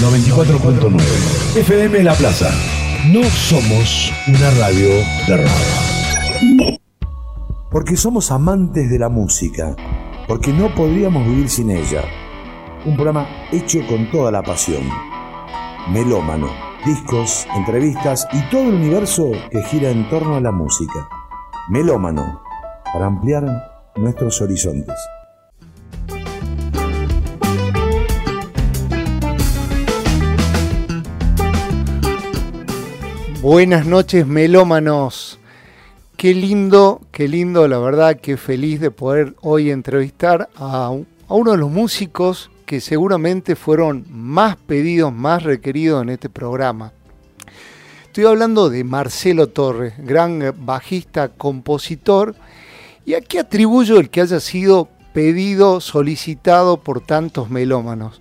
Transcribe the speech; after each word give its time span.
94.9. 0.00 1.56
FM 1.56 2.02
La 2.02 2.12
Plaza. 2.12 2.50
No 3.10 3.24
somos 3.24 4.12
una 4.28 4.50
radio 4.50 4.90
de 5.26 5.36
rock. 5.38 6.78
Porque 7.70 7.96
somos 7.96 8.30
amantes 8.30 8.90
de 8.90 8.98
la 8.98 9.08
música. 9.08 9.74
Porque 10.28 10.52
no 10.52 10.74
podríamos 10.74 11.26
vivir 11.26 11.48
sin 11.48 11.70
ella. 11.70 12.02
Un 12.84 12.94
programa 12.94 13.26
hecho 13.50 13.86
con 13.86 14.10
toda 14.10 14.30
la 14.30 14.42
pasión. 14.42 14.82
Melómano. 15.90 16.50
Discos, 16.84 17.46
entrevistas 17.56 18.28
y 18.34 18.42
todo 18.50 18.64
el 18.64 18.74
universo 18.74 19.30
que 19.50 19.62
gira 19.62 19.88
en 19.88 20.10
torno 20.10 20.36
a 20.36 20.42
la 20.42 20.52
música. 20.52 21.08
Melómano. 21.70 22.42
Para 22.92 23.06
ampliar 23.06 23.46
nuestros 23.96 24.42
horizontes. 24.42 24.94
Buenas 33.48 33.86
noches, 33.86 34.26
melómanos. 34.26 35.38
Qué 36.16 36.34
lindo, 36.34 37.00
qué 37.12 37.28
lindo, 37.28 37.68
la 37.68 37.78
verdad, 37.78 38.18
qué 38.20 38.36
feliz 38.36 38.80
de 38.80 38.90
poder 38.90 39.36
hoy 39.40 39.70
entrevistar 39.70 40.48
a, 40.56 40.86
a, 40.86 40.90
uno 41.32 41.52
de 41.52 41.56
los 41.56 41.70
músicos 41.70 42.50
que 42.66 42.80
seguramente 42.80 43.54
fueron 43.54 44.04
más 44.10 44.56
pedidos, 44.56 45.12
más 45.12 45.44
requeridos 45.44 46.02
en 46.02 46.08
este 46.08 46.28
programa. 46.28 46.92
Estoy 48.06 48.24
hablando 48.24 48.68
de 48.68 48.82
Marcelo 48.82 49.48
Torres, 49.48 49.94
gran 49.96 50.52
bajista, 50.66 51.28
compositor, 51.28 52.34
y 53.04 53.14
aquí 53.14 53.38
atribuyo 53.38 54.00
el 54.00 54.10
que 54.10 54.22
haya 54.22 54.40
sido 54.40 54.88
pedido, 55.12 55.80
solicitado 55.80 56.78
por 56.78 57.00
tantos 57.00 57.48
melómanos. 57.48 58.20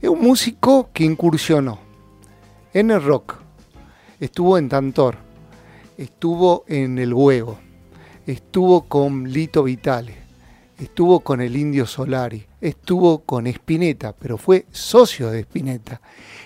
Es 0.00 0.08
un 0.08 0.20
músico 0.20 0.88
que 0.92 1.02
incursionó 1.02 1.80
en 2.72 2.92
el 2.92 3.02
rock, 3.02 3.41
estuvo 4.22 4.56
en 4.56 4.68
Tantor, 4.68 5.16
estuvo 5.98 6.64
en 6.68 6.96
El 7.00 7.12
Huevo, 7.12 7.58
estuvo 8.24 8.82
con 8.82 9.24
Lito 9.24 9.64
Vitale, 9.64 10.14
estuvo 10.78 11.18
con 11.18 11.40
el 11.40 11.56
Indio 11.56 11.86
Solari, 11.86 12.46
estuvo 12.60 13.22
con 13.22 13.48
Spinetta, 13.48 14.12
pero 14.12 14.38
fue 14.38 14.66
socio 14.70 15.28
de 15.28 15.40
Spinetta. 15.40 16.00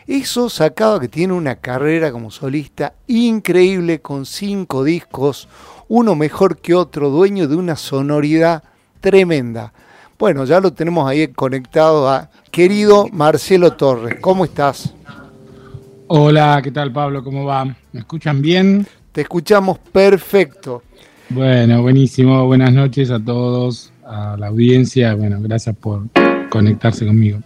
Eso 0.07 0.49
sacaba 0.49 0.99
que 0.99 1.09
tiene 1.09 1.35
una 1.35 1.57
carrera 1.57 2.11
como 2.13 2.31
solista 2.31 2.95
increíble 3.09 4.01
con 4.01 4.25
cinco 4.25 4.83
discos, 4.83 5.47
uno 5.89 6.15
mejor 6.15 6.57
que 6.57 6.75
otro, 6.75 7.11
dueño 7.11 7.47
de 7.47 7.57
una 7.57 7.77
sonoridad 7.77 8.65
tremenda. 9.03 9.75
Bueno, 10.19 10.47
ya 10.47 10.61
lo 10.61 10.73
tenemos 10.73 11.07
ahí 11.07 11.29
conectado 11.29 12.09
a 12.09 12.31
querido 12.51 13.07
Marcelo 13.13 13.75
Torres. 13.75 14.17
¿Cómo 14.23 14.47
estás? 14.47 14.95
Hola, 16.09 16.61
¿qué 16.63 16.71
tal 16.71 16.93
Pablo? 16.93 17.25
¿Cómo 17.25 17.45
va? 17.45 17.65
¿Me 17.65 17.99
escuchan 18.01 18.41
bien? 18.41 18.87
Te 19.11 19.23
escuchamos 19.23 19.81
perfecto. 19.81 20.85
Bueno, 21.31 21.83
buenísimo. 21.83 22.47
Buenas 22.47 22.73
noches 22.73 23.11
a 23.11 23.19
todos, 23.19 23.93
a 24.05 24.37
la 24.39 24.47
audiencia. 24.47 25.17
Bueno, 25.17 25.39
gracias 25.41 25.75
por 25.75 26.05
conectarse 26.49 27.05
conmigo. 27.05 27.41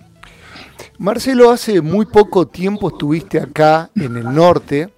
Marcelo, 0.99 1.51
hace 1.51 1.81
muy 1.81 2.05
poco 2.05 2.49
tiempo 2.49 2.89
estuviste 2.89 3.41
acá 3.41 3.89
en 3.95 4.19
el 4.19 4.25
norte, 4.35 4.91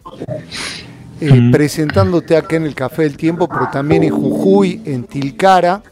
eh, 1.20 1.32
mm. 1.32 1.52
presentándote 1.52 2.36
acá 2.36 2.56
en 2.56 2.66
el 2.66 2.74
Café 2.74 3.02
del 3.02 3.16
Tiempo, 3.16 3.48
pero 3.48 3.68
también 3.72 4.02
en 4.02 4.10
Jujuy, 4.10 4.82
en 4.84 5.04
Tilcara. 5.04 5.84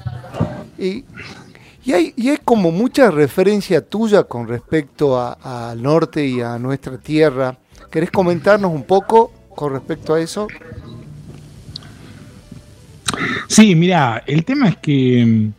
Y, 0.76 1.04
y, 1.84 1.92
hay, 1.92 2.12
y 2.16 2.28
hay, 2.28 2.38
como 2.44 2.70
mucha 2.70 3.10
referencia 3.10 3.80
tuya 3.80 4.24
con 4.24 4.46
respecto 4.48 5.18
al 5.18 5.82
norte 5.82 6.26
y 6.26 6.40
a 6.40 6.58
nuestra 6.58 6.98
tierra. 6.98 7.56
¿Querés 7.90 8.10
comentarnos 8.10 8.70
un 8.72 8.84
poco 8.84 9.32
con 9.54 9.72
respecto 9.72 10.14
a 10.14 10.20
eso? 10.20 10.46
Sí, 13.48 13.74
mira, 13.74 14.22
el 14.26 14.44
tema 14.44 14.68
es 14.68 14.76
que 14.76 15.24
mm, 15.26 15.52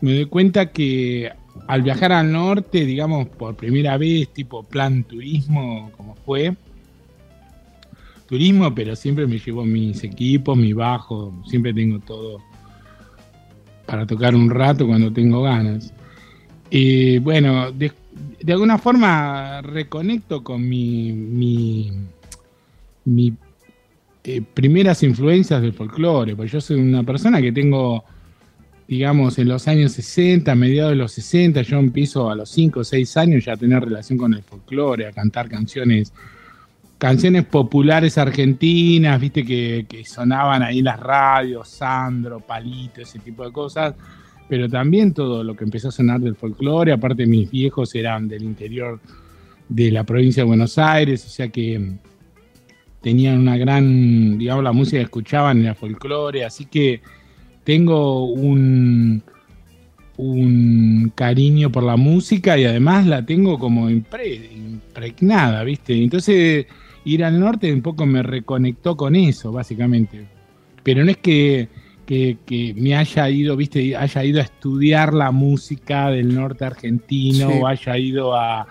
me 0.00 0.14
doy 0.14 0.26
cuenta 0.26 0.70
que 0.70 1.32
al 1.66 1.82
viajar 1.82 2.12
al 2.12 2.30
norte, 2.30 2.84
digamos, 2.84 3.28
por 3.28 3.56
primera 3.56 3.96
vez, 3.96 4.28
tipo 4.32 4.62
plan 4.62 5.04
turismo, 5.04 5.90
como 5.96 6.14
fue, 6.14 6.54
turismo, 8.28 8.74
pero 8.74 8.94
siempre 8.94 9.26
me 9.26 9.38
llevo 9.38 9.64
mis 9.64 10.04
equipos, 10.04 10.56
mi 10.56 10.72
bajo, 10.72 11.32
siempre 11.48 11.72
tengo 11.72 11.98
todo 12.00 12.40
para 13.86 14.06
tocar 14.06 14.34
un 14.34 14.50
rato 14.50 14.86
cuando 14.86 15.12
tengo 15.12 15.42
ganas. 15.42 15.92
Y 16.70 17.18
bueno, 17.18 17.70
de, 17.72 17.92
alguna 18.48 18.78
forma 18.78 19.62
reconecto 19.62 20.42
con 20.42 20.68
mi, 20.68 21.12
mi, 21.12 21.92
mi 23.04 23.32
eh, 24.24 24.42
primeras 24.42 25.02
influencias 25.02 25.62
del 25.62 25.72
folclore, 25.72 26.34
porque 26.34 26.50
yo 26.50 26.60
soy 26.60 26.80
una 26.80 27.04
persona 27.04 27.40
que 27.40 27.52
tengo, 27.52 28.04
digamos, 28.88 29.38
en 29.38 29.48
los 29.48 29.68
años 29.68 29.92
60, 29.92 30.52
mediados 30.56 30.90
de 30.90 30.96
los 30.96 31.12
60, 31.12 31.62
yo 31.62 31.78
empiezo 31.78 32.28
a 32.28 32.34
los 32.34 32.50
5 32.50 32.80
o 32.80 32.84
6 32.84 33.16
años 33.16 33.44
ya 33.44 33.52
a 33.52 33.56
tener 33.56 33.84
relación 33.84 34.18
con 34.18 34.34
el 34.34 34.42
folclore, 34.42 35.06
a 35.06 35.12
cantar 35.12 35.48
canciones 35.48 36.12
canciones 36.98 37.44
populares 37.44 38.16
argentinas, 38.18 39.20
viste, 39.20 39.44
que, 39.44 39.86
sonaban 40.04 40.62
ahí 40.62 40.78
en 40.78 40.86
las 40.86 41.00
radios, 41.00 41.68
Sandro, 41.68 42.40
Palito, 42.40 43.00
ese 43.00 43.18
tipo 43.18 43.44
de 43.44 43.52
cosas, 43.52 43.94
pero 44.48 44.68
también 44.68 45.12
todo 45.12 45.44
lo 45.44 45.54
que 45.54 45.64
empezó 45.64 45.88
a 45.88 45.92
sonar 45.92 46.20
del 46.20 46.36
folclore, 46.36 46.92
aparte 46.92 47.26
mis 47.26 47.50
viejos 47.50 47.94
eran 47.94 48.28
del 48.28 48.44
interior 48.44 49.00
de 49.68 49.90
la 49.90 50.04
provincia 50.04 50.42
de 50.42 50.46
Buenos 50.46 50.78
Aires, 50.78 51.24
o 51.26 51.28
sea 51.28 51.48
que 51.48 51.96
tenían 53.02 53.38
una 53.40 53.56
gran, 53.56 54.38
digamos, 54.38 54.64
la 54.64 54.72
música 54.72 54.98
que 54.98 55.04
escuchaban 55.04 55.62
era 55.62 55.74
folclore, 55.74 56.44
así 56.44 56.66
que 56.66 57.02
tengo 57.64 58.24
un, 58.26 59.22
un 60.16 61.12
cariño 61.14 61.70
por 61.70 61.82
la 61.82 61.96
música 61.96 62.56
y 62.56 62.64
además 62.64 63.06
la 63.06 63.26
tengo 63.26 63.58
como 63.58 63.90
impregnada, 63.90 65.62
¿viste? 65.64 66.00
Entonces 66.00 66.66
ir 67.06 67.24
al 67.24 67.38
norte 67.38 67.72
un 67.72 67.82
poco 67.82 68.04
me 68.04 68.22
reconectó 68.22 68.96
con 68.96 69.14
eso, 69.14 69.52
básicamente. 69.52 70.26
Pero 70.82 71.04
no 71.04 71.10
es 71.10 71.16
que, 71.18 71.68
me 72.76 72.96
haya 72.96 73.30
ido, 73.30 73.56
¿viste? 73.56 73.96
Haya 73.96 74.24
ido 74.24 74.40
a 74.40 74.44
estudiar 74.44 75.14
la 75.14 75.30
música 75.30 76.10
del 76.10 76.34
norte 76.34 76.64
argentino 76.64 77.48
o 77.48 77.66
haya 77.66 77.96
ido 77.96 78.34
a, 78.34 78.66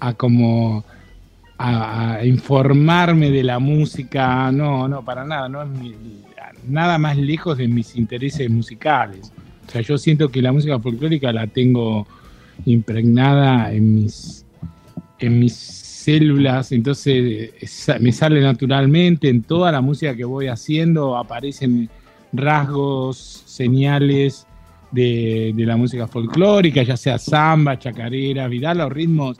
a 0.00 0.12
como 0.14 0.84
a, 1.56 2.20
informarme 2.24 3.30
de 3.30 3.42
la 3.42 3.58
música, 3.58 4.52
no, 4.52 4.86
no, 4.86 5.02
para 5.02 5.24
nada, 5.24 5.48
no 5.48 5.62
es 5.62 5.68
nada 6.68 6.98
más 6.98 7.16
lejos 7.16 7.56
de 7.56 7.68
mis 7.68 7.96
intereses 7.96 8.50
musicales. 8.50 9.32
O 9.66 9.70
sea, 9.70 9.80
yo 9.80 9.96
siento 9.96 10.28
que 10.28 10.42
la 10.42 10.52
música 10.52 10.78
folclórica 10.78 11.32
la 11.32 11.46
tengo 11.46 12.06
impregnada 12.66 13.72
en 13.72 13.94
mis, 13.94 14.44
en 15.18 15.38
mis 15.38 15.81
células, 16.02 16.72
entonces 16.72 17.52
me 18.00 18.12
sale 18.12 18.40
naturalmente, 18.40 19.28
en 19.28 19.42
toda 19.42 19.72
la 19.72 19.80
música 19.80 20.14
que 20.14 20.24
voy 20.24 20.48
haciendo 20.48 21.16
aparecen 21.16 21.88
rasgos, 22.32 23.42
señales 23.46 24.46
de, 24.90 25.52
de 25.54 25.66
la 25.66 25.76
música 25.76 26.06
folclórica, 26.06 26.82
ya 26.82 26.96
sea 26.96 27.18
samba, 27.18 27.78
chacarera, 27.78 28.48
vidal, 28.48 28.78
los 28.78 28.92
ritmos 28.92 29.38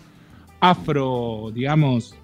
afro, 0.60 1.50
digamos, 1.52 2.14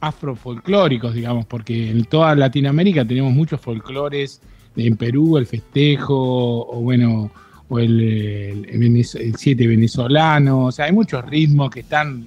afrofolclóricos, 0.00 1.14
digamos, 1.14 1.46
porque 1.46 1.90
en 1.90 2.04
toda 2.04 2.34
Latinoamérica 2.34 3.04
tenemos 3.04 3.32
muchos 3.32 3.60
folclores, 3.60 4.40
en 4.76 4.96
Perú 4.96 5.36
el 5.36 5.46
festejo, 5.46 6.68
o 6.68 6.80
bueno, 6.80 7.30
o 7.70 7.78
el, 7.78 8.66
el, 8.68 9.34
siete 9.36 9.66
venezolano, 9.66 10.66
o 10.66 10.72
sea, 10.72 10.86
hay 10.86 10.92
muchos 10.92 11.24
ritmos 11.24 11.70
que 11.70 11.80
están, 11.80 12.26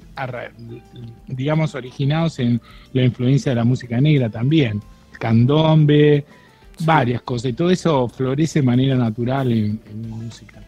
digamos, 1.28 1.76
originados 1.76 2.40
en 2.40 2.60
la 2.94 3.04
influencia 3.04 3.52
de 3.52 3.58
la 3.58 3.66
música 3.66 4.00
negra 4.02 4.30
también, 4.30 4.82
candombe, 5.20 6.26
varias 6.80 7.22
cosas, 7.22 7.52
y 7.52 7.54
todo 7.54 7.70
eso 7.70 8.08
florece 8.08 8.60
de 8.60 8.66
manera 8.66 8.96
natural 8.96 9.52
en, 9.52 9.80
en 9.92 10.10
música. 10.10 10.64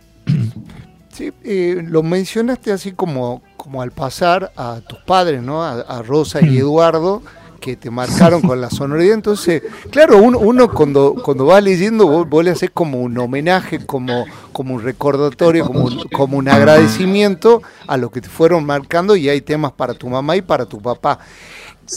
Sí, 1.16 1.32
eh, 1.46 1.82
lo 1.82 2.04
mencionaste 2.04 2.74
así 2.74 2.92
como, 2.92 3.42
como 3.56 3.82
al 3.82 3.92
pasar 3.92 4.52
a 4.58 4.82
tus 4.86 5.00
padres, 5.00 5.42
¿no? 5.42 5.64
A, 5.64 6.02
Rosa 6.02 6.46
y 6.46 6.58
Eduardo, 6.58 7.22
que 7.66 7.76
te 7.76 7.90
marcaron 7.90 8.44
con 8.44 8.62
la 8.62 8.70
sonoridad. 8.70 9.16
Entonces, 9.16 9.64
claro, 9.90 10.20
uno, 10.20 10.38
uno 10.38 10.70
cuando, 10.70 11.16
cuando 11.16 11.48
va 11.48 11.60
leyendo, 11.60 12.24
vos, 12.24 12.46
le 12.46 12.52
haces 12.52 12.70
como 12.72 13.02
un 13.02 13.18
homenaje, 13.18 13.84
como, 13.84 14.26
como 14.52 14.76
un 14.76 14.84
recordatorio, 14.84 15.66
como 15.66 15.86
un, 15.86 16.04
como 16.14 16.38
un 16.38 16.48
agradecimiento 16.48 17.64
a 17.88 17.98
lo 17.98 18.12
que 18.12 18.22
te 18.22 18.30
fueron 18.30 18.66
marcando 18.66 19.16
y 19.16 19.30
hay 19.30 19.42
temas 19.42 19.72
para 19.72 19.96
tu 19.96 20.08
mamá 20.08 20.36
y 20.36 20.44
para 20.44 20.68
tu 20.68 20.80
papá. 20.80 21.18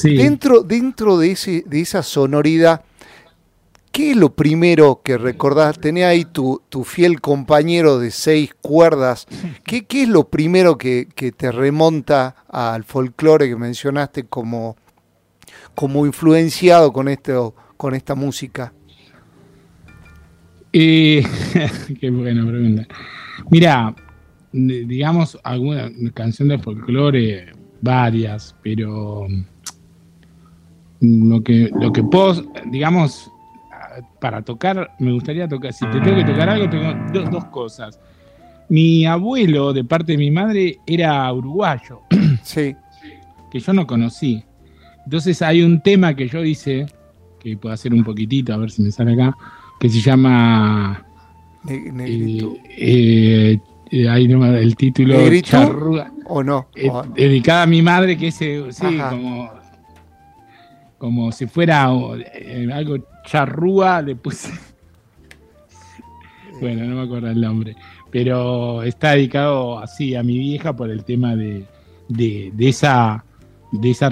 Dentro, 0.03 0.63
dentro 0.63 1.19
de, 1.19 1.33
ese, 1.33 1.65
de 1.67 1.83
esa 1.83 2.03
sonoridad, 2.03 2.81
¿qué 3.93 4.13
es 4.13 4.17
lo 4.17 4.31
primero 4.31 5.03
que 5.05 5.19
recordás? 5.19 5.79
Tenés 5.79 6.07
ahí 6.07 6.25
tu, 6.25 6.63
tu 6.71 6.83
fiel 6.83 7.21
compañero 7.21 7.99
de 7.99 8.11
seis 8.11 8.55
cuerdas. 8.63 9.27
¿Qué, 9.65 9.85
qué 9.85 10.05
es 10.05 10.09
lo 10.09 10.29
primero 10.29 10.79
que, 10.79 11.09
que 11.15 11.31
te 11.31 11.53
remonta 11.53 12.37
al 12.49 12.85
folclore 12.85 13.51
que 13.51 13.57
mencionaste 13.57 14.25
como, 14.25 14.77
como 15.79 16.05
influenciado 16.07 16.93
con, 16.93 17.07
esto, 17.07 17.55
con 17.77 17.95
esta 17.95 18.17
música? 18.17 18.73
Eh, 20.73 21.23
qué 22.01 22.11
buena 22.11 22.45
pregunta. 22.45 22.89
Mira, 23.49 23.95
digamos, 24.51 25.39
alguna 25.45 25.89
canción 26.15 26.49
de 26.49 26.59
folclore, 26.59 27.53
varias, 27.81 28.57
pero 28.61 29.29
lo 31.01 31.43
que, 31.45 31.71
lo 31.81 31.93
que 31.93 32.03
puedo, 32.03 32.43
digamos, 32.73 33.31
para 34.21 34.43
tocar, 34.43 34.97
me 34.99 35.13
gustaría 35.13 35.47
tocar, 35.47 35.73
si 35.73 35.87
te 35.87 36.01
tengo 36.01 36.17
que 36.17 36.25
tocar 36.25 36.49
algo, 36.49 36.69
tengo 36.69 37.31
dos, 37.31 37.45
cosas. 37.53 38.01
Mi 38.69 39.07
abuelo, 39.07 39.73
de 39.73 39.85
parte 39.85 40.11
de 40.11 40.19
mi 40.19 40.33
madre, 40.33 40.81
era 40.89 41.33
uruguayo. 41.33 42.03
Sí. 42.43 42.75
Que 43.49 43.61
yo 43.61 43.73
no 43.73 43.87
conocí. 43.87 44.45
Entonces 45.09 45.41
hay 45.41 45.63
un 45.63 45.81
tema 45.81 46.15
que 46.15 46.29
yo 46.29 46.45
hice, 46.45 46.85
que 47.41 47.57
puedo 47.57 47.73
hacer 47.73 47.95
un 47.95 48.05
poquitito, 48.05 48.53
a 48.53 48.59
ver 48.59 48.71
si 48.71 48.83
me 48.83 48.93
sale 48.93 49.15
acá, 49.15 49.35
que 49.81 49.89
se 49.89 50.03
llama... 50.03 51.03
Negrito. 51.65 52.57
Eh, 52.77 53.59
eh, 53.91 54.07
ahí 54.07 54.27
el 54.27 54.77
título 54.77 55.17
Charruga. 55.41 56.13
¿O 56.27 56.43
no? 56.43 56.69
Eh, 56.77 56.91
dedicada 57.15 57.63
a 57.63 57.67
mi 57.67 57.81
madre, 57.81 58.19
que 58.19 58.27
es 58.27 58.35
sí, 58.35 58.61
como, 59.09 59.51
como 60.99 61.33
si 61.33 61.47
fuera 61.47 61.85
algo 61.85 62.99
charrúa, 63.25 64.03
le 64.03 64.15
puse. 64.15 64.53
bueno, 66.61 66.85
no 66.85 66.97
me 66.97 67.03
acuerdo 67.05 67.31
el 67.31 67.41
nombre. 67.41 67.77
Pero 68.11 68.83
está 68.83 69.13
dedicado 69.13 69.79
así 69.79 70.15
a 70.15 70.23
mi 70.23 70.39
vieja 70.39 70.77
por 70.77 70.91
el 70.91 71.03
tema 71.03 71.35
de, 71.35 71.65
de, 72.11 72.51
de 72.53 72.69
esa 72.69 73.25
de 73.71 73.91
esa 73.91 74.11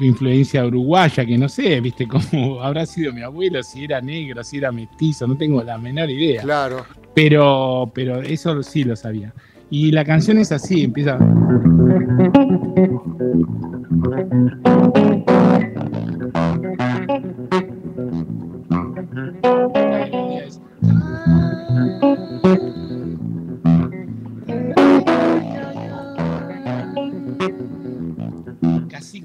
influencia 0.00 0.64
uruguaya, 0.64 1.26
que 1.26 1.36
no 1.36 1.48
sé, 1.48 1.80
viste, 1.80 2.06
cómo 2.08 2.62
habrá 2.62 2.86
sido 2.86 3.12
mi 3.12 3.22
abuelo, 3.22 3.62
si 3.62 3.84
era 3.84 4.00
negro, 4.00 4.42
si 4.44 4.58
era 4.58 4.72
mestizo, 4.72 5.26
no 5.26 5.36
tengo 5.36 5.62
la 5.62 5.78
menor 5.78 6.10
idea. 6.10 6.42
Claro. 6.42 6.84
Pero, 7.14 7.90
pero 7.94 8.22
eso 8.22 8.62
sí 8.62 8.84
lo 8.84 8.96
sabía. 8.96 9.34
Y 9.70 9.90
la 9.90 10.04
canción 10.04 10.38
es 10.38 10.52
así, 10.52 10.84
empieza. 10.84 11.18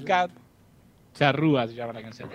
Casica 0.08 0.28
Charrúa 1.12 1.66
se 1.66 1.74
llama 1.74 1.92
la 1.92 2.02
canción. 2.02 2.30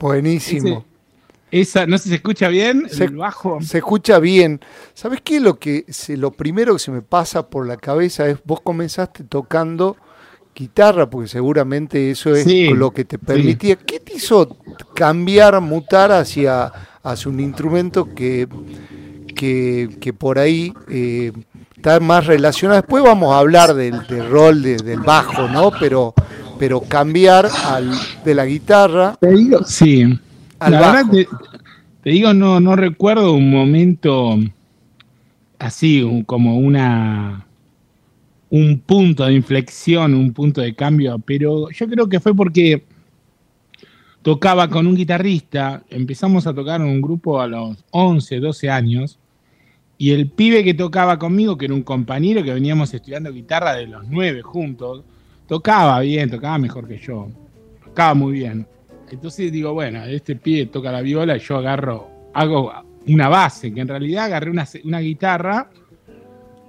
Buenísimo. 0.00 0.84
esa, 1.50 1.86
no 1.86 1.98
sé 1.98 2.04
si 2.04 2.08
se 2.10 2.14
escucha 2.16 2.48
bien, 2.48 2.88
se, 2.88 3.04
el 3.04 3.16
bajo. 3.16 3.60
Se 3.60 3.78
escucha 3.78 4.18
bien. 4.18 4.60
¿Sabes 4.94 5.20
qué? 5.22 5.40
Lo, 5.40 5.58
que, 5.58 5.84
lo 6.08 6.30
primero 6.30 6.74
que 6.74 6.78
se 6.78 6.90
me 6.90 7.02
pasa 7.02 7.48
por 7.48 7.66
la 7.66 7.76
cabeza 7.76 8.28
es, 8.28 8.38
vos 8.44 8.60
comenzaste 8.60 9.24
tocando 9.24 9.96
guitarra, 10.54 11.08
porque 11.08 11.28
seguramente 11.28 12.10
eso 12.10 12.34
es 12.34 12.46
lo 12.72 12.90
que 12.90 13.04
te 13.04 13.18
permitía. 13.18 13.76
¿Qué 13.76 14.00
te 14.00 14.14
hizo 14.14 14.56
cambiar, 14.94 15.60
mutar 15.60 16.10
hacia, 16.10 16.72
hacia 17.02 17.30
un 17.30 17.40
instrumento 17.40 18.14
que, 18.14 18.48
que, 19.34 20.14
por 20.18 20.38
ahí 20.38 20.72
eh, 20.88 21.32
está 21.76 22.00
más 22.00 22.26
relacionado? 22.26 22.80
Después 22.80 23.04
vamos 23.04 23.34
a 23.34 23.38
hablar 23.38 23.74
del, 23.74 24.00
rol 24.30 24.62
del 24.62 25.00
bajo, 25.00 25.46
¿no? 25.48 25.70
Pero 25.78 26.14
pero 26.58 26.80
cambiar 26.80 27.48
al, 27.64 27.92
de 28.24 28.34
la 28.34 28.46
guitarra. 28.46 29.16
Te 29.20 29.30
digo, 29.30 29.64
sí. 29.64 30.04
la 30.60 30.70
verdad 30.70 31.04
te, 32.02 32.10
digo, 32.10 32.34
no, 32.34 32.60
no 32.60 32.76
recuerdo 32.76 33.32
un 33.32 33.50
momento 33.50 34.36
así 35.58 36.24
como 36.26 36.58
una 36.58 37.46
un 38.48 38.78
punto 38.78 39.24
de 39.24 39.34
inflexión, 39.34 40.14
un 40.14 40.32
punto 40.32 40.60
de 40.60 40.74
cambio, 40.74 41.18
pero 41.18 41.68
yo 41.70 41.88
creo 41.88 42.08
que 42.08 42.20
fue 42.20 42.34
porque 42.34 42.84
tocaba 44.22 44.68
con 44.68 44.86
un 44.86 44.94
guitarrista, 44.94 45.82
empezamos 45.90 46.46
a 46.46 46.54
tocar 46.54 46.80
en 46.80 46.88
un 46.88 47.02
grupo 47.02 47.40
a 47.40 47.46
los 47.46 47.76
11, 47.90 48.40
12 48.40 48.70
años, 48.70 49.18
y 49.98 50.10
el 50.10 50.28
pibe 50.28 50.62
que 50.62 50.74
tocaba 50.74 51.18
conmigo, 51.18 51.56
que 51.56 51.66
era 51.66 51.74
un 51.74 51.82
compañero 51.82 52.42
que 52.42 52.52
veníamos 52.52 52.92
estudiando 52.92 53.32
guitarra 53.32 53.74
de 53.74 53.86
los 53.86 54.06
9 54.08 54.42
juntos, 54.42 55.04
tocaba 55.46 56.00
bien, 56.00 56.30
tocaba 56.30 56.58
mejor 56.58 56.86
que 56.86 56.98
yo. 56.98 57.28
Tocaba 57.84 58.14
muy 58.14 58.32
bien. 58.32 58.66
Entonces 59.10 59.52
digo, 59.52 59.72
bueno, 59.72 60.04
este 60.04 60.36
pie 60.36 60.66
toca 60.66 60.90
la 60.90 61.00
viola 61.00 61.36
y 61.36 61.40
yo 61.40 61.56
agarro, 61.58 62.08
hago 62.34 62.72
una 63.06 63.28
base, 63.28 63.72
que 63.72 63.80
en 63.80 63.88
realidad 63.88 64.24
agarré 64.24 64.50
una, 64.50 64.66
una 64.84 64.98
guitarra 64.98 65.70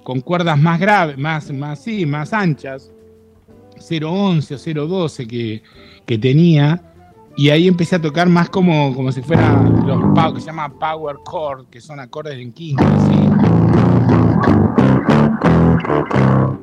con 0.03 0.21
cuerdas 0.21 0.57
más 0.57 0.79
graves, 0.79 1.17
más, 1.17 1.51
más, 1.51 1.83
sí, 1.83 2.05
más 2.05 2.31
anchas, 2.31 2.91
011 3.77 4.55
o 4.55 4.87
012 4.87 5.27
que, 5.27 5.63
que 6.05 6.17
tenía, 6.17 6.81
y 7.35 7.49
ahí 7.49 7.67
empecé 7.67 7.97
a 7.97 8.01
tocar 8.01 8.29
más 8.29 8.49
como, 8.49 8.95
como 8.95 9.11
si 9.11 9.21
fuera 9.21 9.61
los 9.85 10.33
que 10.33 10.39
se 10.39 10.47
llama 10.47 10.69
power 10.69 11.17
chord, 11.29 11.67
que 11.69 11.81
son 11.81 11.99
acordes 11.99 12.39
en 12.39 12.53
quinta, 12.53 12.83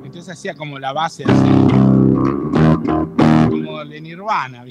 Entonces 0.04 0.28
hacía 0.28 0.54
como 0.54 0.78
la 0.78 0.92
base 0.92 1.24
así 1.24 1.83
como 2.24 3.84
de 3.84 4.00
Nirvana, 4.00 4.64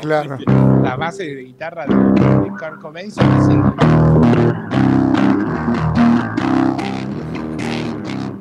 claro. 0.00 0.38
La 0.82 0.96
base 0.96 1.24
de 1.24 1.42
guitarra 1.42 1.86
de, 1.86 1.94
de 1.94 2.48
Kurt 2.50 2.80
Cobain 2.80 3.08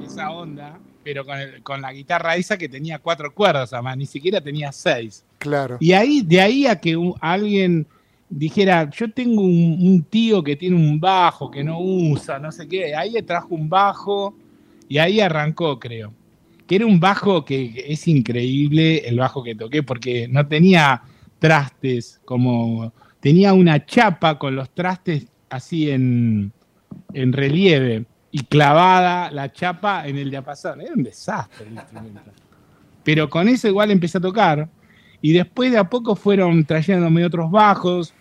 esa 0.06 0.32
onda, 0.32 0.80
pero 1.04 1.26
con, 1.26 1.38
con, 1.64 1.82
la 1.82 1.92
guitarra 1.92 2.36
esa 2.36 2.58
que 2.58 2.70
tenía 2.70 3.00
cuatro 3.00 3.34
cuerdas, 3.34 3.74
además, 3.74 3.98
ni 3.98 4.06
siquiera 4.06 4.40
tenía 4.42 4.72
seis. 4.72 5.24
Claro. 5.40 5.78
Y 5.80 5.92
ahí, 5.94 6.22
de 6.22 6.42
ahí 6.42 6.68
a 6.68 6.80
que 6.80 6.98
alguien 7.20 7.86
dijera, 8.30 8.90
yo 8.90 9.12
tengo 9.12 9.42
un, 9.42 9.78
un, 9.82 10.04
tío 10.04 10.44
que 10.44 10.56
tiene 10.56 10.76
un 10.76 11.00
bajo 11.00 11.52
que 11.52 11.64
no 11.64 11.80
usa, 11.80 12.40
no 12.40 12.52
sé 12.52 12.68
qué, 12.68 12.96
ahí 12.96 13.12
le 13.12 13.22
trajo 13.24 13.50
un 13.52 13.70
bajo 13.70 14.34
y 14.88 14.98
ahí 14.98 15.20
arrancó, 15.20 15.80
creo 15.80 16.14
que 16.68 16.76
era 16.76 16.86
un 16.86 17.00
bajo 17.00 17.46
que 17.46 17.86
es 17.88 18.08
increíble 18.08 19.08
el 19.08 19.18
bajo 19.18 19.44
que 19.44 19.56
toqué, 19.56 19.84
porque 19.84 20.28
no 20.28 20.48
tenía 20.48 21.04
trastes, 21.40 22.20
como 22.26 22.92
tenía 23.20 23.54
una 23.54 23.86
chapa 23.86 24.38
con 24.40 24.56
los 24.56 24.70
trastes 24.72 25.28
así 25.50 25.90
en, 25.92 26.52
en 27.14 27.34
relieve 27.34 28.06
y 28.32 28.44
clavada 28.44 29.32
la 29.32 29.52
chapa 29.52 30.08
en 30.08 30.18
el 30.18 30.30
diapasón. 30.30 30.82
Era 30.82 30.94
un 30.94 31.04
desastre 31.04 31.68
el 31.68 31.74
instrumento. 31.74 32.22
Pero 33.04 33.30
con 33.30 33.48
eso 33.48 33.68
igual 33.68 33.92
empecé 33.92 34.18
a 34.18 34.22
tocar 34.22 34.68
y 35.22 35.32
después 35.32 35.72
de 35.72 35.78
a 35.78 35.90
poco 35.90 36.16
fueron 36.16 36.66
trayéndome 36.66 37.26
otros 37.26 37.50
bajos. 37.52 38.14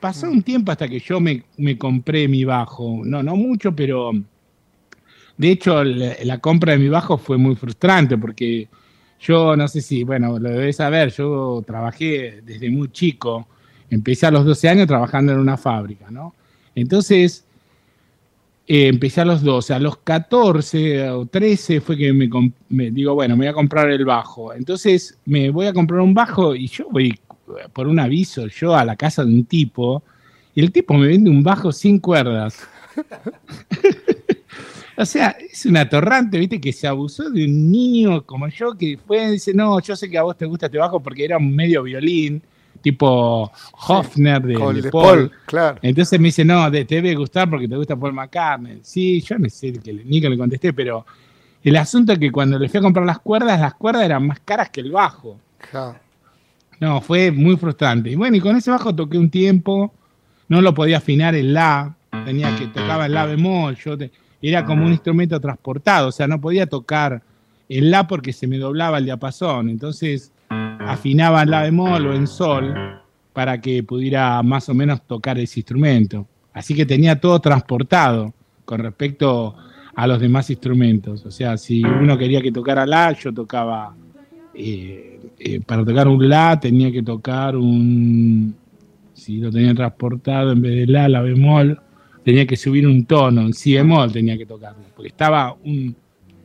Pasó 0.00 0.28
un 0.28 0.42
tiempo 0.42 0.72
hasta 0.72 0.88
que 0.88 0.98
yo 0.98 1.20
me, 1.20 1.44
me 1.56 1.78
compré 1.78 2.26
mi 2.26 2.44
bajo. 2.44 3.02
No, 3.04 3.22
no 3.22 3.36
mucho, 3.36 3.74
pero 3.74 4.12
de 5.42 5.50
hecho, 5.50 5.82
la, 5.82 6.38
compra 6.38 6.72
de 6.72 6.78
mi 6.78 6.88
bajo 6.88 7.18
fue 7.18 7.36
muy 7.36 7.56
frustrante 7.56 8.16
porque 8.16 8.68
yo 9.18 9.56
no 9.56 9.66
sé 9.66 9.80
si, 9.80 10.04
bueno, 10.04 10.38
lo 10.38 10.50
debes 10.50 10.76
saber, 10.76 11.10
yo 11.10 11.64
trabajé 11.66 12.42
desde 12.44 12.70
muy 12.70 12.92
chico, 12.92 13.48
empecé 13.90 14.26
a 14.26 14.30
los 14.30 14.44
12 14.44 14.68
años 14.68 14.86
trabajando 14.86 15.32
en 15.32 15.40
una 15.40 15.56
fábrica, 15.56 16.12
¿no? 16.12 16.32
Entonces, 16.76 17.44
eh, 18.68 18.86
empecé 18.86 19.22
a 19.22 19.24
los 19.24 19.42
12. 19.42 19.74
A 19.74 19.80
los 19.80 19.96
14 19.96 21.10
o 21.10 21.26
13 21.26 21.80
fue 21.80 21.96
que 21.96 22.12
me, 22.12 22.90
digo, 22.92 23.14
bueno, 23.16 23.36
me 23.36 23.46
voy 23.46 23.50
a 23.50 23.52
comprar 23.52 23.90
el 23.90 24.04
bajo. 24.04 24.54
Entonces 24.54 25.18
me 25.24 25.50
voy 25.50 25.66
a 25.66 25.72
comprar 25.72 26.00
un 26.00 26.14
bajo 26.14 26.54
y 26.54 26.68
yo 26.68 26.86
voy 26.88 27.18
por 27.72 27.88
un 27.88 27.98
aviso, 27.98 28.46
yo 28.46 28.76
a 28.76 28.84
la 28.84 28.94
casa 28.94 29.24
de 29.24 29.34
un 29.34 29.44
tipo, 29.44 30.04
y 30.54 30.60
el 30.60 30.70
tipo 30.70 30.94
me 30.94 31.08
vende 31.08 31.30
un 31.30 31.42
bajo 31.42 31.72
sin 31.72 31.98
cuerdas. 31.98 32.60
o 35.02 35.06
sea, 35.06 35.36
es 35.38 35.66
un 35.66 35.76
atorrante, 35.76 36.38
viste, 36.38 36.60
que 36.60 36.72
se 36.72 36.86
abusó 36.86 37.28
de 37.30 37.44
un 37.44 37.70
niño 37.70 38.24
como 38.24 38.48
yo 38.48 38.76
que 38.76 38.98
fue 39.04 39.24
y 39.24 39.32
dice, 39.32 39.52
no, 39.52 39.80
yo 39.80 39.96
sé 39.96 40.08
que 40.08 40.18
a 40.18 40.22
vos 40.22 40.36
te 40.36 40.46
gusta 40.46 40.66
este 40.66 40.78
bajo 40.78 41.00
porque 41.00 41.24
era 41.24 41.36
un 41.36 41.54
medio 41.54 41.82
violín 41.82 42.42
tipo 42.82 43.50
Hofner 43.86 44.42
de, 44.42 44.90
Paul. 44.90 45.30
Claro. 45.46 45.78
Entonces 45.82 46.18
me 46.18 46.26
dice, 46.26 46.44
no, 46.44 46.70
te 46.70 46.84
debe 46.84 47.14
gustar 47.14 47.48
porque 47.48 47.68
te 47.68 47.76
gusta 47.76 47.96
Paul 47.96 48.12
McCartney. 48.12 48.80
Sí, 48.82 49.20
yo 49.20 49.38
no 49.38 49.48
sé 49.48 49.72
que, 49.74 49.92
ni 49.92 50.20
que 50.20 50.28
le 50.28 50.36
contesté, 50.36 50.72
pero 50.72 51.06
el 51.62 51.76
asunto 51.76 52.12
es 52.12 52.18
que 52.18 52.32
cuando 52.32 52.58
le 52.58 52.68
fui 52.68 52.78
a 52.78 52.82
comprar 52.82 53.06
las 53.06 53.20
cuerdas, 53.20 53.60
las 53.60 53.74
cuerdas 53.74 54.04
eran 54.04 54.26
más 54.26 54.40
caras 54.40 54.70
que 54.70 54.80
el 54.80 54.90
bajo. 54.90 55.38
No, 56.80 57.00
fue 57.00 57.30
muy 57.30 57.56
frustrante. 57.56 58.10
Y 58.10 58.16
bueno, 58.16 58.36
y 58.36 58.40
con 58.40 58.56
ese 58.56 58.70
bajo 58.70 58.94
toqué 58.94 59.16
un 59.16 59.30
tiempo, 59.30 59.92
no 60.48 60.60
lo 60.60 60.74
podía 60.74 60.98
afinar 60.98 61.34
en 61.36 61.54
la, 61.54 61.94
tenía 62.24 62.54
que 62.56 62.66
tocaba 62.66 63.06
en 63.06 63.14
la 63.14 63.26
bemol, 63.26 63.76
yo 63.76 63.96
era 64.50 64.64
como 64.64 64.84
un 64.84 64.92
instrumento 64.92 65.40
transportado, 65.40 66.08
o 66.08 66.12
sea, 66.12 66.26
no 66.26 66.40
podía 66.40 66.66
tocar 66.66 67.22
en 67.68 67.90
la 67.90 68.06
porque 68.06 68.32
se 68.32 68.46
me 68.46 68.58
doblaba 68.58 68.98
el 68.98 69.04
diapasón. 69.04 69.70
Entonces 69.70 70.32
afinaba 70.48 71.42
en 71.42 71.50
la 71.50 71.62
bemol 71.62 72.06
o 72.06 72.14
en 72.14 72.26
sol 72.26 72.74
para 73.32 73.60
que 73.60 73.82
pudiera 73.82 74.42
más 74.42 74.68
o 74.68 74.74
menos 74.74 75.02
tocar 75.06 75.38
ese 75.38 75.60
instrumento. 75.60 76.26
Así 76.52 76.74
que 76.74 76.84
tenía 76.84 77.18
todo 77.18 77.40
transportado 77.40 78.34
con 78.64 78.80
respecto 78.80 79.54
a 79.94 80.06
los 80.06 80.20
demás 80.20 80.50
instrumentos. 80.50 81.24
O 81.24 81.30
sea, 81.30 81.56
si 81.56 81.82
uno 81.84 82.18
quería 82.18 82.42
que 82.42 82.52
tocara 82.52 82.86
la, 82.86 83.12
yo 83.12 83.32
tocaba, 83.32 83.94
eh, 84.54 85.20
eh, 85.38 85.60
para 85.60 85.84
tocar 85.84 86.08
un 86.08 86.28
la 86.28 86.60
tenía 86.60 86.92
que 86.92 87.02
tocar 87.02 87.56
un, 87.56 88.54
si 89.14 89.38
lo 89.38 89.50
tenía 89.50 89.74
transportado 89.74 90.52
en 90.52 90.60
vez 90.60 90.74
de 90.74 90.86
la, 90.86 91.08
la 91.08 91.22
bemol, 91.22 91.80
tenía 92.24 92.46
que 92.46 92.56
subir 92.56 92.86
un 92.86 93.04
tono, 93.04 93.42
un 93.42 93.52
si 93.52 93.74
bemol 93.74 94.12
tenía 94.12 94.36
que 94.38 94.46
tocarlo, 94.46 94.84
porque 94.94 95.08
estaba 95.08 95.54
un, 95.64 95.94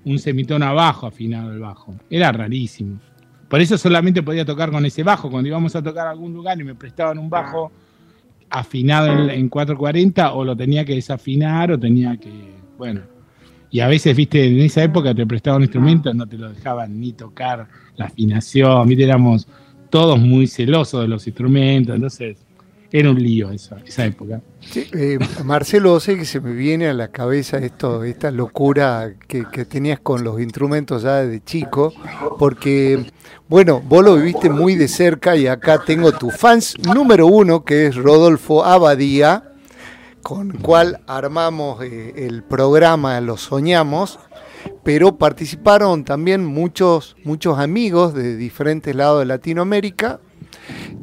un 0.05 0.19
semitono 0.19 0.65
abajo 0.65 1.07
afinado 1.07 1.51
el 1.51 1.59
bajo. 1.59 1.93
Era 2.09 2.31
rarísimo. 2.31 2.99
Por 3.47 3.61
eso 3.61 3.77
solamente 3.77 4.23
podía 4.23 4.45
tocar 4.45 4.71
con 4.71 4.85
ese 4.85 5.03
bajo. 5.03 5.29
Cuando 5.29 5.47
íbamos 5.47 5.75
a 5.75 5.81
tocar 5.81 6.07
a 6.07 6.11
algún 6.11 6.33
lugar 6.33 6.59
y 6.59 6.63
me 6.63 6.75
prestaban 6.75 7.17
un 7.17 7.29
bajo 7.29 7.71
afinado 8.49 9.07
en, 9.29 9.49
440, 9.49 10.33
o 10.33 10.43
lo 10.43 10.55
tenía 10.55 10.85
que 10.85 10.95
desafinar 10.95 11.71
o 11.71 11.79
tenía 11.79 12.17
que. 12.17 12.31
Bueno. 12.77 13.01
Y 13.69 13.81
a 13.81 13.87
veces, 13.87 14.15
viste, 14.15 14.45
en 14.45 14.61
esa 14.61 14.81
época 14.83 15.13
te 15.13 15.27
prestaban 15.27 15.61
instrumentos, 15.61 16.15
no 16.15 16.25
te 16.25 16.37
lo 16.37 16.49
dejaban 16.49 16.99
ni 16.99 17.11
tocar 17.11 17.67
la 17.97 18.05
afinación. 18.05 18.87
Viste, 18.87 19.03
éramos 19.03 19.47
todos 19.89 20.17
muy 20.17 20.47
celosos 20.47 21.01
de 21.01 21.07
los 21.09 21.27
instrumentos. 21.27 21.95
Entonces, 21.95 22.46
era 22.91 23.11
un 23.11 23.21
lío 23.21 23.51
esa, 23.51 23.77
esa 23.85 24.05
época. 24.05 24.41
Eh, 24.75 25.19
Marcelo, 25.43 25.99
sé 25.99 26.17
que 26.17 26.25
se 26.25 26.39
me 26.39 26.53
viene 26.53 26.87
a 26.87 26.93
la 26.93 27.09
cabeza 27.09 27.57
esto, 27.57 28.03
esta 28.03 28.31
locura 28.31 29.13
que, 29.27 29.43
tenías 29.65 29.99
con 29.99 30.23
los 30.23 30.39
instrumentos 30.41 31.03
ya 31.03 31.25
de 31.25 31.43
chico, 31.43 31.93
porque, 32.39 33.11
bueno, 33.47 33.81
vos 33.81 34.03
lo 34.03 34.15
viviste 34.15 34.49
muy 34.49 34.75
de 34.75 34.87
cerca 34.87 35.35
y 35.35 35.47
acá 35.47 35.83
tengo 35.85 36.11
tu 36.11 36.29
fans 36.29 36.75
número 36.79 37.27
uno, 37.27 37.63
que 37.63 37.87
es 37.87 37.95
Rodolfo 37.95 38.63
Abadía, 38.63 39.51
con 40.21 40.51
el 40.51 40.59
cual 40.59 41.01
armamos 41.07 41.83
eh, 41.83 42.13
el 42.27 42.43
programa 42.43 43.19
Lo 43.21 43.37
Soñamos, 43.37 44.19
pero 44.83 45.17
participaron 45.17 46.03
también 46.03 46.45
muchos, 46.45 47.15
muchos 47.23 47.59
amigos 47.59 48.13
de 48.13 48.35
diferentes 48.35 48.93
lados 48.95 49.19
de 49.19 49.25
Latinoamérica 49.25 50.19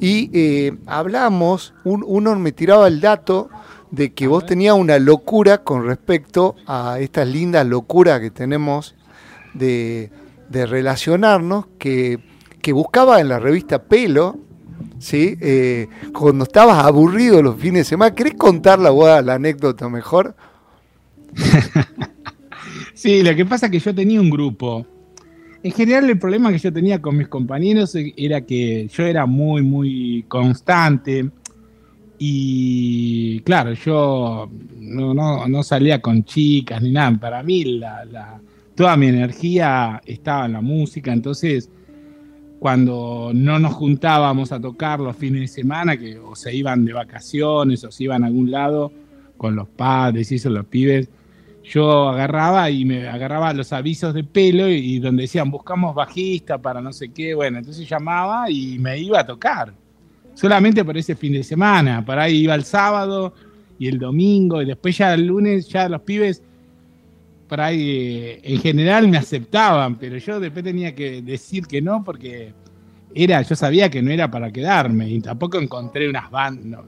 y 0.00 0.30
eh, 0.32 0.76
hablamos, 0.86 1.74
uno 1.84 2.34
me 2.36 2.52
tiraba 2.52 2.88
el 2.88 3.00
dato 3.00 3.48
de 3.90 4.12
que 4.12 4.26
vos 4.26 4.44
tenías 4.44 4.74
una 4.74 4.98
locura 4.98 5.58
con 5.58 5.86
respecto 5.86 6.56
a 6.66 6.98
estas 7.00 7.28
lindas 7.28 7.66
locuras 7.66 8.20
que 8.20 8.30
tenemos 8.30 8.94
de, 9.54 10.10
relacionarnos, 10.50 11.66
que, 11.78 12.18
buscaba 12.72 13.20
en 13.20 13.28
la 13.28 13.38
revista 13.38 13.82
Pelo, 13.82 14.38
¿sí? 14.98 15.36
Eh, 15.40 15.88
cuando 16.12 16.44
estabas 16.44 16.84
aburrido 16.84 17.42
los 17.42 17.56
fines 17.56 17.80
de 17.80 17.84
semana. 17.84 18.14
¿Querés 18.14 18.34
contar 18.34 18.78
la, 18.78 19.22
la 19.22 19.34
anécdota 19.34 19.88
mejor? 19.88 20.34
sí, 22.94 23.22
lo 23.22 23.34
que 23.34 23.44
pasa 23.44 23.66
es 23.66 23.72
que 23.72 23.80
yo 23.80 23.94
tenía 23.94 24.20
un 24.20 24.30
grupo 24.30 24.86
en 25.64 25.72
general 25.72 26.10
el 26.10 26.18
problema 26.18 26.52
que 26.52 26.58
yo 26.58 26.70
tenía 26.70 27.00
con 27.00 27.16
mis 27.16 27.26
compañeros 27.26 27.96
era 28.18 28.42
que 28.42 28.86
yo 28.86 29.06
era 29.06 29.24
muy, 29.24 29.62
muy 29.62 30.22
constante 30.28 31.30
y 32.18 33.40
claro, 33.40 33.72
yo 33.72 34.50
no, 34.78 35.62
salía 35.62 36.02
con 36.02 36.22
chicas 36.22 36.82
ni 36.82 36.90
nada. 36.90 37.16
Para 37.18 37.42
mí 37.42 37.80
toda 38.74 38.94
mi 38.98 39.06
energía 39.06 40.02
estaba 40.04 40.44
en 40.44 40.52
la 40.52 40.60
música, 40.60 41.14
entonces 41.14 41.70
cuando 42.58 43.30
no 43.34 43.58
nos 43.58 43.72
juntábamos 43.72 44.52
a 44.52 44.60
tocar 44.60 45.00
los 45.00 45.16
fines 45.16 45.40
de 45.40 45.48
semana, 45.48 45.96
que 45.96 46.18
o 46.18 46.36
se 46.36 46.54
iban 46.54 46.84
de 46.84 46.92
vacaciones 46.92 47.82
o 47.84 47.90
se 47.90 48.04
iban 48.04 48.22
a 48.22 48.26
algún 48.26 48.50
lado 48.50 48.92
con 49.38 49.56
los 49.56 49.66
padres 49.66 50.30
y 50.30 50.34
eso, 50.34 50.50
los 50.50 50.66
pibes, 50.66 51.08
yo 51.64 52.10
agarraba 52.10 52.70
y 52.70 52.84
me 52.84 53.08
agarraba 53.08 53.52
los 53.54 53.72
avisos 53.72 54.12
de 54.12 54.22
pelo 54.22 54.68
y, 54.68 54.98
donde 54.98 55.22
decían 55.22 55.50
buscamos 55.50 55.94
bajista 55.94 56.58
para 56.58 56.80
no 56.80 56.92
sé 56.92 57.08
qué, 57.08 57.34
bueno, 57.34 57.58
entonces 57.58 57.88
llamaba 57.88 58.50
y 58.50 58.78
me 58.78 58.98
iba 58.98 59.20
a 59.20 59.26
tocar. 59.26 59.72
Solamente 60.34 60.84
por 60.84 60.96
ese 60.98 61.14
fin 61.14 61.32
de 61.32 61.42
semana, 61.42 62.04
para 62.04 62.24
ahí 62.24 62.38
iba 62.38 62.54
el 62.54 62.64
sábado 62.64 63.32
y 63.78 63.88
el 63.88 63.98
domingo 63.98 64.60
y 64.60 64.66
después 64.66 64.98
ya 64.98 65.14
el 65.14 65.26
lunes 65.26 65.68
ya 65.68 65.88
los 65.88 66.02
pibes 66.02 66.42
para 67.48 67.66
ahí 67.66 67.80
eh, 67.80 68.40
en 68.42 68.60
general 68.60 69.08
me 69.08 69.16
aceptaban, 69.16 69.96
pero 69.96 70.18
yo 70.18 70.40
después 70.40 70.64
tenía 70.64 70.94
que 70.94 71.22
decir 71.22 71.66
que 71.66 71.80
no 71.80 72.04
porque 72.04 72.52
era 73.14 73.40
yo 73.42 73.56
sabía 73.56 73.88
que 73.88 74.02
no 74.02 74.10
era 74.10 74.30
para 74.30 74.50
quedarme 74.50 75.08
y 75.08 75.20
tampoco 75.20 75.58
encontré 75.58 76.08
unas 76.10 76.30
bandas, 76.30 76.82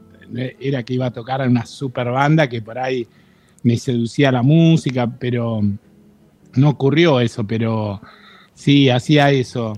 era 0.61 0.83
que 0.83 0.95
iba 0.95 1.06
a 1.06 1.12
tocar 1.12 1.40
a 1.40 1.47
una 1.47 1.64
super 1.64 2.11
banda 2.11 2.49
que 2.49 2.61
por 2.61 2.78
ahí 2.78 3.06
me 3.66 3.76
seducía 3.76 4.30
la 4.30 4.42
música, 4.42 5.08
pero 5.18 5.61
no 6.54 6.68
ocurrió 6.68 7.18
eso, 7.18 7.44
pero 7.44 8.00
sí, 8.54 8.88
hacía 8.88 9.32
eso. 9.32 9.76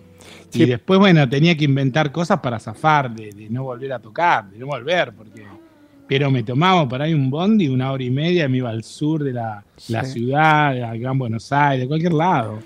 Y 0.53 0.67
después, 0.67 1.01
bueno, 1.01 1.27
tenía 1.27 1.57
que 1.57 1.65
inventar 1.65 2.13
cosas 2.13 2.41
para 2.41 2.61
zafar, 2.61 3.15
de, 3.15 3.49
no 3.49 3.65
volver 3.65 3.95
a 3.95 3.99
tocar, 3.99 4.51
de 4.51 4.59
no 4.59 4.67
volver, 4.67 5.15
porque... 5.15 5.43
Pero 6.07 6.31
me 6.31 6.43
tomaba 6.43 6.87
por 6.87 7.01
ahí 7.01 7.15
un 7.15 7.31
bondi, 7.31 7.69
una 7.69 7.91
hora 7.93 8.03
y 8.05 8.11
media, 8.11 8.47
me 8.49 8.59
iba 8.59 8.69
al 8.69 8.85
sur 8.85 9.25
de 9.25 9.33
la, 9.33 9.65
ciudad, 10.05 10.83
al 10.83 10.99
Gran 10.99 11.19
Buenos 11.19 11.51
Aires, 11.51 11.85
de 11.85 11.89
cualquier 11.89 12.13
lado. 12.13 12.59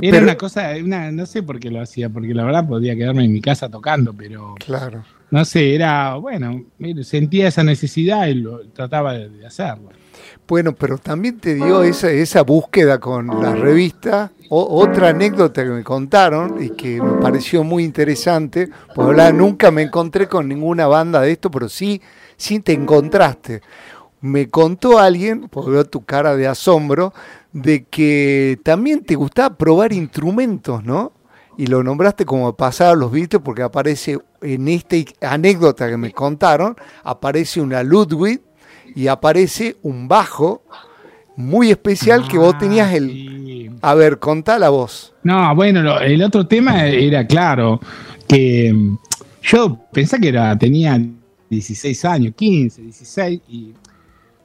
Era 0.00 0.18
una 0.18 0.36
cosa, 0.36 0.72
una, 0.82 1.10
no 1.12 1.26
sé 1.26 1.42
por 1.42 1.60
qué 1.60 1.70
lo 1.70 1.82
hacía, 1.82 2.08
porque 2.08 2.32
la 2.32 2.44
verdad 2.44 2.66
podía 2.66 2.96
quedarme 2.96 3.24
en 3.24 3.32
mi 3.32 3.42
casa 3.42 3.68
tocando, 3.68 4.14
pero... 4.14 4.54
Claro. 4.64 5.02
No 5.30 5.44
sé, 5.44 5.74
era, 5.74 6.14
bueno, 6.14 6.64
sentía 7.02 7.48
esa 7.48 7.62
necesidad 7.62 8.26
y 8.26 8.34
lo, 8.34 8.66
trataba 8.70 9.12
de 9.14 9.46
hacerlo. 9.46 9.90
Bueno, 10.48 10.74
pero 10.74 10.96
también 10.96 11.38
te 11.38 11.54
dio 11.54 11.82
esa, 11.82 12.42
búsqueda 12.42 12.98
con 12.98 13.26
la 13.42 13.54
revista. 13.54 14.32
otra 14.48 15.10
anécdota 15.10 15.62
que 15.62 15.68
me 15.68 15.84
contaron 15.84 16.62
y 16.62 16.70
que 16.70 17.02
me 17.02 17.20
pareció 17.20 17.62
muy 17.64 17.84
interesante, 17.84 18.70
porque 18.94 19.30
nunca 19.34 19.70
me 19.70 19.82
encontré 19.82 20.26
con 20.26 20.48
ninguna 20.48 20.86
banda 20.86 21.20
de 21.20 21.32
esto, 21.32 21.50
pero 21.50 21.68
sí, 21.68 22.00
sí 22.38 22.60
te 22.60 22.72
encontraste. 22.72 23.60
Me 24.22 24.48
contó 24.48 24.98
alguien, 24.98 25.48
porque 25.50 25.70
veo 25.70 25.84
tu 25.84 26.02
cara 26.04 26.34
de 26.34 26.46
asombro, 26.46 27.12
de 27.52 27.84
que 27.84 28.58
también 28.62 29.04
te 29.04 29.16
gustaba 29.16 29.54
probar 29.54 29.92
instrumentos, 29.92 30.82
¿no? 30.82 31.12
Y 31.58 31.66
lo 31.66 31.82
nombraste 31.82 32.24
como 32.24 32.54
pasar 32.54 32.96
los 32.96 33.10
Beatles 33.12 33.42
porque 33.44 33.62
aparece 33.62 34.18
en 34.40 34.68
esta 34.68 34.96
anécdota 35.20 35.90
que 35.90 35.96
me 35.96 36.12
contaron, 36.12 36.76
aparece 37.02 37.60
una 37.60 37.82
Ludwig 37.82 38.40
y 38.94 39.08
aparece 39.08 39.76
un 39.82 40.08
bajo 40.08 40.62
muy 41.36 41.70
especial 41.70 42.26
que 42.26 42.38
vos 42.38 42.56
tenías 42.58 42.94
el... 42.94 43.72
Ah, 43.82 43.90
A 43.90 43.94
ver, 43.94 44.18
contá 44.18 44.58
la 44.58 44.70
voz. 44.70 45.14
No, 45.22 45.54
bueno, 45.54 46.00
el 46.00 46.22
otro 46.22 46.46
tema 46.46 46.86
era 46.86 47.26
claro, 47.26 47.80
que 48.26 48.72
mm, 48.72 48.98
yo 49.42 49.78
pensé 49.92 50.20
que 50.20 50.28
era, 50.28 50.56
tenía 50.58 51.00
16 51.50 52.04
años, 52.04 52.34
15, 52.36 52.82
16, 52.82 53.40
y 53.48 53.74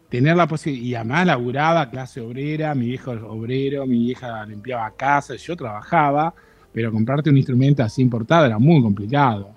tener 0.09 0.35
la 0.35 0.47
posibilidad, 0.47 0.85
y 0.85 0.95
además 0.95 1.25
laburaba 1.25 1.89
clase 1.89 2.21
obrera, 2.21 2.75
mi 2.75 2.87
viejo 2.87 3.11
obrero, 3.11 3.85
mi 3.85 3.99
vieja 4.05 4.45
limpiaba 4.45 4.91
casa, 4.95 5.35
yo 5.35 5.55
trabajaba, 5.55 6.33
pero 6.73 6.91
comprarte 6.91 7.29
un 7.29 7.37
instrumento 7.37 7.83
así 7.83 8.01
importado 8.01 8.45
era 8.45 8.59
muy 8.59 8.81
complicado 8.81 9.53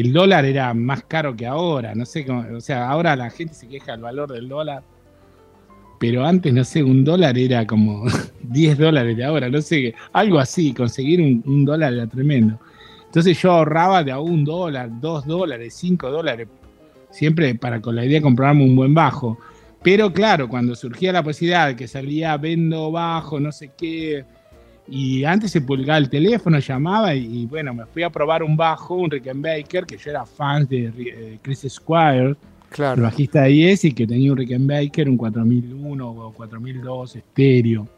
el 0.00 0.12
dólar 0.12 0.44
era 0.44 0.74
más 0.74 1.04
caro 1.04 1.34
que 1.34 1.46
ahora, 1.46 1.94
no 1.94 2.04
sé, 2.04 2.26
cómo, 2.26 2.44
o 2.54 2.60
sea, 2.60 2.86
ahora 2.86 3.16
la 3.16 3.30
gente 3.30 3.54
se 3.54 3.66
queja 3.66 3.92
del 3.92 4.02
valor 4.02 4.30
del 4.30 4.46
dólar, 4.46 4.82
pero 5.98 6.26
antes, 6.26 6.52
no 6.52 6.64
sé, 6.64 6.82
un 6.82 7.02
dólar 7.02 7.38
era 7.38 7.66
como 7.66 8.04
10 8.42 8.76
dólares 8.76 9.16
de 9.16 9.24
ahora, 9.24 9.48
no 9.48 9.62
sé, 9.62 9.94
algo 10.12 10.38
así, 10.38 10.74
conseguir 10.74 11.22
un, 11.22 11.64
dólar 11.64 11.94
era 11.94 12.06
tremendo. 12.06 12.60
Entonces 13.06 13.40
yo 13.40 13.52
ahorraba 13.52 14.04
de 14.04 14.12
a 14.12 14.20
un 14.20 14.44
dólar, 14.44 14.90
dos 15.00 15.24
dólares, 15.24 15.72
cinco 15.74 16.10
dólares, 16.10 16.46
siempre 17.10 17.54
para 17.54 17.80
con 17.80 17.96
la 17.96 18.04
idea 18.04 18.18
de 18.18 18.22
comprarme 18.22 18.64
un 18.64 18.76
buen 18.76 18.92
bajo. 18.92 19.38
Pero 19.82 20.12
claro, 20.12 20.46
cuando 20.46 20.74
surgía 20.74 21.10
la 21.10 21.22
posibilidad 21.22 21.68
de 21.68 21.76
que 21.76 21.88
salía 21.88 22.36
vendo 22.36 22.90
bajo, 22.90 23.40
no 23.40 23.50
sé 23.50 23.70
qué, 23.78 24.26
y 24.88 25.24
antes 25.24 25.50
se 25.50 25.60
pulgaba 25.60 25.98
el 25.98 26.08
teléfono, 26.08 26.58
llamaba 26.58 27.14
y, 27.14 27.44
bueno, 27.46 27.74
me 27.74 27.86
fui 27.86 28.02
a 28.02 28.10
probar 28.10 28.42
un 28.42 28.56
bajo, 28.56 28.94
un 28.94 29.10
Rickenbacker, 29.10 29.84
que 29.84 29.96
yo 29.96 30.10
era 30.10 30.24
fan 30.24 30.66
de 30.66 30.92
eh, 30.96 31.38
Chris 31.42 31.66
Squire, 31.68 32.36
claro. 32.70 32.94
el 32.94 33.02
bajista 33.02 33.42
de 33.42 33.54
Yes, 33.54 33.84
y 33.84 33.92
que 33.92 34.06
tenía 34.06 34.30
un 34.30 34.38
Rickenbacker, 34.38 35.08
un 35.08 35.16
4001 35.16 36.08
o 36.08 36.32
4002 36.32 37.16
estéreo. 37.16 37.88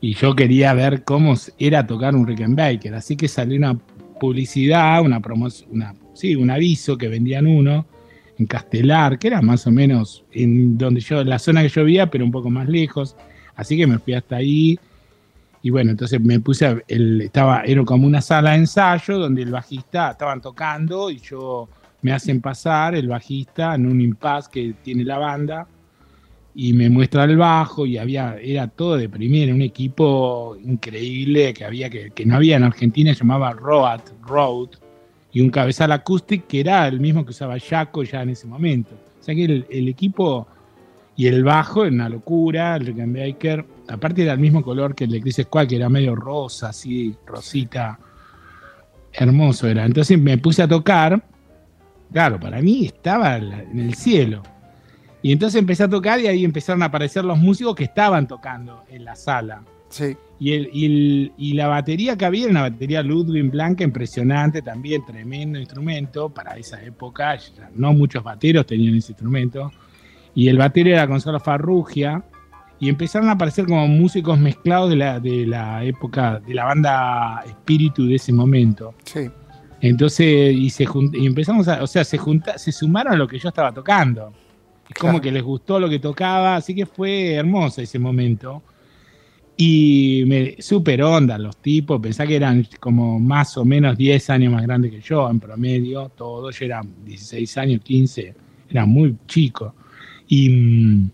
Y 0.00 0.14
yo 0.14 0.34
quería 0.34 0.74
ver 0.74 1.04
cómo 1.04 1.34
era 1.58 1.86
tocar 1.86 2.16
un 2.16 2.26
Rickenbacker, 2.26 2.94
así 2.94 3.16
que 3.16 3.28
salió 3.28 3.56
una 3.56 3.78
publicidad, 4.18 5.02
una 5.02 5.20
promoción, 5.20 5.70
una, 5.72 5.94
sí, 6.12 6.34
un 6.34 6.50
aviso 6.50 6.98
que 6.98 7.06
vendían 7.08 7.46
uno 7.46 7.86
en 8.36 8.46
Castelar, 8.46 9.18
que 9.18 9.28
era 9.28 9.42
más 9.42 9.66
o 9.66 9.70
menos 9.70 10.24
en 10.32 10.76
donde 10.76 11.00
yo, 11.00 11.22
la 11.22 11.38
zona 11.38 11.62
que 11.62 11.68
yo 11.68 11.84
vivía, 11.84 12.10
pero 12.10 12.24
un 12.24 12.32
poco 12.32 12.50
más 12.50 12.68
lejos. 12.68 13.14
Así 13.54 13.76
que 13.76 13.86
me 13.86 13.98
fui 13.98 14.14
hasta 14.14 14.36
ahí 14.36 14.78
y 15.62 15.70
bueno, 15.70 15.90
entonces 15.90 16.20
me 16.20 16.40
puse, 16.40 16.82
estaba, 16.88 17.62
era 17.64 17.84
como 17.84 18.06
una 18.06 18.22
sala 18.22 18.52
de 18.52 18.58
ensayo 18.58 19.18
donde 19.18 19.42
el 19.42 19.50
bajista 19.50 20.12
estaban 20.12 20.40
tocando 20.40 21.10
y 21.10 21.18
yo 21.18 21.68
me 22.02 22.12
hacen 22.12 22.40
pasar 22.40 22.94
el 22.94 23.08
bajista 23.08 23.74
en 23.74 23.86
un 23.86 24.00
impasse 24.00 24.48
que 24.50 24.74
tiene 24.82 25.04
la 25.04 25.18
banda 25.18 25.66
y 26.54 26.72
me 26.72 26.88
muestra 26.88 27.24
el 27.24 27.36
bajo 27.36 27.84
y 27.84 27.98
había, 27.98 28.36
era 28.40 28.68
todo 28.68 28.96
de 28.96 29.08
primera, 29.08 29.54
un 29.54 29.60
equipo 29.60 30.56
increíble 30.64 31.52
que 31.52 31.64
había 31.64 31.90
que, 31.90 32.10
que 32.10 32.24
no 32.24 32.36
había 32.36 32.56
en 32.56 32.64
Argentina, 32.64 33.12
se 33.12 33.20
llamaba 33.20 33.52
Road, 33.52 34.00
Road, 34.22 34.70
y 35.32 35.42
un 35.42 35.50
cabezal 35.50 35.92
acústico 35.92 36.46
que 36.48 36.60
era 36.60 36.88
el 36.88 37.00
mismo 37.00 37.24
que 37.24 37.30
usaba 37.30 37.56
Jaco 37.60 38.02
ya 38.02 38.22
en 38.22 38.30
ese 38.30 38.46
momento. 38.46 38.94
O 39.20 39.22
sea 39.22 39.34
que 39.34 39.44
el 39.44 39.88
equipo 39.88 40.48
y 41.16 41.26
el 41.26 41.44
bajo 41.44 41.84
era 41.84 41.94
una 41.94 42.08
locura, 42.08 42.76
el 42.76 42.86
Rickenbacker 42.86 43.66
aparte 43.90 44.22
era 44.22 44.32
el 44.32 44.38
mismo 44.38 44.62
color 44.62 44.94
que 44.94 45.04
el 45.04 45.10
de 45.10 45.20
Chris 45.20 45.36
Squad, 45.42 45.66
que 45.66 45.76
era 45.76 45.88
medio 45.88 46.14
rosa, 46.14 46.68
así, 46.68 47.14
rosita. 47.26 47.98
Hermoso 49.12 49.66
era. 49.66 49.84
Entonces 49.84 50.18
me 50.18 50.38
puse 50.38 50.62
a 50.62 50.68
tocar. 50.68 51.22
Claro, 52.12 52.38
para 52.38 52.60
mí 52.60 52.86
estaba 52.86 53.36
en 53.36 53.78
el 53.78 53.94
cielo. 53.94 54.42
Y 55.22 55.32
entonces 55.32 55.58
empecé 55.58 55.84
a 55.84 55.88
tocar 55.88 56.20
y 56.20 56.28
ahí 56.28 56.44
empezaron 56.44 56.82
a 56.82 56.86
aparecer 56.86 57.24
los 57.24 57.38
músicos 57.38 57.74
que 57.74 57.84
estaban 57.84 58.26
tocando 58.26 58.84
en 58.88 59.04
la 59.04 59.16
sala. 59.16 59.62
Sí. 59.88 60.16
Y, 60.38 60.52
el, 60.52 61.32
y, 61.36 61.52
la 61.52 61.66
batería 61.66 62.16
que 62.16 62.24
había 62.24 62.44
era 62.44 62.50
una 62.52 62.62
batería 62.62 63.02
Ludwig 63.02 63.50
Blanca 63.50 63.84
impresionante, 63.84 64.62
también 64.62 65.04
tremendo 65.04 65.58
instrumento 65.58 66.30
para 66.30 66.56
esa 66.56 66.82
época. 66.82 67.38
No 67.74 67.92
muchos 67.92 68.22
bateros 68.22 68.64
tenían 68.64 68.94
ese 68.94 69.12
instrumento. 69.12 69.70
Y 70.34 70.48
el 70.48 70.58
batero 70.58 70.90
era 70.90 71.06
Gonzalo 71.06 71.40
Farrugia, 71.40 72.24
y 72.80 72.88
empezaron 72.88 73.28
a 73.28 73.32
aparecer 73.32 73.66
como 73.66 73.86
músicos 73.86 74.38
mezclados 74.38 74.88
de 74.88 74.96
la, 74.96 75.20
de 75.20 75.46
la 75.46 75.84
época, 75.84 76.40
de 76.40 76.54
la 76.54 76.64
banda 76.64 77.44
espíritu 77.46 78.06
de 78.06 78.14
ese 78.14 78.32
momento. 78.32 78.94
Sí. 79.04 79.30
Entonces, 79.82 80.54
y, 80.54 80.70
se 80.70 80.86
y 81.12 81.26
empezamos 81.26 81.68
a, 81.68 81.82
o 81.82 81.86
sea, 81.86 82.04
se, 82.04 82.16
junta, 82.16 82.56
se 82.56 82.72
sumaron 82.72 83.12
a 83.12 83.16
lo 83.16 83.28
que 83.28 83.38
yo 83.38 83.50
estaba 83.50 83.72
tocando. 83.72 84.32
Es 84.88 84.96
como 84.98 85.20
que 85.20 85.30
les 85.30 85.42
gustó 85.42 85.78
lo 85.78 85.88
que 85.90 85.98
tocaba, 85.98 86.56
así 86.56 86.74
que 86.74 86.86
fue 86.86 87.34
hermoso 87.34 87.82
ese 87.82 87.98
momento. 87.98 88.62
Y 89.58 90.24
me 90.26 90.56
super 90.60 91.02
onda 91.02 91.36
los 91.36 91.58
tipos, 91.58 92.00
pensá 92.00 92.26
que 92.26 92.36
eran 92.36 92.66
como 92.80 93.20
más 93.20 93.58
o 93.58 93.64
menos 93.64 93.96
10 93.96 94.30
años 94.30 94.54
más 94.54 94.62
grandes 94.62 94.90
que 94.90 95.00
yo 95.02 95.28
en 95.28 95.38
promedio, 95.38 96.08
todos, 96.16 96.58
yo 96.58 96.64
era 96.64 96.80
16 97.04 97.58
años, 97.58 97.82
15, 97.82 98.34
era 98.70 98.86
muy 98.86 99.16
chico. 99.26 99.74
Y 100.30 101.10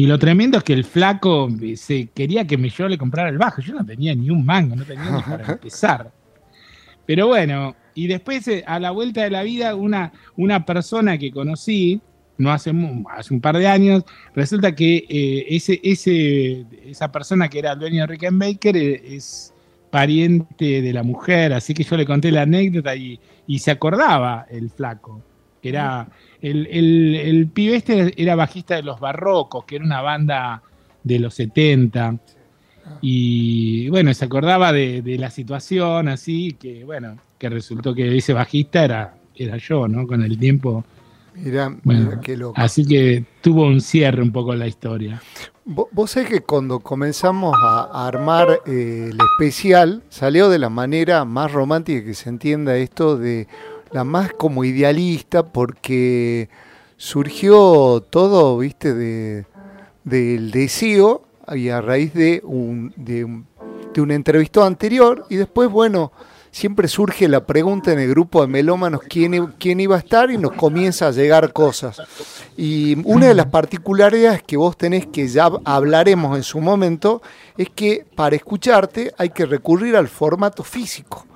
y 0.00 0.06
lo 0.06 0.18
tremendo 0.18 0.56
es 0.56 0.64
que 0.64 0.72
el 0.72 0.84
flaco 0.84 1.46
eh, 1.60 1.76
se 1.76 2.06
quería 2.06 2.46
que 2.46 2.56
yo 2.70 2.88
le 2.88 2.96
comprara 2.96 3.28
el 3.28 3.36
bajo. 3.36 3.60
Yo 3.60 3.74
no 3.74 3.84
tenía 3.84 4.14
ni 4.14 4.30
un 4.30 4.46
mango, 4.46 4.74
no 4.74 4.82
tenía 4.86 5.10
ni 5.10 5.20
para 5.20 5.44
empezar. 5.44 6.10
Pero 7.04 7.26
bueno, 7.26 7.76
y 7.94 8.06
después 8.06 8.48
eh, 8.48 8.64
a 8.66 8.80
la 8.80 8.92
vuelta 8.92 9.22
de 9.22 9.28
la 9.28 9.42
vida, 9.42 9.74
una, 9.74 10.10
una 10.38 10.64
persona 10.64 11.18
que 11.18 11.30
conocí, 11.30 12.00
no 12.38 12.50
hace, 12.50 12.72
hace 13.14 13.34
un 13.34 13.42
par 13.42 13.58
de 13.58 13.68
años, 13.68 14.04
resulta 14.34 14.74
que 14.74 15.04
eh, 15.06 15.44
ese, 15.50 15.78
ese, 15.84 16.64
esa 16.86 17.12
persona 17.12 17.50
que 17.50 17.58
era 17.58 17.72
el 17.72 17.78
dueño 17.78 18.00
de 18.00 18.06
Rickenbacker 18.06 18.76
es 18.78 19.52
pariente 19.90 20.80
de 20.80 20.92
la 20.94 21.02
mujer, 21.02 21.52
así 21.52 21.74
que 21.74 21.84
yo 21.84 21.98
le 21.98 22.06
conté 22.06 22.32
la 22.32 22.40
anécdota 22.40 22.96
y, 22.96 23.20
y 23.46 23.58
se 23.58 23.70
acordaba 23.70 24.46
el 24.48 24.70
flaco, 24.70 25.20
que 25.60 25.68
era 25.68 26.08
el, 26.42 26.66
el, 27.16 27.46
pibe 27.48 27.76
este 27.76 28.14
era 28.20 28.34
bajista 28.34 28.76
de 28.76 28.82
Los 28.82 29.00
Barrocos, 29.00 29.64
que 29.64 29.76
era 29.76 29.84
una 29.84 30.00
banda 30.00 30.62
de 31.02 31.18
los 31.18 31.34
70. 31.34 32.18
Y 33.00 33.88
bueno, 33.90 34.12
se 34.14 34.24
acordaba 34.24 34.72
de, 34.72 35.16
la 35.18 35.30
situación 35.30 36.08
así, 36.08 36.56
que 36.58 36.84
bueno, 36.84 37.18
que 37.38 37.48
resultó 37.48 37.94
que 37.94 38.16
ese 38.16 38.32
bajista 38.32 38.84
era, 38.84 39.14
era 39.36 39.56
yo, 39.58 39.86
¿no? 39.86 40.06
Con 40.06 40.22
el 40.22 40.38
tiempo. 40.38 40.84
Mira, 41.34 41.76
qué 42.22 42.36
loco. 42.36 42.54
Así 42.56 42.84
que 42.84 43.24
tuvo 43.40 43.66
un 43.66 43.80
cierre 43.80 44.22
un 44.22 44.32
poco 44.32 44.54
la 44.54 44.66
historia. 44.66 45.22
Vos, 45.64 46.10
sabés 46.10 46.28
que 46.28 46.40
cuando 46.40 46.80
comenzamos 46.80 47.54
a, 47.62 48.06
armar 48.06 48.60
eh, 48.66 49.10
el 49.12 49.18
especial, 49.20 50.02
salió 50.08 50.48
de 50.48 50.58
la 50.58 50.68
manera 50.68 51.24
más 51.24 51.52
romántica 51.52 52.04
que 52.04 52.14
se 52.14 52.28
entienda 52.28 52.76
esto 52.76 53.16
de 53.16 53.46
la 53.92 54.04
más 54.04 54.32
como 54.32 54.64
idealista 54.64 55.44
porque 55.44 56.48
surgió 56.96 58.04
todo, 58.08 58.58
viste, 58.58 58.94
de, 58.94 59.46
del 60.04 60.50
deseo 60.50 61.22
y 61.54 61.68
a 61.68 61.80
raíz 61.80 62.14
de 62.14 62.40
un, 62.44 62.92
de 62.96 63.24
un, 63.24 63.46
de 63.94 64.00
anterior 64.62 65.26
y 65.28 65.36
después, 65.36 65.68
bueno, 65.70 66.12
siempre 66.50 66.88
surge 66.88 67.28
la 67.28 67.46
pregunta 67.46 67.92
en 67.92 67.98
el 67.98 68.10
grupo 68.10 68.40
de 68.40 68.48
melómanos 68.48 69.00
quién, 69.08 69.80
iba 69.80 69.96
a 69.96 69.98
estar 69.98 70.30
y 70.30 70.38
nos 70.38 70.52
comienza 70.52 71.08
a 71.08 71.12
llegar 71.12 71.52
cosas. 71.52 72.00
Y 72.56 73.00
una 73.04 73.28
de 73.28 73.34
las 73.34 73.46
particularidades 73.46 74.42
que 74.42 74.56
vos 74.56 74.76
tenés, 74.76 75.06
que 75.06 75.28
ya 75.28 75.50
hablaremos 75.64 76.36
en 76.36 76.42
su 76.42 76.60
momento, 76.60 77.22
es 77.56 77.70
que 77.70 78.04
para 78.14 78.36
escucharte 78.36 79.12
hay 79.16 79.30
que 79.30 79.46
recurrir 79.46 79.96
al 79.96 80.08
formato 80.08 80.62
físico 80.62 81.26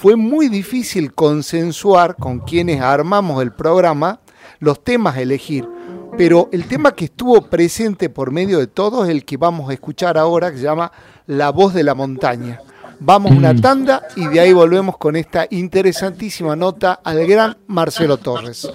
fue 0.00 0.16
muy 0.16 0.48
difícil 0.48 1.12
consensuar 1.12 2.16
con 2.16 2.38
quienes 2.38 2.80
armamos 2.80 3.42
el 3.42 3.52
programa 3.52 4.20
los 4.58 4.82
temas 4.82 5.16
a 5.16 5.20
elegir. 5.20 5.68
Pero 6.16 6.48
el 6.52 6.66
tema 6.66 6.92
que 6.92 7.04
estuvo 7.04 7.42
presente 7.42 8.08
por 8.08 8.30
medio 8.30 8.58
de 8.60 8.66
todos 8.66 9.04
es 9.04 9.10
el 9.10 9.26
que 9.26 9.36
vamos 9.36 9.68
a 9.68 9.74
escuchar 9.74 10.16
ahora, 10.16 10.50
que 10.50 10.56
se 10.56 10.64
llama 10.64 10.90
La 11.26 11.50
voz 11.50 11.74
de 11.74 11.82
la 11.82 11.94
montaña. 11.94 12.60
Vamos 13.00 13.32
una 13.32 13.52
mm. 13.52 13.60
tanda 13.60 14.02
y 14.14 14.26
de 14.28 14.40
ahí 14.40 14.52
volvemos 14.52 14.96
con 14.98 15.16
esta 15.16 15.46
interesantísima 15.50 16.54
nota 16.54 17.00
al 17.02 17.26
gran 17.26 17.56
Marcelo 17.66 18.18
Torres. 18.18 18.70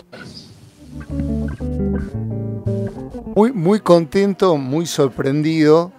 Muy, 3.35 3.51
muy 3.51 3.79
contento, 3.79 4.57
muy 4.57 4.85
sorprendido 4.85 5.91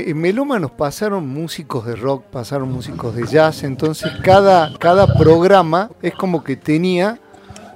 en 0.00 0.20
Meloma 0.20 0.58
nos 0.58 0.72
pasaron 0.72 1.28
músicos 1.28 1.86
de 1.86 1.96
rock, 1.96 2.24
pasaron 2.24 2.72
músicos 2.72 3.14
de 3.14 3.26
jazz, 3.26 3.62
entonces 3.62 4.10
cada, 4.22 4.76
cada 4.78 5.06
programa 5.14 5.90
es 6.02 6.14
como 6.14 6.42
que 6.42 6.56
tenía 6.56 7.18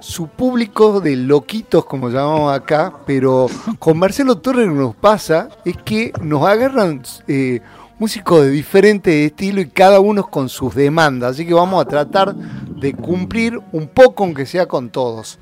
su 0.00 0.28
público 0.28 1.00
de 1.00 1.16
loquitos, 1.16 1.84
como 1.84 2.08
llamamos 2.08 2.56
acá, 2.56 2.92
pero 3.06 3.48
con 3.78 3.98
Marcelo 3.98 4.38
Torres 4.38 4.68
nos 4.68 4.94
pasa 4.94 5.48
es 5.64 5.76
que 5.76 6.12
nos 6.22 6.46
agarran 6.46 7.02
eh, 7.26 7.60
músicos 7.98 8.44
de 8.44 8.50
diferentes 8.50 9.12
estilos 9.14 9.64
y 9.64 9.68
cada 9.68 10.00
uno 10.00 10.28
con 10.28 10.48
sus 10.48 10.74
demandas, 10.74 11.32
así 11.32 11.46
que 11.46 11.54
vamos 11.54 11.82
a 11.82 11.88
tratar 11.88 12.34
de 12.34 12.92
cumplir 12.94 13.58
un 13.72 13.88
poco, 13.88 14.24
aunque 14.24 14.46
sea 14.46 14.66
con 14.66 14.90
todos. 14.90 15.38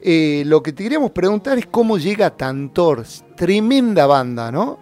Eh, 0.00 0.42
lo 0.46 0.62
que 0.62 0.72
te 0.72 0.82
queríamos 0.82 1.12
preguntar 1.12 1.56
es 1.56 1.66
cómo 1.66 1.96
llega 1.96 2.30
Tantor, 2.30 3.04
tremenda 3.36 4.06
banda, 4.06 4.52
¿no? 4.52 4.78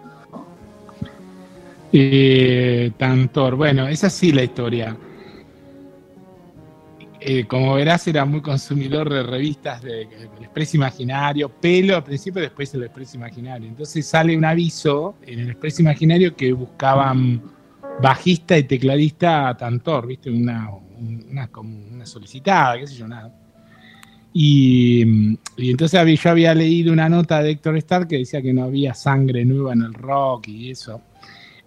Eh, 1.93 2.91
Tantor, 2.97 3.55
bueno, 3.55 3.87
es 3.87 4.03
así 4.03 4.31
la 4.31 4.43
historia. 4.43 4.97
Eh, 7.25 7.45
como 7.45 7.75
verás, 7.75 8.05
era 8.09 8.25
muy 8.25 8.41
consumidor 8.41 9.09
de 9.09 9.23
revistas 9.23 9.81
de, 9.81 10.07
del 10.07 10.41
Expreso 10.41 10.75
Imaginario, 10.75 11.47
pelo 11.47 11.95
al 11.95 12.03
principio, 12.03 12.41
después 12.41 12.73
el 12.73 12.83
Expreso 12.83 13.15
Imaginario. 13.15 13.69
Entonces 13.69 14.05
sale 14.05 14.35
un 14.35 14.43
aviso 14.43 15.15
en 15.25 15.39
el 15.39 15.51
Expreso 15.51 15.83
Imaginario 15.83 16.35
que 16.35 16.51
buscaban 16.51 17.41
bajista 18.01 18.57
y 18.57 18.63
tecladista 18.63 19.55
Tantor, 19.57 20.07
¿viste? 20.07 20.29
Una, 20.29 20.69
una, 20.69 22.05
solicitada, 22.05 22.77
qué 22.79 22.87
sé 22.87 22.95
yo, 22.95 23.07
nada. 23.07 23.33
Y, 24.33 25.37
entonces 25.57 26.21
yo 26.21 26.29
había 26.29 26.53
leído 26.53 26.91
una 26.91 27.07
nota 27.07 27.41
de 27.41 27.51
Héctor 27.51 27.77
Starr 27.77 28.05
que 28.05 28.17
decía 28.17 28.41
que 28.41 28.51
no 28.51 28.65
había 28.65 28.93
sangre 28.93 29.45
nueva 29.45 29.71
en 29.71 29.83
el 29.83 29.93
rock 29.93 30.49
y 30.49 30.71
eso. 30.71 30.99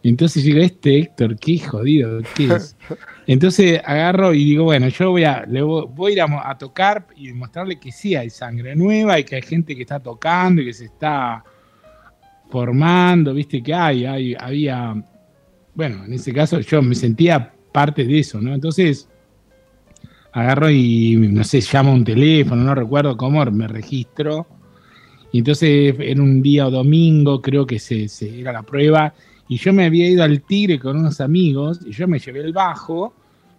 Entonces 0.03 0.45
digo, 0.45 0.61
este 0.61 0.99
Héctor, 0.99 1.39
qué 1.39 1.59
jodido, 1.61 2.21
¿qué 2.35 2.49
es? 2.49 2.77
Entonces 3.27 3.81
agarro 3.85 4.33
y 4.33 4.45
digo, 4.45 4.65
bueno, 4.65 4.89
yo 4.89 5.11
voy 5.11 5.25
a, 5.25 5.45
le 5.47 5.63
voy, 5.63 6.11
a 6.11 6.13
ir 6.13 6.23
a, 6.23 6.57
tocar 6.59 7.07
y 7.17 7.33
mostrarle 7.33 7.81
que 7.81 7.91
sí 7.91 8.15
hay 8.15 8.31
sangre 8.31 8.77
nueva 8.77 9.19
y 9.19 9.25
que 9.25 9.37
hay 9.37 9.43
gente 9.43 9.75
que 9.75 9.83
está 9.83 9.99
tocando 9.99 10.63
y 10.63 10.67
que 10.67 10.73
se 10.73 10.85
está 10.85 11.43
formando, 12.49 13.35
viste 13.35 13.63
que 13.63 13.75
hay, 13.75 14.05
hay 14.05 14.37
había, 14.39 14.95
bueno, 15.75 16.05
en 16.05 16.13
ese 16.13 16.33
caso 16.33 16.61
yo 16.61 16.81
me 16.83 16.95
sentía 16.95 17.53
parte 17.73 18.05
de 18.05 18.21
eso, 18.21 18.41
¿no? 18.41 18.55
Entonces 18.55 19.09
agarro 20.37 20.71
y, 20.71 21.17
no 21.17 21.43
sé, 21.45 21.61
llamo 21.73 21.95
un 21.95 22.05
teléfono, 22.05 22.63
no 22.63 22.75
recuerdo 22.75 23.17
cómo, 23.17 23.43
me 23.47 23.67
registro. 23.67 24.47
Y 25.33 25.39
entonces 25.39 25.95
era 25.99 26.23
un 26.23 26.43
día 26.43 26.67
o 26.67 26.71
domingo, 26.71 27.41
creo 27.41 27.67
que 27.67 27.79
se, 27.79 28.07
era 28.39 28.53
la 28.53 28.63
prueba, 28.63 29.15
y 29.49 29.57
yo 29.57 29.73
me 29.73 29.85
había 29.85 30.09
ido 30.09 30.23
al 30.23 30.43
Tigre 30.43 30.79
con 30.79 30.97
unos 30.97 31.21
amigos, 31.21 31.81
y 31.87 31.93
yo 31.93 32.09
me 32.09 32.19
llevé 32.19 32.41
el 32.41 32.53
bajo, 32.53 33.15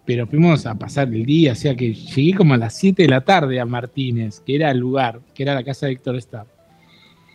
pero 0.05 0.25
fuimos 0.27 0.65
a 0.65 0.75
pasar 0.75 1.07
el 1.13 1.25
día, 1.25 1.51
o 1.51 1.55
sea 1.55 1.75
que 1.75 1.93
llegué 1.93 2.33
como 2.33 2.53
a 2.53 2.57
las 2.57 2.75
7 2.77 3.03
de 3.03 3.09
la 3.09 3.21
tarde 3.21 3.59
a 3.59 3.65
Martínez, 3.65 4.39
que 4.39 4.55
era 4.55 4.71
el 4.71 4.79
lugar, 4.79 5.21
que 5.33 5.43
era 5.43 5.53
la 5.53 5.63
casa 5.63 5.85
de 5.85 5.93
Héctor 5.93 6.15
Starr. 6.17 6.47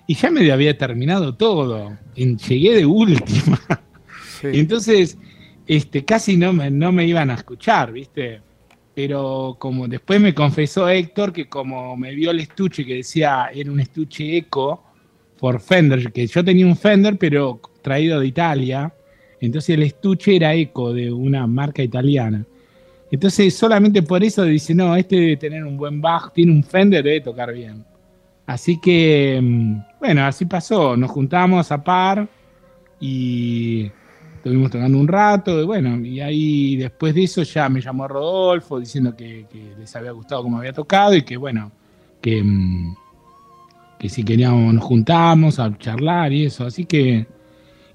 Y 0.06 0.14
ya 0.14 0.30
me 0.30 0.50
había 0.50 0.76
terminado 0.76 1.34
todo, 1.34 1.96
llegué 2.14 2.74
de 2.74 2.86
última. 2.86 3.60
entonces, 4.42 5.16
este, 5.66 6.04
casi 6.04 6.36
no 6.36 6.52
me, 6.52 6.70
no 6.70 6.92
me 6.92 7.06
iban 7.06 7.30
a 7.30 7.34
escuchar, 7.34 7.92
¿viste? 7.92 8.40
pero 8.94 9.56
como 9.58 9.88
después 9.88 10.20
me 10.20 10.34
confesó 10.34 10.88
Héctor 10.88 11.32
que 11.32 11.48
como 11.48 11.96
me 11.96 12.14
vio 12.14 12.30
el 12.30 12.40
estuche 12.40 12.84
que 12.84 12.96
decía 12.96 13.50
era 13.52 13.70
un 13.70 13.80
estuche 13.80 14.36
eco 14.36 14.84
por 15.42 15.58
Fender, 15.58 16.12
que 16.12 16.28
yo 16.28 16.44
tenía 16.44 16.64
un 16.64 16.76
Fender 16.76 17.18
pero 17.18 17.60
traído 17.82 18.20
de 18.20 18.28
Italia, 18.28 18.94
entonces 19.40 19.70
el 19.70 19.82
estuche 19.82 20.36
era 20.36 20.54
eco 20.54 20.92
de 20.92 21.10
una 21.10 21.48
marca 21.48 21.82
italiana. 21.82 22.46
Entonces 23.10 23.52
solamente 23.52 24.04
por 24.04 24.22
eso 24.22 24.44
dice, 24.44 24.72
no, 24.72 24.94
este 24.94 25.16
debe 25.16 25.36
tener 25.36 25.64
un 25.64 25.76
buen 25.76 26.00
bajo, 26.00 26.30
tiene 26.30 26.52
un 26.52 26.62
Fender, 26.62 27.02
debe 27.02 27.22
tocar 27.22 27.52
bien. 27.52 27.84
Así 28.46 28.80
que, 28.80 29.40
mm, 29.42 29.98
bueno, 29.98 30.24
así 30.26 30.44
pasó, 30.44 30.96
nos 30.96 31.10
juntamos 31.10 31.72
a 31.72 31.82
par 31.82 32.28
y 33.00 33.90
estuvimos 34.36 34.70
tocando 34.70 34.96
un 34.96 35.08
rato, 35.08 35.60
y 35.60 35.64
bueno, 35.64 36.06
y 36.06 36.20
ahí 36.20 36.76
después 36.76 37.16
de 37.16 37.24
eso 37.24 37.42
ya 37.42 37.68
me 37.68 37.80
llamó 37.80 38.06
Rodolfo 38.06 38.78
diciendo 38.78 39.16
que, 39.16 39.46
les 39.76 39.96
había 39.96 40.12
gustado 40.12 40.44
cómo 40.44 40.58
había 40.58 40.72
tocado 40.72 41.16
y 41.16 41.22
que 41.22 41.36
bueno, 41.36 41.72
que, 42.20 42.40
mm, 42.44 42.94
que 44.02 44.08
si 44.08 44.24
queríamos 44.24 44.74
nos 44.74 44.82
juntamos 44.82 45.60
a 45.60 45.78
charlar 45.78 46.32
y 46.32 46.46
eso, 46.46 46.66
así 46.66 46.84
que... 46.84 47.24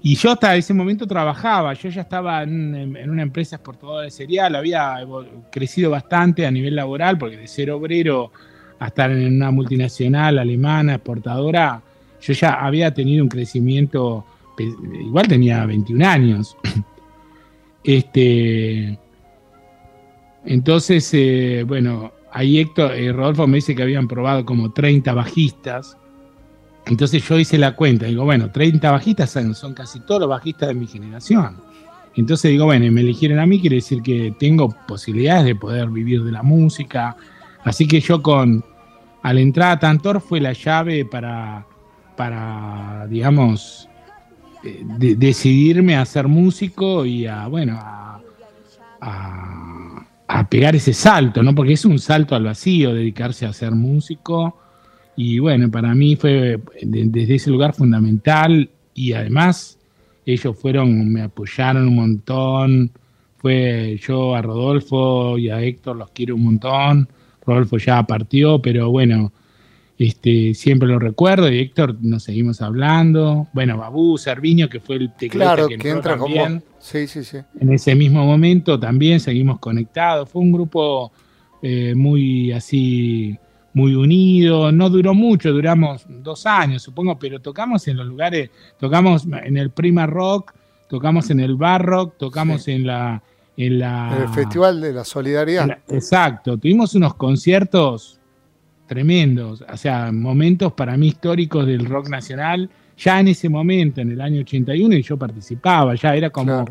Y 0.00 0.14
yo 0.14 0.30
hasta 0.30 0.56
ese 0.56 0.72
momento 0.72 1.06
trabajaba, 1.06 1.74
yo 1.74 1.90
ya 1.90 2.02
estaba 2.02 2.42
en, 2.44 3.10
una 3.10 3.22
empresa 3.22 3.56
exportadora 3.56 4.04
de 4.04 4.10
cereal, 4.10 4.54
había 4.54 4.96
crecido 5.50 5.90
bastante 5.90 6.46
a 6.46 6.50
nivel 6.50 6.76
laboral, 6.76 7.18
porque 7.18 7.36
de 7.36 7.48
ser 7.48 7.70
obrero 7.72 8.30
a 8.78 8.86
estar 8.86 9.10
en 9.10 9.34
una 9.34 9.50
multinacional 9.50 10.38
alemana 10.38 10.94
exportadora, 10.94 11.82
yo 12.22 12.32
ya 12.32 12.54
había 12.54 12.94
tenido 12.94 13.24
un 13.24 13.28
crecimiento 13.28 14.24
igual 15.00 15.28
tenía 15.28 15.64
21 15.66 16.06
años. 16.06 16.56
Este, 17.84 18.98
entonces, 20.44 21.08
eh, 21.14 21.64
bueno, 21.66 22.12
ahí 22.32 22.58
Héctor, 22.58 22.92
eh, 22.92 23.12
Rodolfo 23.12 23.46
me 23.46 23.56
dice 23.56 23.74
que 23.74 23.82
habían 23.82 24.08
probado 24.08 24.44
como 24.44 24.72
30 24.72 25.12
bajistas. 25.12 25.96
Entonces 26.86 27.26
yo 27.28 27.38
hice 27.38 27.58
la 27.58 27.76
cuenta, 27.76 28.06
digo, 28.06 28.24
bueno, 28.24 28.50
30 28.50 28.90
bajistas 28.90 29.30
son, 29.30 29.74
casi 29.74 30.00
todos 30.00 30.22
los 30.22 30.30
bajistas 30.30 30.68
de 30.68 30.74
mi 30.74 30.86
generación. 30.86 31.56
Entonces 32.14 32.50
digo, 32.50 32.64
bueno, 32.64 32.90
me 32.90 33.02
eligieron 33.02 33.38
a 33.38 33.46
mí, 33.46 33.60
quiere 33.60 33.76
decir 33.76 34.02
que 34.02 34.34
tengo 34.38 34.74
posibilidades 34.86 35.44
de 35.44 35.54
poder 35.54 35.88
vivir 35.88 36.24
de 36.24 36.32
la 36.32 36.42
música. 36.42 37.16
Así 37.62 37.86
que 37.86 38.00
yo 38.00 38.22
con, 38.22 38.64
al 39.22 39.38
entrar 39.38 39.72
a 39.72 39.78
Tantor 39.78 40.20
fue 40.20 40.40
la 40.40 40.54
llave 40.54 41.04
para, 41.04 41.66
para 42.16 43.06
digamos, 43.08 43.88
decidirme 44.62 45.96
a 45.96 46.04
ser 46.04 46.28
músico 46.28 47.04
y 47.04 47.26
a, 47.26 47.46
bueno, 47.46 47.78
a, 47.80 48.20
pegar 50.50 50.76
ese 50.76 50.92
salto, 50.92 51.42
¿no? 51.42 51.54
Porque 51.54 51.72
es 51.72 51.84
un 51.84 51.98
salto 51.98 52.34
al 52.34 52.44
vacío 52.44 52.94
dedicarse 52.94 53.46
a 53.46 53.52
ser 53.52 53.72
músico. 53.72 54.58
Y 55.16 55.38
bueno, 55.38 55.70
para 55.70 55.94
mí 55.94 56.16
fue 56.16 56.60
desde 56.82 57.34
ese 57.34 57.50
lugar 57.50 57.74
fundamental 57.74 58.70
y 58.94 59.12
además 59.14 59.78
ellos 60.26 60.56
fueron, 60.58 61.10
me 61.10 61.22
apoyaron 61.22 61.88
un 61.88 61.96
montón. 61.96 62.92
Fue 63.38 63.98
yo 64.06 64.34
a 64.34 64.42
Rodolfo 64.42 65.38
y 65.38 65.48
a 65.48 65.62
Héctor 65.62 65.96
los 65.96 66.10
quiero 66.10 66.34
un 66.34 66.44
montón. 66.44 67.08
Rodolfo 67.46 67.78
ya 67.78 68.02
partió, 68.02 68.60
pero 68.60 68.90
bueno, 68.90 69.32
este, 69.98 70.54
siempre 70.54 70.88
lo 70.88 71.00
recuerdo, 71.00 71.50
y 71.50 71.58
Héctor 71.58 71.96
nos 72.00 72.22
seguimos 72.22 72.62
hablando. 72.62 73.48
Bueno, 73.52 73.76
Babú, 73.78 74.16
Serviño, 74.16 74.68
que 74.68 74.78
fue 74.78 74.96
el 74.96 75.12
teclado 75.14 75.66
que, 75.66 75.90
entra 75.90 76.16
también. 76.16 76.62
Sí, 76.78 77.08
sí, 77.08 77.24
sí. 77.24 77.38
En 77.58 77.72
ese 77.72 77.96
mismo 77.96 78.24
momento 78.24 78.78
también 78.78 79.18
seguimos 79.18 79.58
conectados. 79.58 80.28
Fue 80.28 80.40
un 80.40 80.52
grupo 80.52 81.10
eh, 81.62 81.94
muy 81.96 82.52
así, 82.52 83.36
muy 83.74 83.96
unido. 83.96 84.70
No 84.70 84.88
duró 84.88 85.14
mucho, 85.14 85.52
duramos 85.52 86.06
dos 86.08 86.46
años, 86.46 86.82
supongo, 86.82 87.18
pero 87.18 87.40
tocamos 87.40 87.88
en 87.88 87.96
los 87.96 88.06
lugares, 88.06 88.50
tocamos 88.78 89.26
en 89.26 89.56
el 89.56 89.70
Prima 89.70 90.06
Rock, 90.06 90.54
tocamos 90.88 91.28
en 91.30 91.40
el 91.40 91.56
Bar 91.56 91.84
Rock, 91.84 92.14
tocamos 92.18 92.68
en 92.68 92.86
la 92.86 93.22
en 93.56 93.80
la 93.80 94.16
el 94.16 94.28
Festival 94.28 94.80
de 94.80 94.92
la 94.92 95.04
Solidaridad. 95.04 95.78
exacto, 95.88 96.56
tuvimos 96.56 96.94
unos 96.94 97.14
conciertos 97.14 98.17
tremendos, 98.88 99.62
o 99.72 99.76
sea, 99.76 100.10
momentos 100.10 100.72
para 100.72 100.96
mí 100.96 101.08
históricos 101.08 101.64
del 101.66 101.84
rock 101.84 102.08
nacional, 102.08 102.68
ya 102.96 103.20
en 103.20 103.28
ese 103.28 103.48
momento, 103.48 104.00
en 104.00 104.10
el 104.10 104.20
año 104.20 104.40
81, 104.40 104.96
y 104.96 105.02
yo 105.02 105.16
participaba, 105.16 105.94
ya 105.94 106.16
era 106.16 106.30
como, 106.30 106.64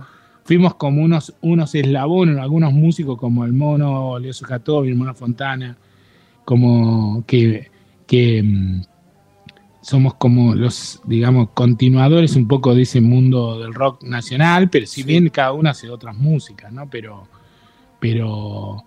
fuimos 0.43 0.75
como 0.75 1.01
unos, 1.01 1.33
unos 1.41 1.73
eslabones, 1.73 2.37
algunos 2.37 2.73
músicos 2.73 3.17
como 3.17 3.45
el 3.45 3.53
Mono, 3.53 4.19
Leo 4.19 4.33
Sujatovi, 4.33 4.89
el 4.89 4.95
Mono 4.95 5.13
Fontana, 5.13 5.77
como 6.43 7.23
que, 7.25 7.71
que 8.05 8.43
mm, 8.43 8.81
somos 9.81 10.15
como 10.15 10.53
los, 10.53 11.01
digamos, 11.05 11.51
continuadores 11.53 12.35
un 12.35 12.47
poco 12.47 12.75
de 12.75 12.81
ese 12.81 12.99
mundo 12.99 13.59
del 13.59 13.73
rock 13.73 14.03
nacional, 14.03 14.69
pero 14.69 14.85
si 14.85 15.03
bien 15.03 15.29
cada 15.29 15.53
uno 15.53 15.69
hace 15.69 15.89
otras 15.89 16.15
músicas, 16.17 16.73
¿no? 16.73 16.89
Pero, 16.89 17.27
pero 17.99 18.83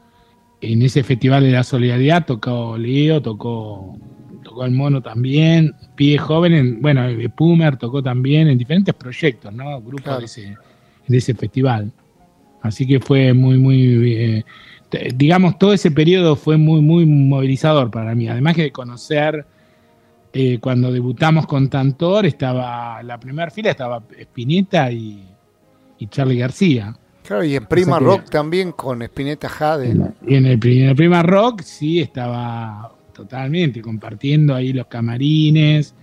en 0.60 0.82
ese 0.82 1.02
festival 1.02 1.44
de 1.44 1.52
la 1.52 1.64
solidaridad 1.64 2.26
tocó 2.26 2.76
Leo, 2.76 3.22
tocó, 3.22 3.96
tocó 4.42 4.64
el 4.64 4.72
Mono 4.72 5.00
también, 5.00 5.74
Pie 5.96 6.18
Joven, 6.18 6.80
bueno, 6.80 7.02
Pumer 7.34 7.76
tocó 7.76 8.02
también 8.02 8.48
en 8.48 8.58
diferentes 8.58 8.94
proyectos, 8.94 9.52
¿no? 9.52 9.80
Grupos 9.80 10.18
de, 10.18 10.24
ese, 10.24 10.56
de 11.06 11.16
ese 11.16 11.34
festival. 11.34 11.92
Así 12.62 12.86
que 12.86 13.00
fue 13.00 13.32
muy, 13.32 13.58
muy, 13.58 14.12
eh, 14.12 14.44
digamos, 15.14 15.58
todo 15.58 15.72
ese 15.72 15.90
periodo 15.90 16.36
fue 16.36 16.56
muy, 16.56 16.82
muy 16.82 17.06
movilizador 17.06 17.90
para 17.90 18.14
mí. 18.14 18.28
Además 18.28 18.54
que 18.54 18.62
de 18.64 18.72
conocer, 18.72 19.46
eh, 20.32 20.58
cuando 20.60 20.92
debutamos 20.92 21.46
con 21.46 21.70
Tantor, 21.70 22.26
estaba, 22.26 23.02
la 23.02 23.18
primera 23.18 23.50
fila 23.50 23.70
estaba 23.70 24.02
Spinetta 24.18 24.92
y, 24.92 25.24
y 25.98 26.06
Charlie 26.08 26.38
García. 26.38 26.94
Claro, 27.30 27.44
y 27.44 27.54
en 27.54 27.64
Prima 27.64 28.00
Rock 28.00 28.28
también 28.28 28.72
con 28.72 29.02
Spinetta 29.02 29.48
Jade. 29.48 29.94
Y 30.26 30.34
en 30.34 30.46
el, 30.46 30.58
Prima 30.58 31.22
Rock 31.22 31.60
sí 31.60 32.00
estaba 32.00 32.92
totalmente 33.14 33.80
compartiendo 33.80 34.52
ahí 34.52 34.72
los 34.72 34.88
camarines 34.88 35.94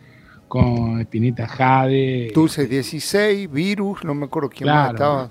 con 0.48 1.02
Spinetta 1.02 1.46
Jade. 1.46 2.32
Dulce 2.34 2.66
16, 2.66 3.52
Virus, 3.52 4.06
no 4.06 4.16
me 4.16 4.28
acuerdo 4.28 4.50
quién 4.50 4.70
más 4.70 4.94
estaba. 4.94 5.30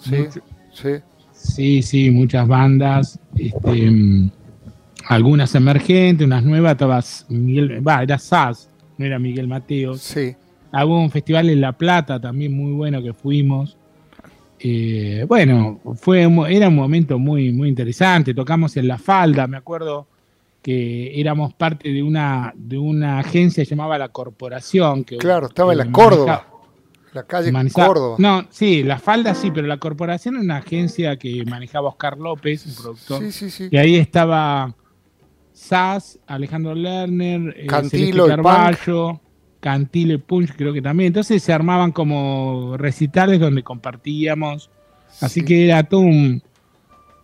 Sí, 1.33 1.81
sí. 1.81 2.11
muchas 2.11 2.47
bandas. 2.47 3.19
Este, 3.35 4.31
algunas 5.07 5.55
emergentes, 5.55 6.27
unas 6.27 6.45
nuevas. 6.45 6.73
Estaba 6.73 7.03
Miguel, 7.31 7.89
va, 7.89 8.03
era 8.03 8.19
SAS, 8.19 8.69
no 8.99 9.07
era 9.07 9.19
Miguel 9.19 9.49
Mateo. 9.49 9.95
Sí. 9.95 10.37
Hubo 10.75 11.01
un 11.01 11.11
festival 11.11 11.49
en 11.49 11.63
La 11.63 11.73
Plata 11.73 12.21
también 12.21 12.55
muy 12.55 12.73
bueno 12.73 13.03
que 13.03 13.15
fuimos 13.15 13.79
eh, 14.69 15.25
bueno, 15.29 15.81
fue, 15.95 16.29
era 16.49 16.67
un 16.67 16.75
momento 16.75 17.21
muy, 17.21 17.53
muy 17.53 17.69
interesante. 17.69 18.35
Tocamos 18.35 18.77
en 18.77 18.89
La 18.89 18.99
Falda, 18.99 19.47
me 19.47 19.57
acuerdo 19.57 20.09
que 20.61 21.21
éramos 21.21 21.55
parte 21.55 21.93
de 21.93 22.03
una, 22.03 22.53
de 22.57 22.77
una 22.77 23.21
agencia 23.21 23.63
llamada 23.63 23.97
La 23.97 24.09
Corporación. 24.09 25.05
Que, 25.05 25.19
claro, 25.19 25.47
estaba 25.47 25.71
en 25.71 25.79
la 25.79 25.93
Córdoba. 25.93 26.49
La 27.13 27.23
calle 27.23 27.53
Córdoba. 27.73 28.17
No, 28.19 28.45
sí, 28.51 28.83
La 28.83 28.99
Falda 28.99 29.37
sí, 29.37 29.53
pero 29.53 29.69
la 29.69 29.77
Corporación 29.77 30.35
era 30.35 30.43
una 30.43 30.57
agencia 30.57 31.17
que 31.17 31.45
manejaba 31.45 31.91
Oscar 31.91 32.19
López, 32.19 32.67
un 32.67 32.75
productor. 32.75 33.23
Sí, 33.23 33.31
sí, 33.31 33.51
sí. 33.51 33.69
Y 33.71 33.77
ahí 33.77 33.95
estaba 33.95 34.75
Sass, 35.53 36.19
Alejandro 36.27 36.75
Lerner, 36.75 37.55
eh, 37.57 37.67
Cantilo, 37.67 38.27
Carballo, 38.27 39.21
Cantilo 39.67 40.15
y 40.15 40.19
Punch 40.19 40.55
creo 40.55 40.73
que 40.73 40.81
también. 40.81 41.09
Entonces 41.09 41.43
se 41.43 41.53
armaban 41.53 41.91
como 41.91 42.77
recitales 42.77 43.41
donde 43.41 43.65
compartíamos. 43.65 44.71
Así 45.21 45.45
que 45.45 45.65
era 45.65 45.83
todo 45.83 46.05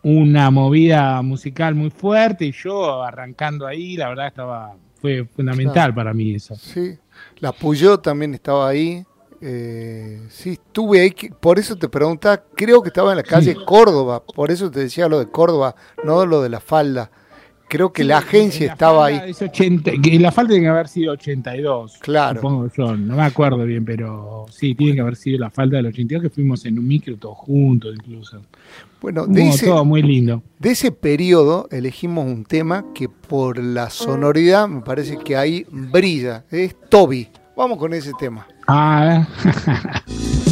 una 0.02 0.50
movida 0.50 1.22
musical 1.22 1.76
muy 1.76 1.90
fuerte 1.90 2.46
y 2.46 2.50
yo 2.50 3.04
arrancando 3.04 3.64
ahí, 3.64 3.96
la 3.96 4.08
verdad 4.08 4.26
estaba 4.26 4.74
fue 5.00 5.24
fundamental 5.24 5.94
para 5.94 6.12
mí 6.12 6.34
eso. 6.34 6.56
Sí, 6.56 6.98
la 7.38 7.52
Puyó 7.52 8.00
también 8.00 8.34
estaba 8.34 8.68
ahí. 8.68 9.04
Eh, 9.40 10.20
sí, 10.28 10.50
estuve 10.50 11.00
ahí, 11.00 11.14
por 11.38 11.60
eso 11.60 11.76
te 11.76 11.88
preguntaba, 11.88 12.42
creo 12.56 12.82
que 12.82 12.88
estaba 12.88 13.12
en 13.12 13.18
la 13.18 13.22
calle 13.22 13.54
Córdoba, 13.64 14.24
por 14.24 14.50
eso 14.50 14.68
te 14.68 14.80
decía 14.80 15.08
lo 15.08 15.20
de 15.20 15.28
Córdoba, 15.28 15.76
no 16.02 16.26
lo 16.26 16.42
de 16.42 16.48
la 16.48 16.58
falda. 16.58 17.12
Creo 17.72 17.90
que 17.90 18.04
la 18.04 18.18
agencia 18.18 18.70
estaba 18.70 19.06
ahí. 19.06 19.32
la 20.18 20.30
falda 20.30 20.50
tiene 20.50 20.64
que 20.66 20.68
haber 20.68 20.88
sido 20.88 21.12
82. 21.14 22.00
Claro. 22.02 22.38
Supongo 22.38 22.70
yo, 22.76 22.94
no 22.98 23.16
me 23.16 23.22
acuerdo 23.22 23.64
bien, 23.64 23.82
pero 23.82 24.44
sí, 24.50 24.74
tiene 24.74 24.96
que 24.96 25.00
haber 25.00 25.16
sido 25.16 25.38
la 25.38 25.48
falda 25.48 25.78
del 25.78 25.86
82 25.86 26.24
que 26.24 26.28
fuimos 26.28 26.66
en 26.66 26.78
un 26.78 26.86
micro 26.86 27.16
todos 27.16 27.38
juntos 27.38 27.94
incluso. 27.96 28.42
Bueno, 29.00 29.26
de 29.26 29.48
ese, 29.48 29.68
todo 29.68 29.86
muy 29.86 30.02
lindo. 30.02 30.42
De 30.58 30.72
ese 30.72 30.92
periodo 30.92 31.66
elegimos 31.70 32.26
un 32.26 32.44
tema 32.44 32.84
que 32.94 33.08
por 33.08 33.56
la 33.56 33.88
sonoridad 33.88 34.68
me 34.68 34.82
parece 34.82 35.16
que 35.16 35.34
ahí 35.34 35.64
brilla. 35.70 36.44
Es 36.50 36.76
Toby. 36.90 37.28
Vamos 37.56 37.78
con 37.78 37.94
ese 37.94 38.12
tema. 38.18 38.46
Ah, 38.68 39.26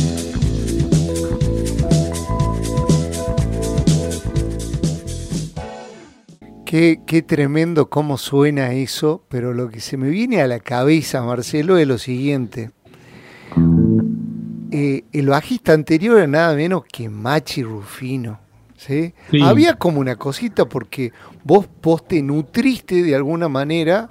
Qué, 6.70 7.00
qué, 7.04 7.20
tremendo 7.20 7.90
cómo 7.90 8.16
suena 8.16 8.74
eso, 8.74 9.24
pero 9.28 9.52
lo 9.52 9.70
que 9.70 9.80
se 9.80 9.96
me 9.96 10.08
viene 10.08 10.40
a 10.40 10.46
la 10.46 10.60
cabeza, 10.60 11.20
Marcelo, 11.20 11.78
es 11.78 11.88
lo 11.88 11.98
siguiente. 11.98 12.70
Eh, 14.70 15.02
el 15.12 15.26
bajista 15.26 15.72
anterior 15.72 16.18
era 16.18 16.28
nada 16.28 16.54
menos 16.54 16.84
que 16.84 17.08
Machi 17.08 17.64
Rufino. 17.64 18.38
¿sí? 18.76 19.12
Había 19.42 19.74
como 19.74 19.98
una 19.98 20.14
cosita 20.14 20.64
porque 20.68 21.12
vos, 21.42 21.66
vos 21.82 22.06
te 22.06 22.22
nutriste 22.22 23.02
de 23.02 23.16
alguna 23.16 23.48
manera 23.48 24.08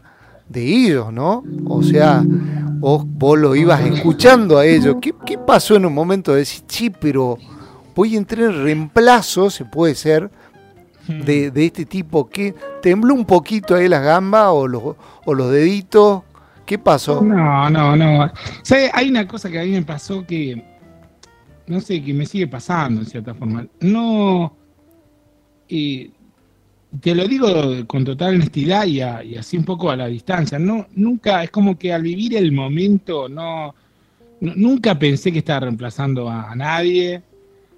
de 0.50 0.62
ellos, 0.62 1.14
¿no? 1.14 1.46
O 1.64 1.82
sea, 1.82 2.26
vos, 2.26 3.06
vos 3.08 3.40
lo 3.40 3.56
ibas 3.56 3.86
escuchando 3.86 4.58
a 4.58 4.66
ellos. 4.66 4.98
¿Qué, 5.02 5.14
¿Qué, 5.26 5.38
pasó 5.38 5.78
en 5.78 5.86
un 5.86 5.94
momento 5.94 6.34
de 6.34 6.40
decir, 6.40 6.66
sí, 6.68 6.90
pero 6.90 7.38
voy 7.96 8.16
a 8.16 8.18
entrar 8.18 8.50
en 8.50 8.64
reemplazo, 8.66 9.50
se 9.50 9.64
puede 9.64 9.96
ser, 9.96 10.30
de, 11.10 11.52
este 11.66 11.86
tipo? 11.86 12.30
que 12.30 12.54
tembló 12.82 13.14
un 13.14 13.26
poquito 13.26 13.76
ahí 13.76 13.88
las 13.88 14.04
gambas 14.04 14.48
o 14.52 14.68
los, 14.68 14.96
o 15.26 15.34
los 15.34 15.52
deditos? 15.52 16.24
¿Qué 16.66 16.78
pasó? 16.78 17.22
No, 17.22 17.70
no, 17.70 17.96
no. 17.96 18.32
hay 18.94 19.10
una 19.10 19.28
cosa 19.28 19.50
que 19.50 19.60
a 19.60 19.64
mí 19.64 19.72
me 19.72 19.82
pasó 19.82 20.24
que, 20.26 20.64
no 21.66 21.82
sé, 21.82 22.04
que 22.04 22.14
me 22.14 22.28
sigue 22.28 22.48
pasando 22.48 23.02
en 23.02 23.08
cierta 23.08 23.34
forma. 23.34 23.66
No, 23.80 24.56
te 25.68 27.16
lo 27.16 27.28
digo 27.28 27.48
con 27.88 28.04
total 28.04 28.36
honestidad 28.36 28.86
y, 28.86 29.02
así 29.02 29.58
un 29.58 29.64
poco 29.64 29.90
a 29.90 29.96
la 29.96 30.08
distancia. 30.08 30.60
No, 30.60 30.86
nunca, 30.96 31.44
es 31.44 31.50
como 31.50 31.78
que 31.78 31.94
al 31.94 32.04
vivir 32.04 32.36
el 32.36 32.52
momento, 32.52 33.28
no, 33.28 33.74
nunca 34.40 34.98
pensé 34.98 35.32
que 35.32 35.40
estaba 35.40 35.62
reemplazando 35.62 36.30
a 36.30 36.56
nadie. 36.56 37.24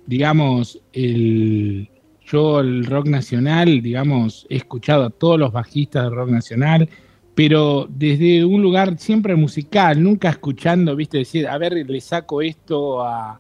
Digamos, 0.06 0.82
el, 0.94 1.90
yo 2.32 2.60
el 2.60 2.86
rock 2.86 3.08
nacional, 3.08 3.82
digamos, 3.82 4.46
he 4.50 4.58
escuchado 4.58 5.04
a 5.04 5.10
todos 5.10 5.38
los 5.40 5.52
bajistas 5.52 6.04
de 6.04 6.10
rock 6.10 6.30
nacional, 6.30 6.90
pero 7.36 7.88
desde 7.90 8.46
un 8.46 8.62
lugar 8.62 8.98
siempre 8.98 9.36
musical, 9.36 10.02
nunca 10.02 10.30
escuchando, 10.30 10.96
viste, 10.96 11.20
decir, 11.20 11.48
a 11.48 11.58
ver, 11.58 11.74
le 11.74 12.02
saco 12.02 12.42
esto 12.42 13.04
a, 13.04 13.40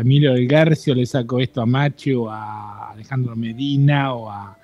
Emilio 0.00 0.34
del 0.34 0.46
Garcio, 0.46 0.94
le 0.94 1.04
saco 1.04 1.40
esto 1.40 1.60
a 1.60 1.66
Macho, 1.66 2.30
a 2.30 2.92
Alejandro 2.92 3.34
Medina 3.34 4.12
o 4.14 4.30
a, 4.30 4.56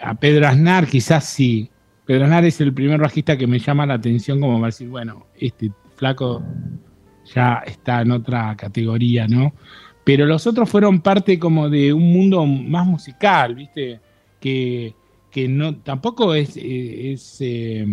a 0.00 0.14
Pedro 0.14 0.46
Aznar, 0.46 0.86
quizás 0.86 1.24
sí. 1.24 1.68
Pedro 2.06 2.24
Aznar 2.24 2.44
es 2.46 2.60
el 2.62 2.72
primer 2.72 3.00
bajista 3.00 3.36
que 3.36 3.46
me 3.46 3.58
llama 3.58 3.84
la 3.84 3.94
atención 3.94 4.40
como 4.40 4.54
para 4.54 4.66
decir, 4.68 4.88
bueno, 4.88 5.26
este 5.38 5.70
flaco 5.96 6.42
ya 7.34 7.62
está 7.66 8.00
en 8.02 8.12
otra 8.12 8.56
categoría, 8.56 9.28
¿no? 9.28 9.52
Pero 10.04 10.26
los 10.26 10.46
otros 10.46 10.68
fueron 10.68 11.00
parte 11.00 11.38
como 11.38 11.70
de 11.70 11.92
un 11.92 12.12
mundo 12.12 12.44
más 12.44 12.86
musical, 12.86 13.54
¿viste? 13.54 14.00
Que, 14.38 14.94
no 15.48 15.76
tampoco 15.76 16.34
es, 16.34 16.56
eh, 16.56 17.16
eh, 17.40 17.86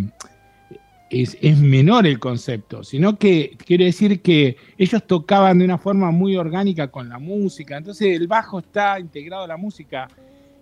es, 1.10 1.38
es, 1.42 1.58
menor 1.58 2.06
el 2.06 2.20
concepto, 2.20 2.84
sino 2.84 3.18
que 3.18 3.58
quiere 3.66 3.86
decir 3.86 4.22
que 4.22 4.58
ellos 4.78 5.08
tocaban 5.08 5.58
de 5.58 5.66
una 5.66 5.78
forma 5.78 6.12
muy 6.12 6.36
orgánica 6.36 6.90
con 6.90 7.10
la 7.10 7.18
música, 7.18 7.78
entonces 7.78 8.16
el 8.16 8.28
bajo 8.28 8.60
está 8.60 9.00
integrado 9.00 9.46
a 9.46 9.48
la 9.48 9.58
música. 9.58 10.08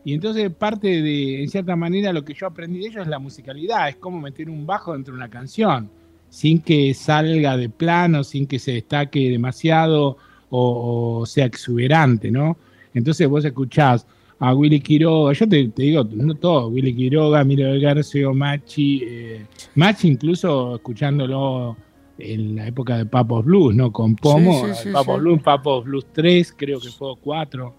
Y 0.05 0.13
entonces 0.13 0.49
parte 0.51 1.01
de, 1.01 1.43
en 1.43 1.49
cierta 1.49 1.75
manera, 1.75 2.13
lo 2.13 2.23
que 2.23 2.33
yo 2.33 2.47
aprendí 2.47 2.79
de 2.79 2.87
ellos 2.87 3.01
es 3.01 3.07
la 3.09 3.19
musicalidad, 3.19 3.89
es 3.89 3.97
cómo 3.97 4.19
meter 4.21 4.49
un 4.49 4.65
bajo 4.65 4.93
dentro 4.93 5.13
de 5.13 5.17
una 5.17 5.29
canción, 5.29 5.89
sin 6.29 6.61
que 6.61 6.93
salga 6.93 7.57
de 7.57 7.69
plano, 7.69 8.23
sin 8.23 8.47
que 8.47 8.59
se 8.59 8.73
destaque 8.73 9.29
demasiado, 9.29 10.17
o, 10.49 11.23
sea 11.25 11.45
exuberante, 11.45 12.31
¿no? 12.31 12.57
Entonces 12.93 13.27
vos 13.27 13.45
escuchás 13.45 14.05
a 14.39 14.53
Willy 14.53 14.79
Quiroga, 14.79 15.33
yo 15.33 15.47
te, 15.47 15.69
digo, 15.75 16.07
no 16.11 16.33
todo, 16.35 16.69
Willy 16.69 16.95
Quiroga, 16.95 17.43
Miro 17.43 17.79
García, 17.79 18.29
Machi, 18.31 19.03
eh, 19.03 19.45
Machi 19.75 20.07
incluso 20.07 20.75
escuchándolo 20.75 21.75
en 22.17 22.55
la 22.55 22.67
época 22.67 22.97
de 22.97 23.05
Papos 23.05 23.45
Blues, 23.45 23.75
¿no? 23.75 23.91
Con 23.91 24.15
Pomo, 24.15 24.65
Papos 24.93 25.19
Blues, 25.19 25.41
Papos 25.41 25.85
Blues 25.85 26.05
3, 26.13 26.53
creo 26.57 26.79
que 26.79 26.89
fue 26.89 27.13
4, 27.21 27.75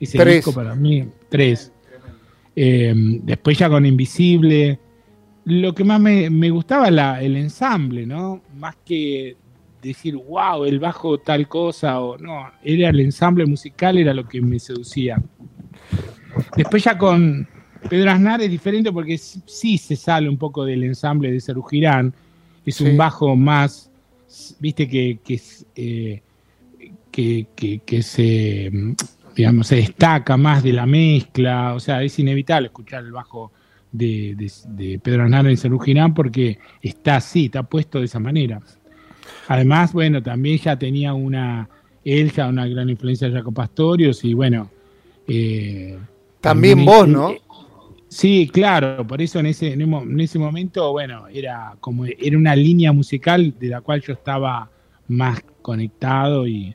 ese 0.00 0.24
disco 0.24 0.52
para 0.52 0.74
mí, 0.74 1.06
3. 1.28 1.72
Eh, 2.56 2.94
después 3.22 3.58
ya 3.58 3.68
con 3.68 3.84
Invisible, 3.84 4.78
lo 5.44 5.74
que 5.74 5.84
más 5.84 6.00
me, 6.00 6.30
me 6.30 6.50
gustaba 6.50 6.90
la, 6.90 7.22
el 7.22 7.36
ensamble, 7.36 8.06
¿no? 8.06 8.42
Más 8.56 8.76
que 8.84 9.36
decir, 9.88 10.16
wow, 10.16 10.64
el 10.64 10.78
bajo 10.78 11.18
tal 11.18 11.48
cosa, 11.48 12.00
o 12.00 12.18
no, 12.18 12.50
era 12.62 12.90
el 12.90 13.00
ensamble 13.00 13.46
musical, 13.46 13.98
era 13.98 14.14
lo 14.14 14.26
que 14.26 14.40
me 14.40 14.58
seducía. 14.58 15.22
Después 16.56 16.84
ya 16.84 16.98
con 16.98 17.46
Pedro 17.88 18.10
Aznar 18.10 18.40
es 18.40 18.50
diferente 18.50 18.92
porque 18.92 19.18
sí 19.18 19.78
se 19.78 19.96
sale 19.96 20.28
un 20.28 20.38
poco 20.38 20.64
del 20.64 20.84
ensamble 20.84 21.30
de 21.30 21.40
Cerú 21.40 21.62
Girán, 21.62 22.14
es 22.64 22.80
un 22.80 22.96
bajo 22.96 23.36
más, 23.36 23.90
viste, 24.58 24.88
que, 24.88 25.18
que, 25.22 25.40
eh, 25.76 26.22
que, 27.10 27.80
que, 27.84 28.02
se, 28.02 28.70
digamos, 29.36 29.66
se 29.66 29.76
destaca 29.76 30.36
más 30.36 30.62
de 30.62 30.72
la 30.72 30.86
mezcla, 30.86 31.74
o 31.74 31.80
sea, 31.80 32.02
es 32.02 32.18
inevitable 32.18 32.68
escuchar 32.68 33.04
el 33.04 33.12
bajo 33.12 33.52
de, 33.92 34.34
de, 34.66 34.98
Pedro 34.98 35.24
Aznar 35.24 35.46
en 35.46 35.56
Cerú 35.56 35.78
Girán 35.78 36.14
porque 36.14 36.58
está 36.82 37.16
así, 37.16 37.46
está 37.46 37.62
puesto 37.62 38.00
de 38.00 38.06
esa 38.06 38.18
manera. 38.18 38.60
Además, 39.48 39.92
bueno, 39.92 40.22
también 40.22 40.58
ya 40.58 40.78
tenía 40.78 41.14
una, 41.14 41.68
él 42.04 42.32
ya 42.32 42.48
una 42.48 42.66
gran 42.66 42.88
influencia 42.88 43.28
de 43.28 43.34
Jaco 43.34 43.52
Pastorius 43.52 44.24
y 44.24 44.34
bueno. 44.34 44.70
Eh, 45.26 45.98
también, 46.40 46.84
vos, 46.84 47.08
¿no? 47.08 47.32
sí, 48.08 48.48
claro, 48.52 49.06
por 49.06 49.22
eso 49.22 49.38
en 49.38 49.46
ese, 49.46 49.72
en 49.72 50.20
ese 50.20 50.38
momento, 50.38 50.92
bueno, 50.92 51.26
era 51.28 51.74
como, 51.80 52.04
era 52.04 52.36
una 52.36 52.54
línea 52.54 52.92
musical 52.92 53.54
de 53.58 53.68
la 53.68 53.80
cual 53.80 54.02
yo 54.02 54.12
estaba 54.12 54.68
más 55.08 55.42
conectado 55.62 56.46
y... 56.46 56.74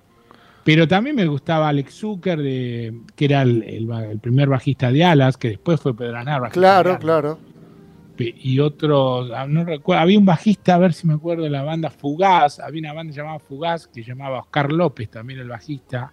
Pero 0.63 0.87
también 0.87 1.15
me 1.15 1.25
gustaba 1.25 1.69
Alex 1.69 1.95
Zucker, 1.95 2.39
de, 2.39 2.93
que 3.15 3.25
era 3.25 3.41
el, 3.41 4.19
primer 4.21 4.49
bajista 4.49 4.91
de 4.91 5.03
Alas, 5.03 5.37
que 5.37 5.49
después 5.49 5.79
fue 5.79 5.95
Pedro 5.95 6.17
Anar. 6.17 6.51
Claro, 6.51 6.99
claro 6.99 7.39
y 8.19 8.59
otros, 8.59 9.31
ah, 9.33 9.47
no 9.47 9.63
recuerdo, 9.63 10.01
había 10.01 10.19
un 10.19 10.25
bajista, 10.25 10.75
a 10.75 10.77
ver 10.77 10.93
si 10.93 11.07
me 11.07 11.13
acuerdo 11.13 11.43
de 11.43 11.49
la 11.49 11.63
banda 11.63 11.89
Fugaz, 11.89 12.59
había 12.59 12.81
una 12.81 12.93
banda 12.93 13.13
llamada 13.13 13.39
Fugaz 13.39 13.87
que 13.87 14.03
llamaba 14.03 14.39
Oscar 14.39 14.71
López 14.71 15.09
también 15.09 15.39
el 15.39 15.47
bajista, 15.47 16.11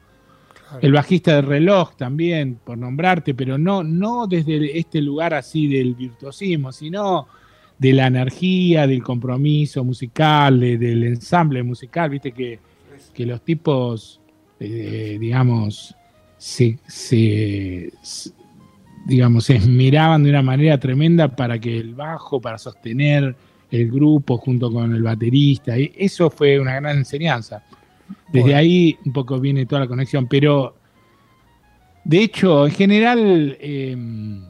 el 0.80 0.92
bajista 0.92 1.36
de 1.36 1.42
reloj 1.42 1.96
también, 1.96 2.58
por 2.64 2.78
nombrarte, 2.78 3.34
pero 3.34 3.58
no, 3.58 3.82
no 3.82 4.26
desde 4.26 4.78
este 4.78 5.00
lugar 5.00 5.34
así 5.34 5.66
del 5.66 5.94
virtuosismo, 5.94 6.72
sino 6.72 7.28
de 7.78 7.92
la 7.92 8.06
energía, 8.06 8.86
del 8.86 9.02
compromiso 9.02 9.84
musical, 9.84 10.60
del 10.60 11.04
ensamble 11.04 11.62
musical, 11.62 12.10
viste 12.10 12.32
que, 12.32 12.58
que 13.12 13.26
los 13.26 13.42
tipos, 13.42 14.20
eh, 14.58 15.18
digamos, 15.20 15.94
se, 16.38 16.78
se, 16.86 17.92
digamos, 19.06 19.44
se 19.44 19.56
esmeraban 19.56 20.24
de 20.24 20.30
una 20.30 20.42
manera 20.42 20.78
tremenda 20.78 21.34
para 21.34 21.58
que 21.60 21.78
el 21.78 21.94
bajo, 21.94 22.40
para 22.40 22.58
sostener 22.58 23.36
el 23.70 23.90
grupo 23.90 24.36
junto 24.36 24.72
con 24.72 24.94
el 24.94 25.02
baterista, 25.02 25.78
y 25.78 25.92
eso 25.96 26.28
fue 26.28 26.58
una 26.58 26.74
gran 26.74 26.98
enseñanza. 26.98 27.62
Desde 28.32 28.54
ahí 28.54 28.98
un 29.04 29.12
poco 29.12 29.38
viene 29.38 29.66
toda 29.66 29.82
la 29.82 29.86
conexión, 29.86 30.26
pero 30.26 30.74
de 32.04 32.22
hecho, 32.22 32.66
en 32.66 32.72
general, 32.72 33.56
em, 33.60 34.42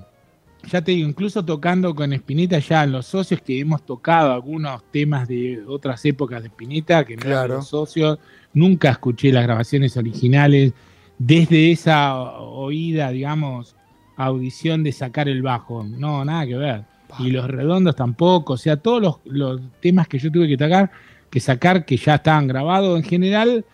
ya 0.71 0.83
te 0.83 0.92
digo, 0.92 1.09
incluso 1.09 1.45
tocando 1.45 1.95
con 1.95 2.12
Spinetta 2.14 2.59
ya 2.59 2.87
los 2.87 3.07
socios 3.07 3.40
que 3.42 3.61
hemos 3.61 3.85
tocado 3.85 4.33
algunos 4.33 4.83
temas 4.90 5.29
de 5.29 5.62
otras 5.66 6.05
épocas 6.05 6.42
de 6.42 6.49
Spinetta, 6.49 7.05
que 7.05 7.16
no 7.16 7.27
eran 7.27 7.49
los 7.49 7.69
socios, 7.69 8.19
nunca 8.55 8.90
escuché 8.90 9.33
las 9.33 9.45
grabaciones 9.45 9.97
originales. 9.97 10.73
Desde 11.19 11.71
esa 11.73 12.14
oída, 12.38 13.11
digamos, 13.11 13.76
audición 14.17 14.83
de 14.83 14.93
sacar 14.93 15.29
el 15.29 15.43
bajo. 15.43 15.85
No, 15.85 16.25
nada 16.25 16.47
que 16.47 16.57
ver. 16.57 16.83
Y 17.19 17.31
los 17.31 17.47
redondos 17.47 17.97
tampoco. 17.97 18.55
O 18.55 18.57
sea, 18.57 18.77
todos 18.77 19.03
los, 19.03 19.17
los 19.25 19.61
temas 19.81 20.09
que 20.09 20.19
yo 20.19 20.31
tuve 20.31 20.49
que 20.49 20.57
tocar, 20.57 20.91
que 21.31 21.41
sacar, 21.41 21.85
que 21.85 21.97
ya 21.97 22.17
estaban 22.17 22.47
grabados 22.47 22.99
en 22.99 23.05
general, 23.05 23.65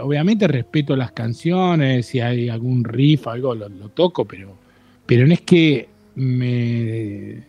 obviamente 0.00 0.48
respeto 0.48 0.96
las 0.96 1.12
canciones, 1.12 2.06
si 2.06 2.20
hay 2.20 2.48
algún 2.48 2.84
riff, 2.84 3.26
algo 3.28 3.54
lo, 3.54 3.68
lo 3.68 3.88
toco, 3.90 4.24
pero, 4.24 4.56
pero 5.06 5.26
no 5.26 5.34
es 5.34 5.42
que 5.42 5.88
me 6.16 7.42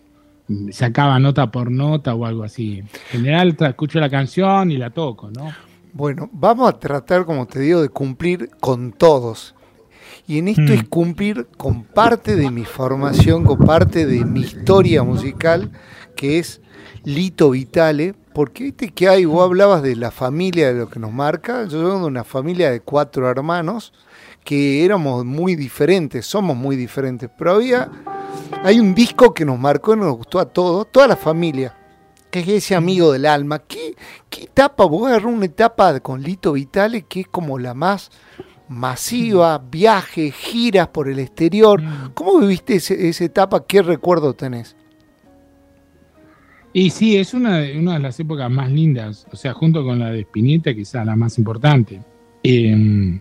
sacaba 0.72 1.20
nota 1.20 1.52
por 1.52 1.72
nota 1.72 2.14
o 2.14 2.26
algo 2.26 2.44
así. 2.44 2.80
En 2.80 2.88
general 3.10 3.56
escucho 3.60 4.00
la 4.00 4.10
canción 4.10 4.72
y 4.72 4.78
la 4.78 4.90
toco, 4.90 5.32
¿no? 5.32 5.52
Bueno, 5.94 6.30
vamos 6.34 6.70
a 6.70 6.78
tratar, 6.78 7.26
como 7.26 7.48
te 7.48 7.60
digo, 7.60 7.82
de 7.82 7.90
cumplir 7.90 8.50
con 8.60 8.92
todos. 8.92 9.56
Y 10.28 10.40
en 10.40 10.48
esto 10.48 10.74
es 10.74 10.84
mm. 10.84 10.88
cumplir 10.88 11.48
con 11.58 11.84
parte 11.84 12.36
de 12.36 12.50
mi 12.50 12.66
formación, 12.66 13.44
con 13.44 13.60
parte 13.60 14.06
de 14.06 14.26
mi 14.26 14.42
historia 14.42 15.04
musical, 15.04 15.72
que 16.16 16.40
es 16.40 16.62
Lito 17.04 17.52
Vitale, 17.52 18.16
porque 18.34 18.66
viste 18.66 18.90
que 18.90 19.08
hay, 19.08 19.26
vos 19.26 19.44
hablabas 19.44 19.84
de 19.84 19.96
la 19.96 20.12
familia, 20.12 20.74
de 20.74 20.80
lo 20.80 20.90
que 20.90 21.00
nos 21.00 21.12
marca, 21.12 21.66
yo 21.68 21.78
vengo 21.84 22.00
de 22.00 22.06
una 22.06 22.24
familia 22.24 22.72
de 22.72 22.80
cuatro 22.80 23.30
hermanos, 23.30 23.94
que 24.44 24.84
éramos 24.84 25.26
muy 25.26 25.56
diferentes, 25.56 26.26
somos 26.26 26.58
muy 26.58 26.76
diferentes, 26.76 27.30
pero 27.38 27.54
había 27.54 27.90
hay 28.64 28.80
un 28.80 28.96
disco 28.96 29.34
que 29.34 29.46
nos 29.46 29.60
marcó 29.60 29.94
y 29.94 29.98
nos 29.98 30.16
gustó 30.16 30.40
a 30.40 30.46
todos, 30.46 30.92
toda 30.92 31.08
la 31.08 31.16
familia, 31.16 31.76
que 32.32 32.40
es 32.40 32.48
ese 32.48 32.76
amigo 32.76 33.12
del 33.12 33.26
alma. 33.26 33.60
¿Qué, 33.60 33.96
qué 34.30 34.44
etapa? 34.46 34.86
Vos 34.86 35.08
agarrás 35.08 35.32
una 35.32 35.46
etapa 35.46 36.00
con 36.00 36.22
Lito 36.22 36.54
Vitale 36.54 37.04
que 37.04 37.22
es 37.22 37.28
como 37.28 37.60
la 37.60 37.74
más 37.74 38.12
masiva, 38.68 39.58
viajes, 39.58 40.34
giras 40.34 40.88
por 40.88 41.10
el 41.10 41.20
exterior. 41.20 41.82
Mm. 41.82 42.12
¿Cómo 42.14 42.40
viviste 42.40 42.76
esa 42.76 43.24
etapa? 43.24 43.66
¿Qué 43.66 43.82
recuerdo 43.82 44.34
tenés? 44.34 44.76
Y 46.74 46.90
sí, 46.90 47.16
es 47.16 47.34
una 47.34 47.60
de, 47.60 47.80
una 47.80 47.94
de 47.94 48.00
las 48.00 48.20
épocas 48.20 48.52
más 48.52 48.70
lindas, 48.70 49.26
o 49.32 49.36
sea, 49.38 49.54
junto 49.54 49.84
con 49.86 49.98
la 49.98 50.12
de 50.12 50.22
Spinetta, 50.22 50.74
quizá 50.74 51.06
la 51.06 51.16
más 51.16 51.38
importante. 51.38 52.02
Em, 52.44 53.20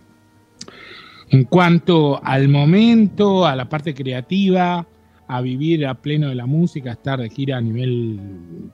en 1.29 1.43
cuanto 1.45 2.21
al 2.21 2.49
momento, 2.49 3.45
a 3.45 3.55
la 3.55 3.69
parte 3.69 3.93
creativa, 3.93 4.85
a 5.27 5.41
vivir 5.41 5.87
a 5.87 5.95
pleno 5.95 6.27
de 6.29 6.35
la 6.35 6.45
música, 6.45 6.89
a 6.91 6.93
estar 6.93 7.19
de 7.19 7.29
gira 7.29 7.57
a 7.57 7.61
nivel 7.61 8.19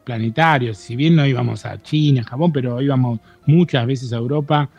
planetario. 0.04 0.74
Si 0.74 0.96
bien 0.96 1.16
no 1.16 1.26
íbamos 1.26 1.66
a 1.66 1.82
China, 1.82 2.24
Japón, 2.24 2.52
pero 2.52 2.82
íbamos 2.82 3.20
muchas 3.46 3.86
veces 3.86 4.12
a 4.14 4.18
Europa. 4.18 4.70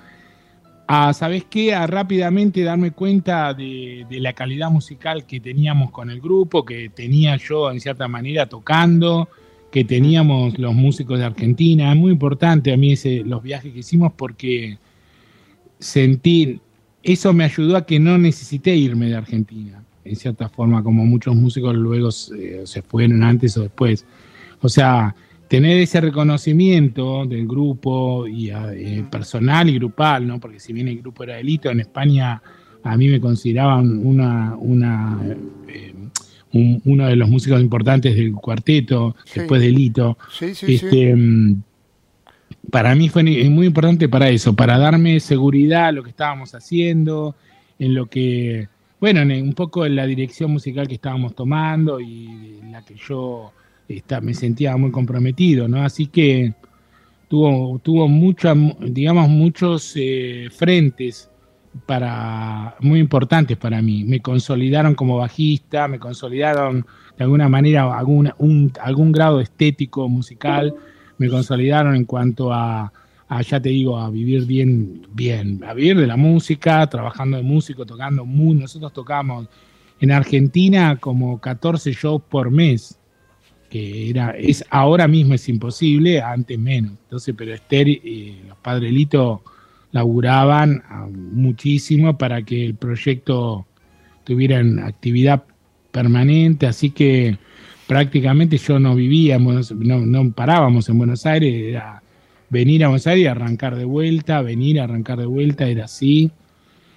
A, 0.87 1.13
¿sabes 1.13 1.45
qué? 1.49 1.75
A 1.75 1.87
rápidamente 1.87 2.63
darme 2.63 2.91
cuenta 2.91 3.55
de, 3.55 4.07
la 4.11 4.33
calidad 4.33 4.71
musical 4.71 5.25
que 5.27 5.41
teníamos 5.41 5.91
con 5.91 6.11
el 6.11 6.21
grupo, 6.21 6.65
que 6.65 6.89
tenía 6.89 7.37
yo 7.37 7.71
en 7.71 7.81
cierta 7.81 8.09
manera 8.09 8.47
tocando, 8.47 9.29
que 9.71 9.85
teníamos 9.85 10.59
los 10.59 10.75
músicos 10.75 11.19
de 11.19 11.25
Argentina. 11.25 11.93
Es 11.93 11.99
muy 11.99 12.13
importante 12.13 12.73
a 12.73 12.77
mí 12.77 12.93
ese, 12.93 13.23
los 13.25 13.43
viajes 13.43 13.73
que 13.73 13.79
hicimos 13.79 14.13
porque 14.15 14.79
sentí, 15.79 16.61
eso 17.03 17.33
me 17.33 17.45
ayudó 17.45 17.77
a 17.77 17.87
que 17.87 17.99
no 17.99 18.19
necesité 18.19 18.77
irme 18.77 19.07
de 19.07 19.17
Argentina 19.17 19.83
en 20.05 20.17
cierta 20.17 20.49
forma, 20.49 20.83
como 20.83 21.05
muchos 21.05 21.35
músicos 21.35 21.75
luego 21.75 22.11
se, 22.11 22.83
fueron 22.87 23.23
antes 23.23 23.57
o 23.57 23.63
después. 23.63 24.05
O 24.61 24.69
sea, 24.69 25.15
tener 25.53 25.77
ese 25.77 26.01
reconocimiento 26.01 27.27
del 27.27 27.47
grupo 27.47 28.27
y 28.27 28.49
eh, 28.49 29.05
personal 29.11 29.69
y 29.69 29.75
grupal, 29.75 30.27
¿no? 30.27 30.41
Porque 30.41 30.59
si 30.59 30.73
bien 30.73 30.89
el 30.89 30.97
grupo 31.03 31.25
era 31.25 31.37
delito, 31.37 31.69
en 31.69 31.81
España 31.81 32.43
a 32.83 32.97
mí 32.97 33.07
me 33.07 33.21
consideraban 33.21 34.01
una, 34.03 34.57
una 34.57 35.21
eh, 35.69 35.93
uno 36.55 37.07
de 37.07 37.17
los 37.17 37.29
músicos 37.29 37.61
importantes 37.61 38.17
del 38.17 38.33
cuarteto, 38.33 39.15
después 39.35 39.61
de 39.61 39.71
Lito. 39.73 40.17
este, 40.41 41.15
mm, 41.15 41.63
Para 42.71 42.95
mí 42.95 43.11
fue 43.11 43.23
muy 43.23 43.67
importante 43.67 44.09
para 44.09 44.31
eso, 44.31 44.57
para 44.57 44.79
darme 44.79 45.21
seguridad 45.21 45.89
a 45.89 45.93
lo 45.93 46.03
que 46.03 46.09
estábamos 46.09 46.55
haciendo, 46.55 47.37
en 47.79 47.93
lo 47.93 48.07
que 48.07 48.69
bueno, 48.99 49.21
un 49.21 49.53
poco 49.53 49.85
en 49.85 49.97
la 49.97 50.07
dirección 50.07 50.51
musical 50.51 50.89
que 50.89 50.95
estábamos 50.95 51.35
tomando 51.35 52.01
y 52.01 52.59
en 52.63 52.73
la 52.73 52.83
que 52.83 52.95
yo 52.95 53.53
me 54.23 54.35
sentía 54.35 54.77
muy 54.77 54.91
comprometido, 54.91 55.69
¿no? 55.69 55.83
Así 55.85 56.07
que 56.07 56.55
tuvo, 57.29 57.79
tuvo 57.81 58.09
muchas, 58.09 58.57
digamos, 58.81 59.29
muchos 59.29 59.93
eh, 59.97 60.49
frentes 60.51 61.31
para 61.87 62.77
muy 62.81 63.01
importantes 63.01 63.57
para 63.57 63.81
mí. 63.83 64.05
Me 64.05 64.21
consolidaron 64.21 64.95
como 64.95 65.19
bajista, 65.19 65.89
me 65.89 65.99
consolidaron 65.99 66.87
de 67.17 67.25
alguna 67.25 67.49
manera 67.49 67.97
algún, 67.97 68.33
algún 68.81 69.13
grado 69.13 69.41
estético 69.41 70.09
musical, 70.09 70.75
me 71.19 71.29
consolidaron 71.29 71.95
en 71.95 72.05
cuanto 72.05 72.53
a 72.53 72.93
ya 73.41 73.61
te 73.61 73.71
digo, 73.71 73.99
a 73.99 74.11
vivir 74.11 74.45
bien, 74.45 75.07
bien, 75.13 75.65
a 75.65 75.73
vivir 75.73 75.97
de 75.99 76.07
la 76.07 76.17
música, 76.17 76.87
trabajando 76.89 77.39
de 77.39 77.43
músico, 77.43 77.87
tocando 77.87 78.27
muy, 78.27 78.55
nosotros 78.55 78.93
tocamos 78.93 79.49
en 80.01 80.11
Argentina 80.11 80.99
como 81.01 81.41
14 81.41 81.93
shows 81.93 82.23
por 82.29 82.51
mes, 82.51 82.99
que 83.73 84.11
era, 84.11 84.33
es, 84.33 84.63
ahora 84.69 85.09
mismo 85.09 85.33
es 85.33 85.49
imposible, 85.49 86.21
antes 86.21 86.59
menos. 86.59 86.93
Entonces, 87.05 87.35
pero 87.35 87.55
Esther 87.55 87.89
y 87.89 88.43
los 88.47 88.59
padrelitos 88.59 89.41
laburaban 89.93 90.83
ah, 90.91 91.09
muchísimo 91.11 92.19
para 92.19 92.43
que 92.43 92.67
el 92.67 92.75
proyecto 92.75 93.65
tuviera 94.25 94.61
actividad 94.87 95.45
permanente, 95.91 96.67
así 96.67 96.91
que 96.91 97.39
prácticamente 97.87 98.59
yo 98.59 98.79
no 98.79 98.95
vivía, 98.95 99.39
no, 99.39 99.63
no 100.01 100.33
parábamos 100.33 100.91
en 100.91 100.99
Buenos 100.99 101.25
Aires, 101.25 101.55
era 101.55 102.03
venir 102.51 102.85
a 102.85 102.89
Buenos 102.89 103.07
Aires 103.07 103.25
y 103.25 103.27
arrancar 103.27 103.75
de 103.77 103.87
vuelta, 103.87 104.43
venir 104.43 104.81
a 104.81 104.85
arrancar 104.85 105.19
de 105.19 105.27
vuelta, 105.27 105.67
era 105.67 105.87
así. 105.87 106.31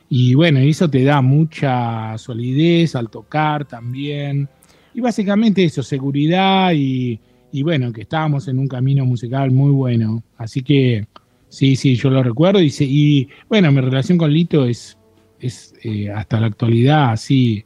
Y 0.09 0.35
bueno, 0.35 0.59
eso 0.59 0.89
te 0.89 1.05
da 1.05 1.21
mucha 1.21 2.17
solidez 2.17 2.97
al 2.97 3.09
tocar 3.09 3.63
también. 3.63 4.49
Y 4.95 5.01
básicamente 5.01 5.61
eso, 5.61 5.83
seguridad 5.83 6.71
y, 6.73 7.19
bueno, 7.63 7.91
que 7.91 8.03
estábamos 8.03 8.47
en 8.47 8.59
un 8.59 8.67
camino 8.69 9.03
musical 9.03 9.51
muy 9.51 9.71
bueno. 9.71 10.23
Así 10.37 10.63
que 10.63 11.05
sí, 11.49 11.75
sí, 11.75 11.97
yo 11.97 12.09
lo 12.09 12.23
recuerdo. 12.23 12.61
Y, 12.61 12.73
y 12.79 13.27
bueno, 13.49 13.73
mi 13.73 13.81
relación 13.81 14.17
con 14.17 14.31
Lito 14.31 14.63
es, 14.63 14.97
es 15.37 15.73
eh, 15.83 16.09
hasta 16.09 16.39
la 16.39 16.47
actualidad 16.47 17.11
así 17.11 17.65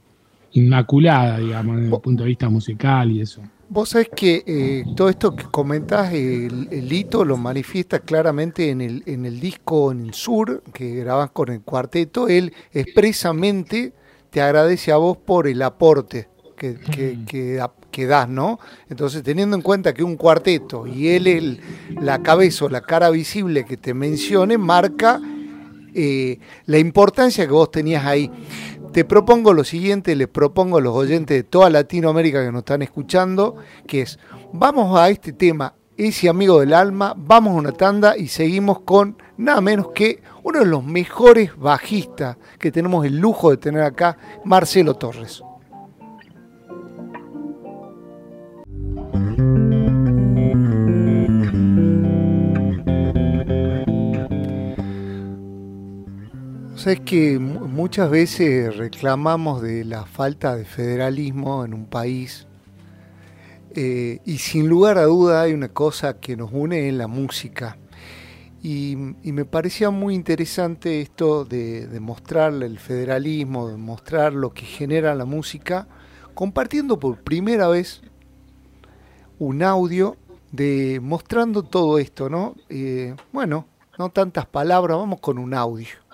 inmaculada, 0.53 1.37
digamos, 1.37 1.77
desde 1.77 1.93
el 1.93 2.01
punto 2.01 2.23
de 2.23 2.29
vista 2.29 2.49
musical 2.49 3.11
y 3.11 3.21
eso. 3.21 3.43
Vos 3.69 3.89
sabés 3.89 4.09
que 4.15 4.43
eh, 4.47 4.83
todo 4.95 5.09
esto 5.09 5.35
que 5.35 5.43
comentás, 5.43 6.11
el, 6.11 6.91
hito 6.91 7.23
lo 7.23 7.37
manifiesta 7.37 7.99
claramente 7.99 8.71
en 8.71 8.81
el, 8.81 9.03
en 9.05 9.27
el 9.27 9.39
disco 9.39 9.91
En 9.91 10.01
el 10.01 10.15
Sur, 10.15 10.63
que 10.73 10.95
grabás 10.95 11.29
con 11.29 11.49
el 11.51 11.61
cuarteto. 11.61 12.27
Él 12.27 12.53
expresamente 12.73 13.93
te 14.31 14.41
agradece 14.41 14.91
a 14.91 14.97
vos 14.97 15.15
por 15.15 15.47
el 15.47 15.61
aporte 15.61 16.27
que, 16.59 16.75
que, 17.25 17.59
que, 17.89 18.05
das, 18.05 18.29
¿no? 18.29 18.59
Entonces, 18.89 19.23
teniendo 19.23 19.55
en 19.55 19.63
cuenta 19.63 19.93
que 19.93 20.03
un 20.03 20.17
cuarteto 20.17 20.85
y 20.85 21.07
él 21.07 21.25
es 21.25 21.57
la 21.99 22.21
cabeza 22.21 22.65
o 22.65 22.69
la 22.69 22.81
cara 22.81 23.09
visible 23.09 23.65
que 23.65 23.77
te 23.77 23.95
mencione, 23.95 24.59
marca 24.59 25.19
eh, 25.95 26.37
la 26.65 26.77
importancia 26.77 27.47
que 27.47 27.51
vos 27.53 27.71
tenías 27.71 28.05
ahí. 28.05 28.29
Te 28.91 29.05
propongo 29.05 29.53
lo 29.53 29.63
siguiente, 29.63 30.15
les 30.15 30.27
propongo 30.27 30.77
a 30.77 30.81
los 30.81 30.95
oyentes 30.95 31.37
de 31.37 31.43
toda 31.43 31.69
Latinoamérica 31.69 32.43
que 32.43 32.51
nos 32.51 32.59
están 32.59 32.81
escuchando, 32.81 33.55
que 33.87 34.01
es, 34.01 34.19
vamos 34.51 34.99
a 34.99 35.09
este 35.09 35.31
tema, 35.31 35.73
ese 35.95 36.29
amigo 36.29 36.59
del 36.59 36.73
alma, 36.73 37.13
vamos 37.15 37.53
a 37.53 37.59
una 37.59 37.71
tanda 37.71 38.17
y 38.17 38.27
seguimos 38.27 38.81
con 38.81 39.17
nada 39.37 39.61
menos 39.61 39.89
que 39.93 40.21
uno 40.43 40.59
de 40.59 40.65
los 40.65 40.83
mejores 40.83 41.55
bajistas 41.57 42.37
que 42.57 42.71
tenemos 42.71 43.05
el 43.05 43.17
lujo 43.17 43.51
de 43.51 43.57
tener 43.57 43.83
acá, 43.83 44.17
Marcelo 44.43 44.95
Torres. 44.95 45.43
Sabes 56.79 57.01
que 57.01 57.37
muchas 57.39 58.09
veces 58.09 58.77
reclamamos 58.77 59.61
de 59.61 59.83
la 59.83 60.05
falta 60.05 60.55
de 60.55 60.63
federalismo 60.63 61.65
en 61.65 61.73
un 61.73 61.85
país 61.85 62.47
eh, 63.75 64.21
y 64.23 64.37
sin 64.37 64.69
lugar 64.69 64.97
a 64.97 65.03
duda 65.03 65.41
hay 65.41 65.51
una 65.51 65.67
cosa 65.67 66.21
que 66.21 66.37
nos 66.37 66.51
une 66.53 66.87
en 66.87 66.97
la 66.97 67.07
música. 67.07 67.77
Y, 68.63 68.95
me 68.95 69.43
parecía 69.43 69.89
muy 69.89 70.15
interesante 70.15 71.01
esto 71.01 71.43
de, 71.43 71.85
de 71.85 71.99
mostrar 71.99 72.53
el 72.53 72.79
federalismo, 72.79 73.67
de 73.67 73.75
mostrar 73.75 74.31
lo 74.31 74.53
que 74.53 74.65
genera 74.65 75.13
la 75.15 75.25
música 75.25 75.85
compartiendo 76.33 76.97
por 76.97 77.17
primera 77.17 77.67
vez 77.67 77.99
un 79.37 79.63
audio 79.63 80.15
de 80.53 81.01
mostrando 81.03 81.63
todo 81.63 81.99
esto, 81.99 82.29
¿no? 82.29 82.55
Eh, 82.69 83.17
bueno, 83.33 83.65
no 83.97 84.11
tantas 84.11 84.45
palabras, 84.45 84.97
vamos 84.97 85.19
con 85.19 85.39
un 85.39 85.53
audio. 85.53 86.08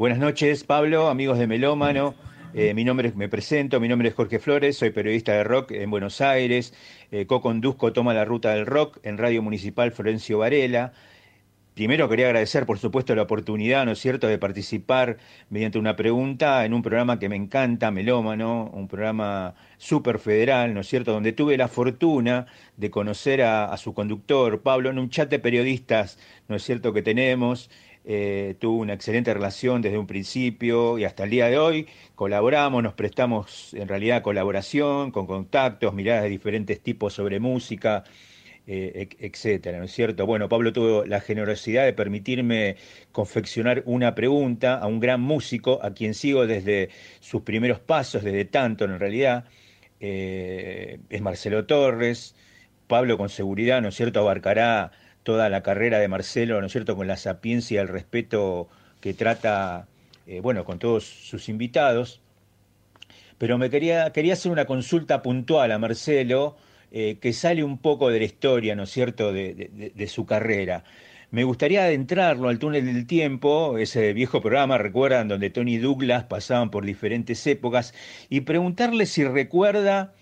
Buenas 0.00 0.18
noches, 0.18 0.64
Pablo, 0.64 1.10
amigos 1.10 1.38
de 1.38 1.46
Melómano. 1.46 2.14
Eh, 2.54 2.72
mi 2.72 2.84
nombre, 2.84 3.12
me 3.14 3.28
presento, 3.28 3.80
mi 3.80 3.86
nombre 3.86 4.08
es 4.08 4.14
Jorge 4.14 4.38
Flores, 4.38 4.78
soy 4.78 4.88
periodista 4.88 5.32
de 5.34 5.44
rock 5.44 5.72
en 5.72 5.90
Buenos 5.90 6.22
Aires, 6.22 6.72
eh, 7.10 7.26
co-conduzco 7.26 7.92
Toma 7.92 8.14
la 8.14 8.24
Ruta 8.24 8.54
del 8.54 8.64
Rock 8.64 8.98
en 9.02 9.18
Radio 9.18 9.42
Municipal 9.42 9.92
Florencio 9.92 10.38
Varela. 10.38 10.94
Primero 11.74 12.08
quería 12.08 12.26
agradecer, 12.26 12.66
por 12.66 12.78
supuesto, 12.78 13.14
la 13.14 13.22
oportunidad, 13.22 13.84
¿no 13.84 13.92
es 13.92 13.98
cierto?, 13.98 14.26
de 14.26 14.38
participar 14.38 15.18
mediante 15.50 15.78
una 15.78 15.96
pregunta 15.96 16.64
en 16.64 16.72
un 16.72 16.82
programa 16.82 17.18
que 17.18 17.28
me 17.28 17.36
encanta, 17.36 17.90
Melómano, 17.90 18.70
un 18.72 18.88
programa 18.88 19.54
súper 19.76 20.18
federal, 20.18 20.72
¿no 20.72 20.80
es 20.80 20.88
cierto?, 20.88 21.12
donde 21.12 21.32
tuve 21.32 21.56
la 21.56 21.68
fortuna 21.68 22.46
de 22.76 22.90
conocer 22.90 23.42
a, 23.42 23.76
su 23.76 23.92
conductor, 23.94 24.62
Pablo, 24.62 24.90
en 24.90 24.98
un 24.98 25.10
chat 25.10 25.30
de 25.30 25.38
periodistas, 25.38 26.18
¿no 26.48 26.56
es 26.56 26.62
cierto?, 26.64 26.92
que 26.92 27.02
tenemos, 27.02 27.70
eh, 28.04 28.56
tuvo 28.58 28.78
una 28.78 28.94
excelente 28.94 29.32
relación 29.34 29.82
desde 29.82 29.98
un 29.98 30.06
principio 30.06 30.98
y 30.98 31.04
hasta 31.04 31.24
el 31.24 31.30
día 31.30 31.48
de 31.48 31.58
hoy. 31.58 31.86
Colaboramos, 32.14 32.82
nos 32.82 32.94
prestamos 32.94 33.74
en 33.74 33.88
realidad 33.88 34.22
colaboración, 34.22 35.10
con 35.10 35.26
contactos, 35.26 35.94
miradas 35.94 36.24
de 36.24 36.30
diferentes 36.30 36.80
tipos 36.80 37.14
sobre 37.14 37.40
música, 37.40 38.04
eh, 38.66 39.08
etcétera, 39.18 39.78
¿no 39.78 39.84
es 39.84 39.92
cierto? 39.92 40.26
Bueno, 40.26 40.48
Pablo 40.48 40.72
tuvo 40.72 41.04
la 41.04 41.20
generosidad 41.20 41.84
de 41.84 41.92
permitirme 41.92 42.76
confeccionar 43.12 43.82
una 43.86 44.14
pregunta 44.14 44.78
a 44.78 44.86
un 44.86 45.00
gran 45.00 45.20
músico, 45.20 45.80
a 45.82 45.92
quien 45.92 46.14
sigo 46.14 46.46
desde 46.46 46.90
sus 47.20 47.42
primeros 47.42 47.80
pasos, 47.80 48.22
desde 48.22 48.44
tanto 48.44 48.84
en 48.84 48.98
realidad, 48.98 49.44
eh, 50.00 51.00
es 51.10 51.20
Marcelo 51.22 51.66
Torres. 51.66 52.34
Pablo 52.86 53.16
con 53.18 53.28
seguridad, 53.28 53.80
¿no 53.82 53.88
es 53.88 53.94
cierto?, 53.94 54.20
abarcará 54.20 54.90
toda 55.22 55.48
la 55.48 55.62
carrera 55.62 55.98
de 55.98 56.08
Marcelo, 56.08 56.60
¿no 56.60 56.66
es 56.66 56.72
cierto?, 56.72 56.96
con 56.96 57.06
la 57.06 57.16
sapiencia 57.16 57.80
el 57.80 57.88
respeto 57.88 58.68
que 59.00 59.14
trata, 59.14 59.86
eh, 60.26 60.40
bueno, 60.40 60.64
con 60.64 60.78
todos 60.78 61.04
sus 61.04 61.48
invitados. 61.48 62.20
Pero 63.38 63.58
me 63.58 63.70
quería, 63.70 64.12
quería 64.12 64.34
hacer 64.34 64.52
una 64.52 64.66
consulta 64.66 65.22
puntual 65.22 65.72
a 65.72 65.78
Marcelo, 65.78 66.56
eh, 66.92 67.18
que 67.20 67.32
sale 67.32 67.62
un 67.62 67.78
poco 67.78 68.10
de 68.10 68.18
la 68.18 68.24
historia, 68.24 68.74
¿no 68.74 68.82
es 68.84 68.90
cierto?, 68.90 69.32
de, 69.32 70.06
su 70.08 70.26
carrera. 70.26 70.84
Me 71.30 71.44
gustaría 71.44 71.84
adentrarlo 71.84 72.48
al 72.48 72.58
túnel 72.58 72.86
del 72.86 73.06
tiempo, 73.06 73.78
ese 73.78 74.12
viejo 74.12 74.40
programa, 74.40 74.78
recuerdan, 74.78 75.28
donde 75.28 75.50
Tony 75.50 75.78
Douglas 75.78 76.24
pasaban 76.24 76.70
por 76.70 76.84
diferentes 76.84 77.46
épocas, 77.46 77.94
y 78.28 78.40
preguntarle 78.40 79.06
si 79.06 79.24
recuerda 79.24 80.12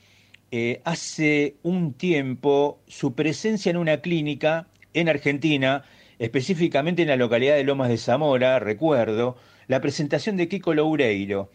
eh, 0.50 0.82
hace 0.84 1.56
un 1.62 1.94
tiempo 1.94 2.80
su 2.86 3.14
presencia 3.14 3.70
en 3.70 3.78
una 3.78 4.02
clínica 4.02 4.66
en 5.00 5.08
Argentina, 5.08 5.84
específicamente 6.18 7.02
en 7.02 7.08
la 7.08 7.16
localidad 7.16 7.56
de 7.56 7.64
Lomas 7.64 7.88
de 7.88 7.98
Zamora, 7.98 8.58
recuerdo, 8.58 9.36
la 9.66 9.80
presentación 9.80 10.36
de 10.36 10.48
Kiko 10.48 10.74
Loureiro. 10.74 11.50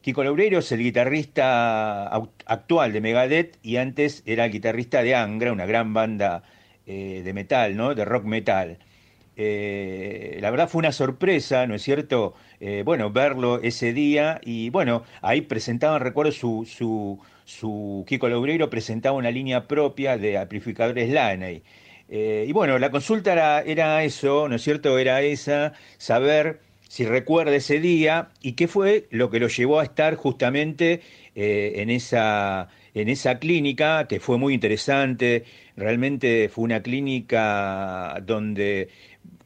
Kiko 0.00 0.24
Loureiro 0.24 0.60
es 0.60 0.72
el 0.72 0.80
guitarrista 0.80 2.06
actual 2.46 2.92
de 2.92 3.00
Megadeth 3.00 3.58
y 3.62 3.76
antes 3.76 4.22
era 4.26 4.44
el 4.46 4.52
guitarrista 4.52 5.02
de 5.02 5.14
Angra, 5.14 5.52
una 5.52 5.66
gran 5.66 5.92
banda 5.92 6.42
eh, 6.86 7.22
de 7.24 7.32
metal, 7.34 7.76
¿no? 7.76 7.94
de 7.94 8.04
rock 8.04 8.24
metal. 8.24 8.78
Eh, 9.36 10.38
la 10.40 10.50
verdad 10.50 10.68
fue 10.68 10.80
una 10.80 10.90
sorpresa, 10.90 11.66
¿no 11.66 11.76
es 11.76 11.82
cierto? 11.82 12.34
Eh, 12.58 12.82
bueno, 12.84 13.12
verlo 13.12 13.60
ese 13.62 13.92
día 13.92 14.40
y 14.44 14.70
bueno, 14.70 15.04
ahí 15.22 15.42
presentaban, 15.42 16.00
recuerdo, 16.00 16.32
su, 16.32 17.20
Kiko 18.06 18.28
Loureiro 18.28 18.68
presentaba 18.68 19.16
una 19.16 19.30
línea 19.30 19.68
propia 19.68 20.18
de 20.18 20.38
amplificadores 20.38 21.08
Laney. 21.10 21.62
Eh, 22.08 22.46
y 22.48 22.52
bueno, 22.52 22.78
la 22.78 22.90
consulta 22.90 23.62
era, 23.62 24.02
eso, 24.02 24.48
¿no 24.48 24.56
es 24.56 24.62
cierto? 24.62 24.98
Era 24.98 25.20
esa, 25.22 25.74
saber 25.98 26.60
si 26.88 27.04
recuerda 27.04 27.54
ese 27.54 27.80
día 27.80 28.30
y 28.40 28.52
qué 28.52 28.66
fue 28.66 29.06
lo 29.10 29.30
que 29.30 29.40
lo 29.40 29.48
llevó 29.48 29.80
a 29.80 29.84
estar 29.84 30.14
justamente 30.14 31.02
eh, 31.34 31.74
en, 31.76 31.90
esa, 31.90 32.68
en 32.94 33.08
esa 33.10 33.38
clínica, 33.38 34.06
que 34.08 34.20
fue 34.20 34.38
muy 34.38 34.54
interesante. 34.54 35.44
Realmente 35.76 36.48
fue 36.48 36.64
una 36.64 36.82
clínica 36.82 38.18
donde 38.24 38.88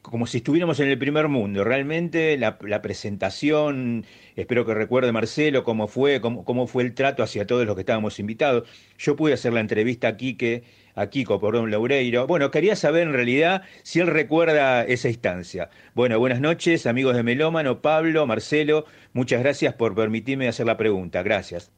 como 0.01 0.27
si 0.27 0.37
estuviéramos 0.37 0.79
en 0.79 0.89
el 0.89 0.97
primer 0.97 1.27
mundo. 1.29 1.63
Realmente 1.63 2.37
la, 2.37 2.57
la 2.61 2.81
presentación, 2.81 4.05
espero 4.35 4.65
que 4.65 4.73
recuerde 4.73 5.11
Marcelo 5.11 5.63
cómo 5.63 5.87
fue, 5.87 6.21
cómo, 6.21 6.43
cómo, 6.43 6.67
fue 6.67 6.83
el 6.83 6.93
trato 6.93 7.23
hacia 7.23 7.47
todos 7.47 7.65
los 7.65 7.75
que 7.75 7.81
estábamos 7.81 8.19
invitados. 8.19 8.67
Yo 8.97 9.15
pude 9.15 9.33
hacer 9.33 9.53
la 9.53 9.61
entrevista 9.61 10.09
a 10.09 10.17
Quique, 10.17 10.63
a 10.95 11.07
Kiko, 11.07 11.39
perdón, 11.39 11.71
Laureiro. 11.71 12.27
Bueno, 12.27 12.51
quería 12.51 12.75
saber 12.75 13.07
en 13.07 13.13
realidad 13.13 13.63
si 13.83 14.01
él 14.01 14.07
recuerda 14.07 14.83
esa 14.83 15.07
instancia. 15.07 15.69
Bueno, 15.95 16.19
buenas 16.19 16.41
noches, 16.41 16.85
amigos 16.85 17.15
de 17.15 17.23
Melómano, 17.23 17.81
Pablo, 17.81 18.27
Marcelo, 18.27 18.85
muchas 19.13 19.41
gracias 19.41 19.73
por 19.73 19.95
permitirme 19.95 20.47
hacer 20.47 20.65
la 20.65 20.77
pregunta. 20.77 21.23
Gracias. 21.23 21.71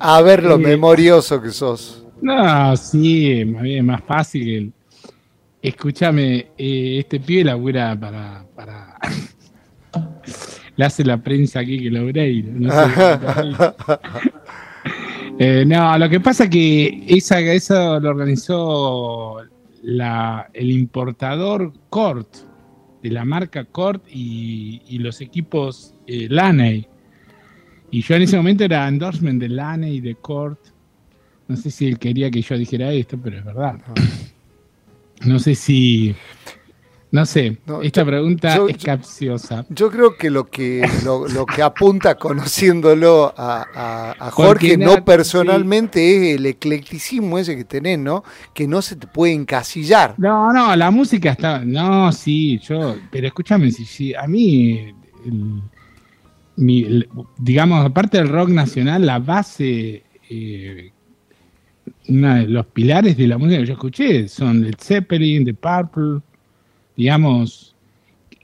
A 0.00 0.22
ver 0.22 0.44
lo 0.44 0.56
sí. 0.56 0.62
memorioso 0.62 1.42
que 1.42 1.50
sos. 1.50 2.07
No, 2.20 2.76
sí, 2.76 3.40
es 3.40 3.84
más 3.84 4.02
fácil. 4.04 4.72
Escúchame, 5.60 6.52
eh, 6.56 6.98
este 7.00 7.20
pibe 7.20 7.44
labura 7.44 7.98
para, 7.98 8.44
para... 8.54 8.96
le 10.76 10.84
hace 10.84 11.04
la 11.04 11.16
prensa 11.18 11.60
aquí 11.60 11.82
que 11.82 11.90
Loureiro. 11.90 12.52
No, 12.52 12.70
sé, 12.70 12.92
eh, 15.38 15.64
no, 15.66 15.98
lo 15.98 16.08
que 16.08 16.20
pasa 16.20 16.44
es 16.44 16.50
que 16.50 17.04
esa, 17.08 17.40
eso 17.40 17.98
lo 17.98 18.10
organizó 18.10 19.38
la, 19.82 20.48
el 20.54 20.70
importador 20.70 21.72
Cort, 21.90 22.28
de 23.02 23.10
la 23.10 23.24
marca 23.24 23.64
Cort 23.64 24.04
y, 24.08 24.82
y 24.86 24.98
los 24.98 25.20
equipos 25.20 25.94
eh, 26.06 26.28
Laney. 26.30 26.86
Y 27.90 28.02
yo 28.02 28.14
en 28.14 28.22
ese 28.22 28.36
momento 28.36 28.64
era 28.64 28.86
endorsement 28.86 29.40
de 29.40 29.48
Laney 29.48 29.96
y 29.96 30.00
de 30.00 30.14
Cort. 30.14 30.60
No 31.48 31.56
sé 31.56 31.70
si 31.70 31.86
él 31.86 31.98
quería 31.98 32.30
que 32.30 32.42
yo 32.42 32.56
dijera 32.56 32.92
esto, 32.92 33.18
pero 33.18 33.38
es 33.38 33.44
verdad. 33.44 33.76
No 35.24 35.38
sé 35.38 35.54
si. 35.54 36.14
No 37.10 37.24
sé, 37.24 37.56
no, 37.64 37.80
esta 37.80 38.02
yo, 38.02 38.06
pregunta 38.06 38.54
yo, 38.54 38.68
es 38.68 38.84
capciosa. 38.84 39.64
Yo 39.70 39.90
creo 39.90 40.18
que 40.18 40.28
lo 40.28 40.50
que, 40.50 40.86
lo, 41.06 41.26
lo 41.26 41.46
que 41.46 41.62
apunta 41.62 42.16
conociéndolo 42.16 43.32
a, 43.34 43.66
a, 43.74 44.26
a 44.26 44.30
Jorge, 44.30 44.76
no 44.76 45.02
personalmente, 45.06 46.00
sí. 46.00 46.14
es 46.14 46.36
el 46.36 46.44
eclecticismo 46.44 47.38
ese 47.38 47.56
que 47.56 47.64
tenés, 47.64 47.98
¿no? 47.98 48.24
Que 48.52 48.68
no 48.68 48.82
se 48.82 48.96
te 48.96 49.06
puede 49.06 49.32
encasillar. 49.32 50.16
No, 50.18 50.52
no, 50.52 50.76
la 50.76 50.90
música 50.90 51.30
está. 51.30 51.64
No, 51.64 52.12
sí, 52.12 52.58
yo. 52.58 52.96
Pero 53.10 53.26
escúchame, 53.26 53.70
si, 53.70 53.86
si 53.86 54.14
a 54.14 54.26
mí. 54.26 54.94
El, 55.24 55.62
mi, 56.56 56.82
el, 56.82 57.08
digamos, 57.38 57.86
aparte 57.86 58.18
del 58.18 58.28
rock 58.28 58.50
nacional, 58.50 59.06
la 59.06 59.18
base. 59.18 60.04
Eh, 60.28 60.92
una 62.08 62.36
de 62.36 62.48
los 62.48 62.66
pilares 62.66 63.16
de 63.16 63.26
la 63.26 63.38
música 63.38 63.60
que 63.60 63.66
yo 63.66 63.72
escuché 63.74 64.28
son 64.28 64.62
Led 64.62 64.76
Zeppelin, 64.78 65.44
The 65.44 65.54
Purple, 65.54 66.20
digamos, 66.96 67.74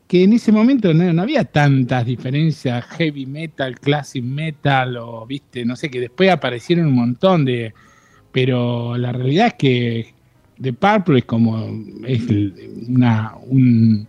que 0.07 0.25
en 0.25 0.35
ese 0.35 0.53
momento 0.53 0.93
no, 0.93 1.13
no, 1.13 1.23
había 1.23 1.45
tantas 1.45 2.05
diferencias 2.07 2.85
heavy 2.85 3.27
metal, 3.27 3.79
classic 3.81 4.23
metal, 4.23 4.97
o 4.99 5.27
viste, 5.27 5.65
no 5.65 5.77
sé, 5.77 5.91
que 5.91 6.01
después 6.01 6.31
aparecieron 6.31 6.87
un 6.87 6.95
montón 6.95 7.45
de. 7.45 7.73
Pero 8.33 8.97
la 8.97 9.13
realidad 9.13 9.49
es 9.49 9.55
que 9.55 10.15
The 10.61 10.73
Purple 10.73 11.21
es 11.21 11.25
como. 11.25 11.67
es 12.07 12.23
una, 12.89 13.35
un, 13.47 14.07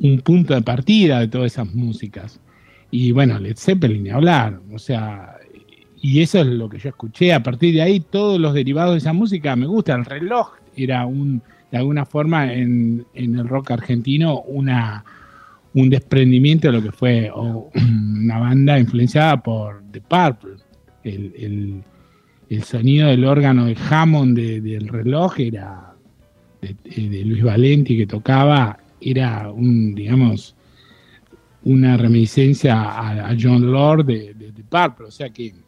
un 0.00 0.20
punto 0.20 0.54
de 0.54 0.62
partida 0.62 1.20
de 1.20 1.28
todas 1.28 1.52
esas 1.52 1.72
músicas. 1.72 2.40
Y 2.90 3.12
bueno, 3.12 3.38
Led 3.38 3.56
Zeppelin 3.56 4.04
ni 4.04 4.10
hablar, 4.10 4.60
o 4.72 4.78
sea, 4.78 5.35
y 6.06 6.22
eso 6.22 6.38
es 6.38 6.46
lo 6.46 6.68
que 6.68 6.78
yo 6.78 6.90
escuché. 6.90 7.32
A 7.32 7.42
partir 7.42 7.74
de 7.74 7.82
ahí, 7.82 7.98
todos 7.98 8.38
los 8.38 8.54
derivados 8.54 8.92
de 8.92 8.98
esa 8.98 9.12
música 9.12 9.56
me 9.56 9.66
gustan. 9.66 10.00
El 10.00 10.06
reloj 10.06 10.52
era 10.76 11.04
un, 11.04 11.42
de 11.72 11.78
alguna 11.78 12.06
forma, 12.06 12.52
en, 12.52 13.04
en 13.12 13.36
el 13.36 13.48
rock 13.48 13.72
argentino, 13.72 14.42
una, 14.42 15.04
un 15.74 15.90
desprendimiento 15.90 16.68
de 16.68 16.74
lo 16.74 16.80
que 16.80 16.92
fue 16.92 17.32
una 17.34 18.38
banda 18.38 18.78
influenciada 18.78 19.42
por 19.42 19.82
The 19.90 20.00
Purple. 20.00 20.62
El, 21.02 21.82
el, 22.48 22.62
sonido 22.62 23.08
del 23.08 23.24
órgano 23.24 23.66
de 23.66 23.76
Hammond 23.90 24.36
de, 24.38 24.60
del 24.60 24.86
reloj 24.86 25.40
era 25.40 25.92
de, 26.60 27.24
Luis 27.24 27.42
Valenti 27.42 27.96
que 27.96 28.06
tocaba, 28.06 28.78
era 29.00 29.50
un, 29.50 29.92
digamos, 29.92 30.54
una 31.64 31.96
reminiscencia 31.96 32.80
a, 32.80 33.36
John 33.40 33.72
Lord 33.72 34.06
de, 34.06 34.34
de, 34.34 34.52
de 34.52 34.62
Purple. 34.62 35.06
O 35.06 35.10
sea 35.10 35.30
que 35.30 35.65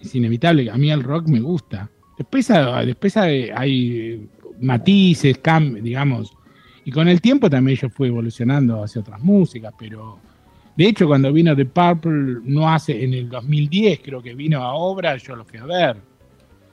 es 0.00 0.14
inevitable. 0.14 0.70
A 0.70 0.76
mí 0.76 0.90
el 0.90 1.02
rock 1.02 1.28
me 1.28 1.40
gusta. 1.40 1.90
Después, 2.16 2.48
después 2.84 3.16
hay, 3.16 4.28
matices, 4.60 5.38
cam, 5.38 5.74
digamos, 5.74 6.32
y 6.84 6.90
con 6.90 7.06
el 7.06 7.20
tiempo 7.20 7.48
también 7.48 7.76
yo 7.76 7.90
fui 7.90 8.08
evolucionando 8.08 8.82
hacia 8.82 9.02
otras 9.02 9.20
músicas, 9.20 9.72
pero 9.78 10.18
de 10.76 10.88
hecho 10.88 11.06
cuando 11.06 11.32
vino 11.32 11.54
The 11.54 11.66
Purple, 11.66 12.40
no 12.42 12.68
hace, 12.68 13.04
en 13.04 13.14
el 13.14 13.28
2010 13.28 14.00
creo 14.02 14.20
que 14.20 14.34
vino 14.34 14.62
a 14.62 14.72
obra, 14.72 15.16
yo 15.16 15.36
lo 15.36 15.44
fui 15.44 15.58
a 15.58 15.66
ver. 15.66 15.96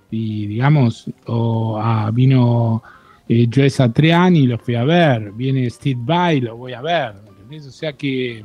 Y 0.09 0.47
digamos, 0.47 1.11
o 1.27 1.79
vino 2.13 2.81
eh, 3.27 3.47
Joe 3.53 3.69
Satriani, 3.69 4.47
lo 4.47 4.57
fui 4.57 4.75
a 4.75 4.83
ver, 4.83 5.31
viene 5.33 5.69
Steve 5.69 5.99
Vai, 6.03 6.41
lo 6.41 6.57
voy 6.57 6.73
a 6.73 6.81
ver, 6.81 7.15
¿entendés? 7.27 7.67
O 7.67 7.71
sea 7.71 7.93
que 7.93 8.43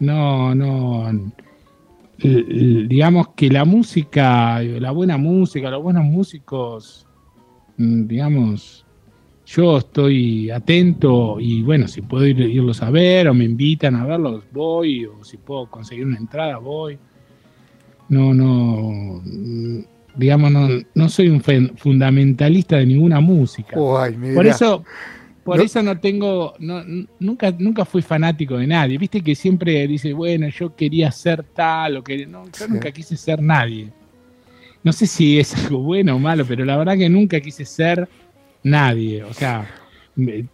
no, 0.00 0.54
no, 0.54 1.32
digamos 2.18 3.28
que 3.36 3.50
la 3.50 3.64
música, 3.64 4.60
la 4.62 4.90
buena 4.90 5.16
música, 5.16 5.70
los 5.70 5.82
buenos 5.82 6.04
músicos, 6.04 7.06
mm, 7.76 8.06
digamos, 8.06 8.86
yo 9.46 9.78
estoy 9.78 10.50
atento 10.50 11.38
y 11.38 11.62
bueno, 11.62 11.86
si 11.86 12.02
puedo 12.02 12.26
ir, 12.26 12.40
irlos 12.40 12.82
a 12.82 12.90
ver 12.90 13.28
o 13.28 13.34
me 13.34 13.44
invitan 13.44 13.94
a 13.94 14.04
verlos, 14.04 14.44
voy, 14.52 15.06
o 15.06 15.22
si 15.22 15.36
puedo 15.36 15.66
conseguir 15.70 16.06
una 16.06 16.18
entrada, 16.18 16.58
voy. 16.58 16.98
No, 18.08 18.34
no, 18.34 19.20
mm, 19.24 19.80
digamos, 20.16 20.50
no, 20.50 20.68
no 20.94 21.08
soy 21.08 21.28
un 21.28 21.40
fundamentalista 21.76 22.76
de 22.76 22.86
ninguna 22.86 23.20
música. 23.20 23.76
Por 23.76 24.46
eso, 24.46 24.84
por 25.46 25.60
eso 25.60 25.80
no 25.80 25.96
tengo, 26.00 26.54
no, 26.58 26.82
nunca, 27.20 27.54
nunca 27.56 27.84
fui 27.84 28.02
fanático 28.02 28.58
de 28.58 28.66
nadie. 28.66 28.98
Viste 28.98 29.20
que 29.20 29.36
siempre 29.36 29.86
dice, 29.86 30.12
bueno, 30.12 30.48
yo 30.48 30.74
quería 30.74 31.12
ser 31.12 31.44
tal 31.44 31.98
o 31.98 32.02
que 32.02 32.26
no, 32.26 32.46
yo 32.50 32.66
nunca 32.66 32.90
quise 32.90 33.16
ser 33.16 33.40
nadie. 33.40 33.92
No 34.82 34.92
sé 34.92 35.06
si 35.06 35.38
es 35.38 35.54
algo 35.54 35.78
bueno 35.78 36.16
o 36.16 36.18
malo, 36.18 36.44
pero 36.44 36.64
la 36.64 36.76
verdad 36.76 36.98
que 36.98 37.08
nunca 37.08 37.40
quise 37.40 37.64
ser 37.64 38.08
nadie. 38.64 39.22
O 39.22 39.32
sea, 39.32 39.72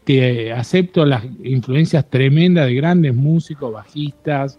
te 0.05 0.53
acepto 0.53 1.07
las 1.07 1.25
influencias 1.43 2.11
tremendas 2.11 2.67
de 2.67 2.75
grandes 2.75 3.15
músicos, 3.15 3.73
bajistas, 3.73 4.59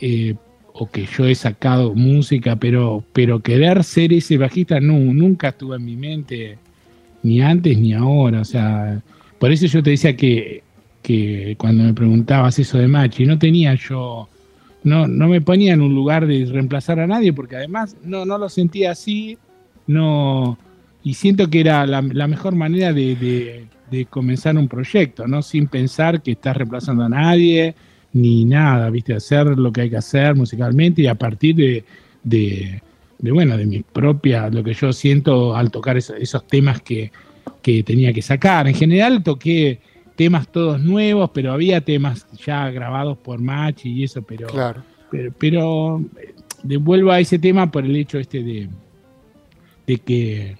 eh, 0.00 0.34
o 0.72 0.90
que 0.90 1.04
yo 1.04 1.26
he 1.26 1.34
sacado 1.34 1.94
música, 1.94 2.56
pero, 2.56 3.04
pero 3.12 3.40
querer 3.40 3.84
ser 3.84 4.14
ese 4.14 4.38
bajista 4.38 4.80
no, 4.80 4.94
nunca 4.94 5.48
estuvo 5.48 5.74
en 5.74 5.84
mi 5.84 5.96
mente, 5.96 6.56
ni 7.22 7.42
antes 7.42 7.76
ni 7.76 7.92
ahora. 7.92 8.40
O 8.40 8.46
sea, 8.46 9.02
por 9.42 9.50
eso 9.50 9.66
yo 9.66 9.82
te 9.82 9.90
decía 9.90 10.14
que, 10.14 10.62
cuando 11.58 11.82
me 11.82 11.92
preguntabas 11.92 12.60
eso 12.60 12.78
de 12.78 12.86
Machi, 12.86 13.26
no 13.26 13.40
tenía 13.40 13.74
yo, 13.74 14.28
no, 14.84 15.08
no 15.08 15.26
me 15.26 15.40
ponía 15.40 15.72
en 15.72 15.80
un 15.80 15.92
lugar 15.92 16.28
de 16.28 16.44
reemplazar 16.44 17.00
a 17.00 17.08
nadie, 17.08 17.32
porque 17.32 17.56
además 17.56 17.96
no, 18.04 18.24
no 18.24 18.38
lo 18.38 18.48
sentía 18.48 18.92
así, 18.92 19.36
no, 19.88 20.56
y 21.02 21.14
siento 21.14 21.50
que 21.50 21.58
era 21.58 21.84
la, 21.88 22.02
mejor 22.02 22.54
manera 22.54 22.92
de, 22.92 23.66
comenzar 24.10 24.56
un 24.56 24.68
proyecto, 24.68 25.26
¿no? 25.26 25.42
Sin 25.42 25.66
pensar 25.66 26.22
que 26.22 26.30
estás 26.30 26.56
reemplazando 26.56 27.02
a 27.02 27.08
nadie, 27.08 27.74
ni 28.12 28.44
nada, 28.44 28.90
viste, 28.90 29.12
hacer 29.12 29.58
lo 29.58 29.72
que 29.72 29.80
hay 29.80 29.90
que 29.90 29.96
hacer 29.96 30.36
musicalmente 30.36 31.02
y 31.02 31.08
a 31.08 31.16
partir 31.16 31.56
de, 31.56 31.84
de, 32.22 32.80
bueno, 33.32 33.56
de 33.56 33.66
mi 33.66 33.82
propia, 33.82 34.48
lo 34.50 34.62
que 34.62 34.74
yo 34.74 34.92
siento 34.92 35.56
al 35.56 35.72
tocar 35.72 35.96
esos 35.96 36.46
temas 36.46 36.80
que, 36.80 37.10
que 37.62 37.82
tenía 37.82 38.12
que 38.12 38.22
sacar. 38.22 38.66
En 38.66 38.74
general 38.74 39.22
toqué 39.22 39.80
temas 40.16 40.48
todos 40.48 40.80
nuevos, 40.80 41.30
pero 41.32 41.52
había 41.52 41.80
temas 41.80 42.26
ya 42.44 42.70
grabados 42.70 43.16
por 43.18 43.40
Machi 43.40 43.90
y 43.90 44.04
eso, 44.04 44.22
pero, 44.22 44.48
claro. 44.48 44.82
pero, 45.10 45.32
pero 45.38 46.02
devuelvo 46.62 47.10
a 47.10 47.20
ese 47.20 47.38
tema 47.38 47.70
por 47.70 47.84
el 47.84 47.96
hecho 47.96 48.18
este 48.18 48.42
de, 48.42 48.68
de 49.86 49.98
que 49.98 50.56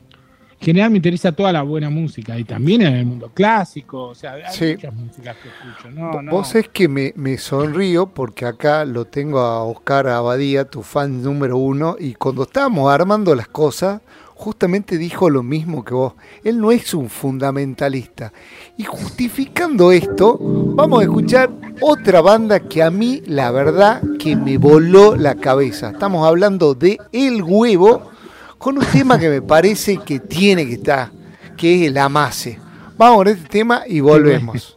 en 0.63 0.67
general 0.67 0.91
me 0.93 0.99
interesa 0.99 1.33
toda 1.33 1.53
la 1.53 1.63
buena 1.63 1.91
música 1.91 2.39
y 2.39 2.45
también 2.45 2.83
en 2.83 2.95
el 2.95 3.05
mundo 3.05 3.33
clásico, 3.35 4.11
o 4.11 4.15
sea, 4.15 4.35
hay 4.35 4.75
muchas 4.75 4.95
músicas 4.95 5.37
que 5.39 5.49
escucho. 5.49 5.91
No, 5.91 6.31
Vos 6.31 6.55
es 6.55 6.69
que 6.69 6.87
me, 6.87 7.13
me, 7.17 7.37
sonrío 7.37 8.07
porque 8.07 8.47
acá 8.47 8.85
lo 8.85 9.05
tengo 9.05 9.41
a 9.41 9.65
Oscar 9.65 10.07
Abadía, 10.07 10.65
tu 10.65 10.83
fan 10.83 11.21
número 11.21 11.57
uno, 11.57 11.97
y 11.99 12.15
cuando 12.15 12.45
estábamos 12.45 12.93
armando 12.93 13.35
las 13.35 13.49
cosas, 13.49 14.03
justamente 14.43 14.99
dijo 14.99 15.30
lo 15.30 15.45
mismo 15.45 15.84
que 15.84 15.95
vos. 15.95 16.14
Él 16.43 16.59
no 16.59 16.72
es 16.72 16.93
un 16.95 17.09
fundamentalista. 17.09 18.32
Y 18.76 18.82
justificando 18.82 19.93
esto, 19.93 20.36
vamos 20.40 20.99
a 21.01 21.05
escuchar 21.05 21.49
otra 21.80 22.20
banda 22.22 22.59
que 22.59 22.82
a 22.82 22.90
mí, 22.90 23.22
la 23.26 23.53
verdad, 23.53 24.03
que 24.18 24.34
me 24.34 24.59
voló 24.59 25.14
la 25.14 25.36
cabeza. 25.36 25.90
Estamos 25.90 26.26
hablando 26.26 26.74
de 26.74 26.99
El 27.12 27.45
Huevo, 27.45 28.11
con 28.59 28.78
un 28.78 28.84
tema 28.84 29.16
que 29.16 29.28
me 29.28 29.43
parece 29.43 29.99
que 29.99 30.18
tiene 30.18 30.66
que 30.66 30.74
estar, 30.74 31.12
que 31.57 31.76
es 31.76 31.88
el 31.88 31.97
amase. 31.97 32.59
Vamos 32.99 33.18
con 33.18 33.28
este 33.28 33.49
tema 33.49 33.84
y 33.86 34.01
volvemos. 34.01 34.76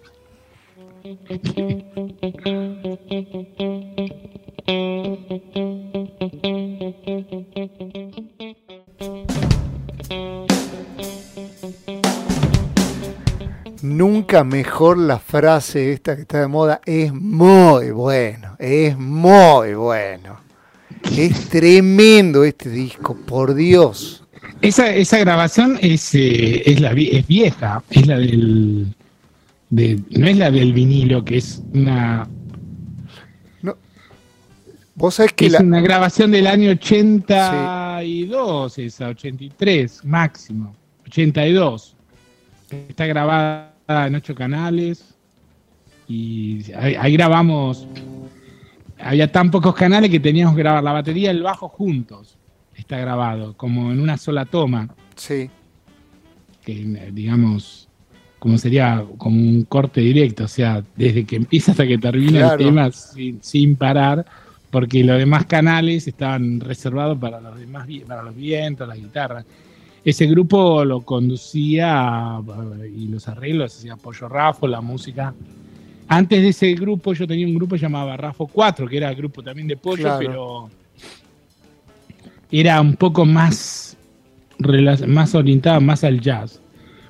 Nunca 13.82 14.44
mejor 14.44 14.98
la 14.98 15.20
frase 15.20 15.94
esta 15.94 16.16
que 16.16 16.24
está 16.24 16.42
de 16.42 16.48
moda. 16.48 16.82
Es 16.86 17.14
muy 17.14 17.92
bueno, 17.92 18.56
es 18.58 18.98
muy 18.98 19.76
bueno. 19.76 20.40
Es 21.16 21.50
tremendo 21.50 22.44
este 22.44 22.70
disco, 22.70 23.16
por 23.16 23.54
Dios. 23.54 24.24
Esa, 24.62 24.90
esa 24.90 25.20
grabación 25.20 25.78
es, 25.82 26.16
eh, 26.16 26.64
es, 26.66 26.82
la, 26.82 26.94
es 26.94 27.28
vieja, 27.28 27.84
es 27.92 28.08
la 28.08 28.18
del... 28.18 28.88
no 29.70 30.28
es 30.28 30.38
la 30.38 30.50
del 30.50 30.74
vinilo, 30.74 31.24
que 31.24 31.38
es 31.38 31.62
una... 31.74 32.28
No. 33.62 33.78
Vos 34.96 35.16
sabés 35.16 35.34
que 35.34 35.46
es 35.46 35.60
una 35.60 35.82
grabación 35.82 36.32
del 36.32 36.48
año 36.48 36.72
82, 36.72 38.80
esa, 38.80 39.10
83 39.10 40.06
máximo, 40.06 40.76
82. 41.16 41.96
Está 42.90 43.06
grabada 43.06 43.72
en 43.88 44.16
ocho 44.16 44.36
canales 44.36 45.16
y 46.10 46.72
ahí, 46.74 47.14
grabamos. 47.14 47.88
Había 49.00 49.32
tan 49.32 49.50
pocos 49.50 49.74
canales 49.76 50.10
que 50.10 50.20
teníamos 50.20 50.56
que 50.56 50.62
grabar 50.62 50.84
la 50.84 50.92
batería 50.92 51.32
y 51.32 51.38
el 51.38 51.44
bajo 51.44 51.70
juntos. 51.70 52.38
Está 52.76 52.98
grabado, 52.98 53.56
como 53.56 53.94
en 53.94 54.02
una 54.02 54.18
sola 54.18 54.46
toma. 54.46 54.90
Sí. 55.16 55.50
Que 56.66 56.74
digamos, 57.14 57.88
como 58.38 58.58
sería 58.58 59.06
como 59.18 59.40
un 59.40 59.64
corte 59.64 60.02
directo, 60.02 60.44
o 60.44 60.50
sea, 60.50 60.84
desde 60.98 61.26
que 61.26 61.38
empieza 61.38 61.72
hasta 61.72 61.88
que 61.88 61.98
termina 61.98 62.52
el 62.52 62.58
tema 62.58 62.92
sin, 62.92 63.42
sin, 63.42 63.78
parar, 63.78 64.26
porque 64.70 65.02
los 65.04 65.18
demás 65.18 65.46
canales 65.46 66.08
estaban 66.08 66.60
reservados 66.60 67.18
para 67.18 67.40
los 67.40 67.58
demás 67.58 67.88
para 68.06 68.22
los 68.22 68.36
vientos, 68.36 68.86
las 68.86 68.98
guitarras. 68.98 69.46
Ese 70.06 70.28
grupo 70.28 70.86
lo 70.86 71.02
conducía 71.02 72.40
y 72.96 73.08
los 73.08 73.28
arreglos 73.28 73.76
hacía 73.76 73.96
Pollo 73.96 74.30
Rafo, 74.30 74.68
la 74.68 74.80
música. 74.80 75.34
Antes 76.08 76.44
de 76.44 76.50
ese 76.50 76.76
grupo 76.76 77.14
yo 77.14 77.26
tenía 77.26 77.48
un 77.48 77.56
grupo 77.56 77.76
llamado 77.76 78.16
Rafo 78.16 78.46
4, 78.46 78.88
que 78.88 78.98
era 78.98 79.10
el 79.10 79.16
grupo 79.16 79.42
también 79.42 79.68
de 79.68 79.78
Pollo, 79.78 80.16
pero 80.20 80.70
era 82.52 82.80
un 82.80 82.96
poco 82.96 83.26
más, 83.26 83.98
más 85.08 85.34
orientado 85.34 85.82
más 85.82 86.04
al 86.04 86.22
jazz, 86.22 86.62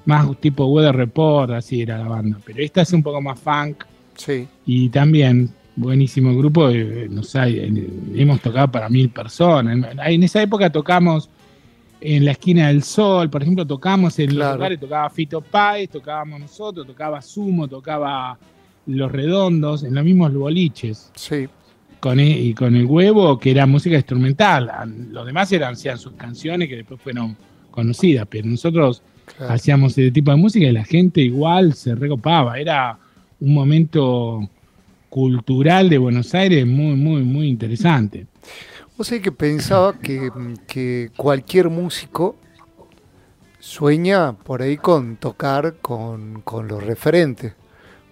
más 0.05 0.25
tipo 0.39 0.65
Weather 0.67 0.95
Report, 0.95 1.51
así 1.51 1.81
era 1.81 1.97
la 1.97 2.07
banda. 2.07 2.39
Pero 2.45 2.63
esta 2.63 2.83
es 2.83 2.93
un 2.93 3.03
poco 3.03 3.21
más 3.21 3.37
funk. 3.37 3.83
Sí. 4.15 4.47
Y 4.65 4.87
también 4.87 5.49
buenísimo 5.75 6.33
grupo, 6.33 6.69
eh, 6.69 7.07
no 7.09 7.23
sé, 7.23 7.69
hemos 8.15 8.39
tocado 8.39 8.71
para 8.71 8.87
mil 8.87 9.09
personas. 9.09 9.85
En 10.05 10.23
esa 10.23 10.41
época 10.41 10.69
tocamos 10.69 11.29
en 12.01 12.25
la 12.25 12.31
esquina 12.31 12.67
del 12.67 12.83
sol, 12.83 13.29
por 13.29 13.41
ejemplo, 13.41 13.65
tocamos 13.65 14.19
en 14.19 14.37
los 14.37 14.53
lugares, 14.53 14.79
tocaba 14.79 15.09
Fito 15.09 15.41
Páez, 15.41 15.89
tocábamos 15.89 16.39
nosotros, 16.39 16.85
tocaba 16.85 17.21
Sumo, 17.21 17.67
tocaba 17.67 18.37
Los 18.85 19.11
Redondos, 19.11 19.83
en 19.83 19.95
los 19.95 20.03
mismos 20.03 20.33
boliches. 20.33 21.11
Sí. 21.15 21.47
Con 21.99 22.19
e, 22.19 22.29
y 22.29 22.53
con 22.53 22.75
el 22.75 22.85
huevo, 22.85 23.39
que 23.39 23.51
era 23.51 23.65
música 23.65 23.95
instrumental. 23.95 24.69
Los 25.11 25.25
demás 25.25 25.51
eran 25.51 25.75
sean 25.75 25.97
sus 25.97 26.13
canciones 26.13 26.69
que 26.69 26.75
después 26.75 27.01
fueron 27.01 27.35
conocidas, 27.71 28.27
pero 28.29 28.47
nosotros 28.47 29.01
hacíamos 29.49 29.97
ese 29.97 30.11
tipo 30.11 30.31
de 30.31 30.37
música 30.37 30.65
y 30.67 30.71
la 30.71 30.83
gente 30.83 31.21
igual 31.21 31.73
se 31.73 31.95
recopaba. 31.95 32.59
Era 32.59 32.97
un 33.39 33.53
momento 33.53 34.47
cultural 35.09 35.89
de 35.89 35.97
Buenos 35.97 36.33
Aires 36.35 36.65
muy, 36.65 36.95
muy, 36.95 37.23
muy 37.23 37.47
interesante. 37.47 38.27
Vos 38.97 39.07
sé 39.07 39.21
que 39.21 39.33
pensaba 39.33 39.93
que, 39.99 41.11
cualquier 41.17 41.69
músico 41.69 42.37
sueña 43.59 44.31
por 44.31 44.61
ahí 44.61 44.77
con 44.77 45.17
tocar 45.17 45.75
con, 45.81 46.43
los 46.45 46.81
referentes, 46.81 47.53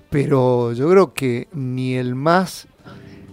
pero 0.10 0.74
yo 0.74 0.90
creo 0.90 1.14
que 1.14 1.48
ni 1.54 1.94
el 1.94 2.16
más 2.16 2.68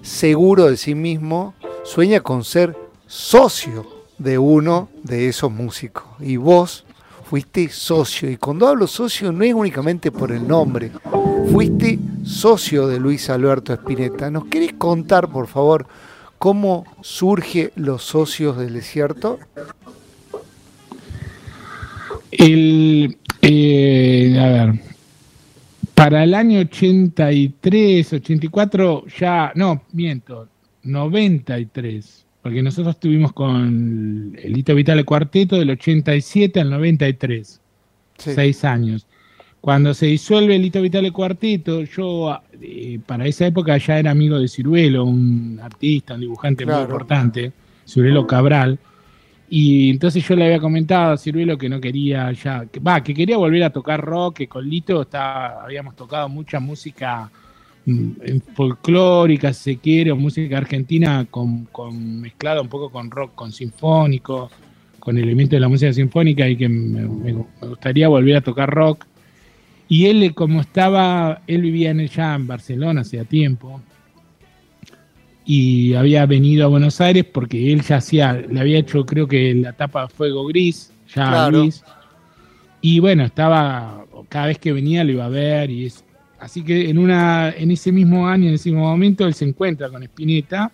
seguro 0.00 0.66
de 0.66 0.76
sí 0.76 0.94
mismo 0.94 1.54
sueña 1.82 2.20
con 2.20 2.44
ser 2.44 2.76
socio 3.08 3.84
de 4.16 4.38
uno 4.38 4.88
de 5.02 5.26
esos 5.26 5.50
músicos. 5.50 6.04
Y 6.20 6.36
vos 6.36 6.84
fuiste 7.24 7.68
socio. 7.68 8.30
Y 8.30 8.36
cuando 8.36 8.68
hablo 8.68 8.86
socio 8.86 9.32
no 9.32 9.42
es 9.42 9.54
únicamente 9.54 10.12
por 10.12 10.30
el 10.30 10.46
nombre, 10.46 10.92
fuiste 11.50 11.98
socio 12.22 12.86
de 12.86 13.00
Luis 13.00 13.28
Alberto 13.28 13.72
Espineta. 13.72 14.30
¿Nos 14.30 14.44
querés 14.44 14.74
contar, 14.74 15.28
por 15.28 15.48
favor, 15.48 15.88
cómo 16.40 16.86
surge 17.02 17.70
los 17.76 18.02
socios 18.02 18.56
del 18.56 18.72
desierto? 18.72 19.38
El, 22.30 23.18
eh, 23.42 24.38
a 24.40 24.48
ver, 24.48 24.80
para 25.94 26.24
el 26.24 26.32
año 26.32 26.60
83, 26.60 28.14
84, 28.14 29.04
ya, 29.18 29.52
no, 29.54 29.82
miento, 29.92 30.48
93, 30.82 32.24
porque 32.40 32.62
nosotros 32.62 32.94
estuvimos 32.94 33.34
con 33.34 34.34
el 34.42 34.56
Hito 34.56 34.74
Vitale 34.74 35.04
Cuarteto 35.04 35.58
del 35.58 35.68
87 35.68 36.58
al 36.58 36.70
93, 36.70 37.60
seis 38.16 38.64
años. 38.64 39.06
Cuando 39.60 39.92
se 39.92 40.06
disuelve 40.06 40.56
el 40.56 40.64
Hito 40.64 40.80
Vitale 40.80 41.12
Cuarteto, 41.12 41.82
yo 41.82 42.40
eh, 42.60 42.98
para 43.04 43.26
esa 43.26 43.46
época 43.46 43.76
ya 43.76 43.98
era 43.98 44.10
amigo 44.10 44.38
de 44.38 44.48
Ciruelo, 44.48 45.04
un 45.04 45.60
artista, 45.62 46.14
un 46.14 46.20
dibujante 46.20 46.64
muy 46.64 46.80
importante, 46.80 47.52
Ciruelo 47.84 48.26
Cabral. 48.26 48.78
Y 49.50 49.90
entonces 49.90 50.26
yo 50.26 50.36
le 50.36 50.46
había 50.46 50.60
comentado 50.60 51.12
a 51.12 51.18
Ciruelo 51.18 51.58
que 51.58 51.68
no 51.68 51.80
quería 51.80 52.30
ya, 52.32 52.66
que, 52.66 52.80
que 53.04 53.14
quería 53.14 53.36
volver 53.36 53.64
a 53.64 53.70
tocar 53.70 54.00
rock, 54.00 54.38
que 54.38 54.48
con 54.48 54.66
Lito 54.66 55.02
está, 55.02 55.62
habíamos 55.62 55.96
tocado 55.96 56.28
mucha 56.28 56.60
música 56.60 57.30
mm, 57.84 58.38
folclórica, 58.54 59.52
si 59.52 59.74
se 59.74 59.76
quiere, 59.78 60.12
o 60.12 60.16
música 60.16 60.56
argentina 60.56 61.26
con, 61.28 61.64
con 61.66 62.20
mezclada 62.20 62.62
un 62.62 62.68
poco 62.68 62.90
con 62.90 63.10
rock, 63.10 63.34
con 63.34 63.52
sinfónico, 63.52 64.50
con 65.00 65.18
elementos 65.18 65.56
de 65.56 65.60
la 65.60 65.68
música 65.68 65.92
sinfónica 65.92 66.48
y 66.48 66.56
que 66.56 66.68
me, 66.68 67.44
gustaría 67.60 68.06
volver 68.06 68.36
a 68.36 68.40
tocar 68.42 68.70
rock. 68.70 69.04
Y 69.90 70.06
él, 70.06 70.34
como 70.34 70.60
estaba, 70.60 71.42
él 71.48 71.62
vivía 71.62 71.90
en, 71.90 72.06
ya 72.06 72.36
en 72.36 72.46
Barcelona 72.46 73.00
hacía 73.00 73.24
tiempo, 73.24 73.82
y 75.44 75.94
había 75.94 76.26
venido 76.26 76.64
a 76.64 76.68
Buenos 76.68 77.00
Aires 77.00 77.24
porque 77.24 77.72
él 77.72 77.82
ya 77.82 77.96
hacía, 77.96 78.34
le 78.34 78.60
había 78.60 78.78
hecho 78.78 79.04
creo 79.04 79.26
que 79.26 79.52
la 79.52 79.72
tapa 79.72 80.06
Fuego 80.08 80.46
Gris, 80.46 80.92
ya 81.12 81.50
gris. 81.50 81.82
Y 82.80 83.00
bueno, 83.00 83.24
estaba, 83.24 84.06
cada 84.28 84.46
vez 84.46 84.60
que 84.60 84.72
venía 84.72 85.02
lo 85.02 85.10
iba 85.10 85.24
a 85.24 85.28
ver 85.28 85.72
y 85.72 85.86
es, 85.86 86.04
así 86.38 86.62
que 86.62 86.88
en 86.88 86.96
una, 86.96 87.50
en 87.50 87.72
ese 87.72 87.90
mismo 87.90 88.28
año, 88.28 88.46
en 88.46 88.54
ese 88.54 88.70
mismo 88.70 88.84
momento, 88.84 89.26
él 89.26 89.34
se 89.34 89.44
encuentra 89.44 89.88
con 89.88 90.04
Spinetta. 90.04 90.70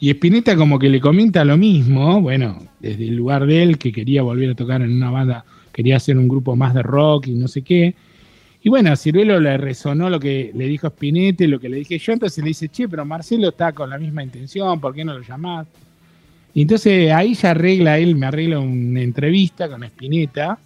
Y 0.00 0.10
Spinetta 0.10 0.56
como 0.56 0.76
que 0.76 0.88
le 0.88 1.00
comenta 1.00 1.44
lo 1.44 1.56
mismo, 1.56 2.20
bueno, 2.20 2.58
desde 2.80 3.06
el 3.06 3.14
lugar 3.14 3.46
de 3.46 3.62
él, 3.62 3.78
que 3.78 3.92
quería 3.92 4.22
volver 4.22 4.50
a 4.50 4.54
tocar 4.56 4.82
en 4.82 4.90
una 4.90 5.10
banda, 5.12 5.44
quería 5.80 5.96
hacer 5.96 6.18
un 6.18 6.28
grupo 6.28 6.54
más 6.56 6.74
de 6.74 6.82
rock 6.82 7.28
y 7.28 7.32
no 7.32 7.48
sé 7.48 7.62
qué. 7.62 7.94
Y 8.62 8.68
bueno, 8.68 8.92
a 8.92 8.96
Ciruelo 8.96 9.40
le 9.40 9.56
resonó 9.56 10.10
lo 10.10 10.20
que 10.20 10.50
le 10.54 10.66
dijo 10.66 10.88
Spinetta, 10.88 11.46
lo 11.46 11.58
que 11.58 11.70
le 11.70 11.78
dije 11.78 11.98
yo, 11.98 12.12
entonces 12.12 12.44
le 12.44 12.48
dice, 12.48 12.68
che, 12.68 12.86
pero 12.86 13.06
Marcelo 13.06 13.48
está 13.48 13.72
con 13.72 13.88
la 13.88 13.96
misma 13.96 14.22
intención, 14.22 14.78
¿por 14.78 14.94
qué 14.94 15.06
no 15.06 15.14
lo 15.14 15.22
llamás? 15.22 15.66
Y 16.52 16.62
entonces 16.62 17.10
ahí 17.10 17.32
ya 17.32 17.52
arregla, 17.52 17.96
él 17.96 18.14
me 18.14 18.26
arregla 18.26 18.58
una 18.58 19.00
entrevista 19.00 19.70
con 19.70 19.82
Spinetta. 19.84 20.58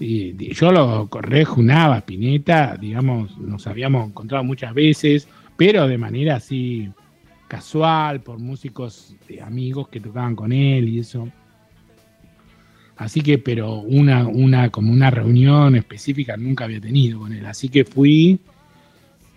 Y, 0.00 0.52
yo 0.52 0.72
lo 0.72 1.08
rejunaba, 1.20 1.98
Spinetta, 1.98 2.76
digamos, 2.76 3.38
nos 3.38 3.68
habíamos 3.68 4.08
encontrado 4.08 4.42
muchas 4.42 4.74
veces, 4.74 5.28
pero 5.56 5.86
de 5.86 5.98
manera 5.98 6.36
así 6.36 6.90
casual, 7.46 8.22
por 8.22 8.40
músicos 8.40 9.14
de 9.28 9.40
amigos 9.40 9.86
que 9.86 10.00
tocaban 10.00 10.34
con 10.34 10.50
él 10.50 10.88
y 10.88 10.98
eso. 10.98 11.28
Así 13.00 13.22
que, 13.22 13.38
pero 13.38 13.76
una, 13.76 14.28
una, 14.28 14.68
como 14.68 14.92
una 14.92 15.10
reunión 15.10 15.74
específica 15.74 16.36
nunca 16.36 16.64
había 16.64 16.82
tenido 16.82 17.20
con 17.20 17.32
él. 17.32 17.46
Así 17.46 17.70
que 17.70 17.86
fui, 17.86 18.38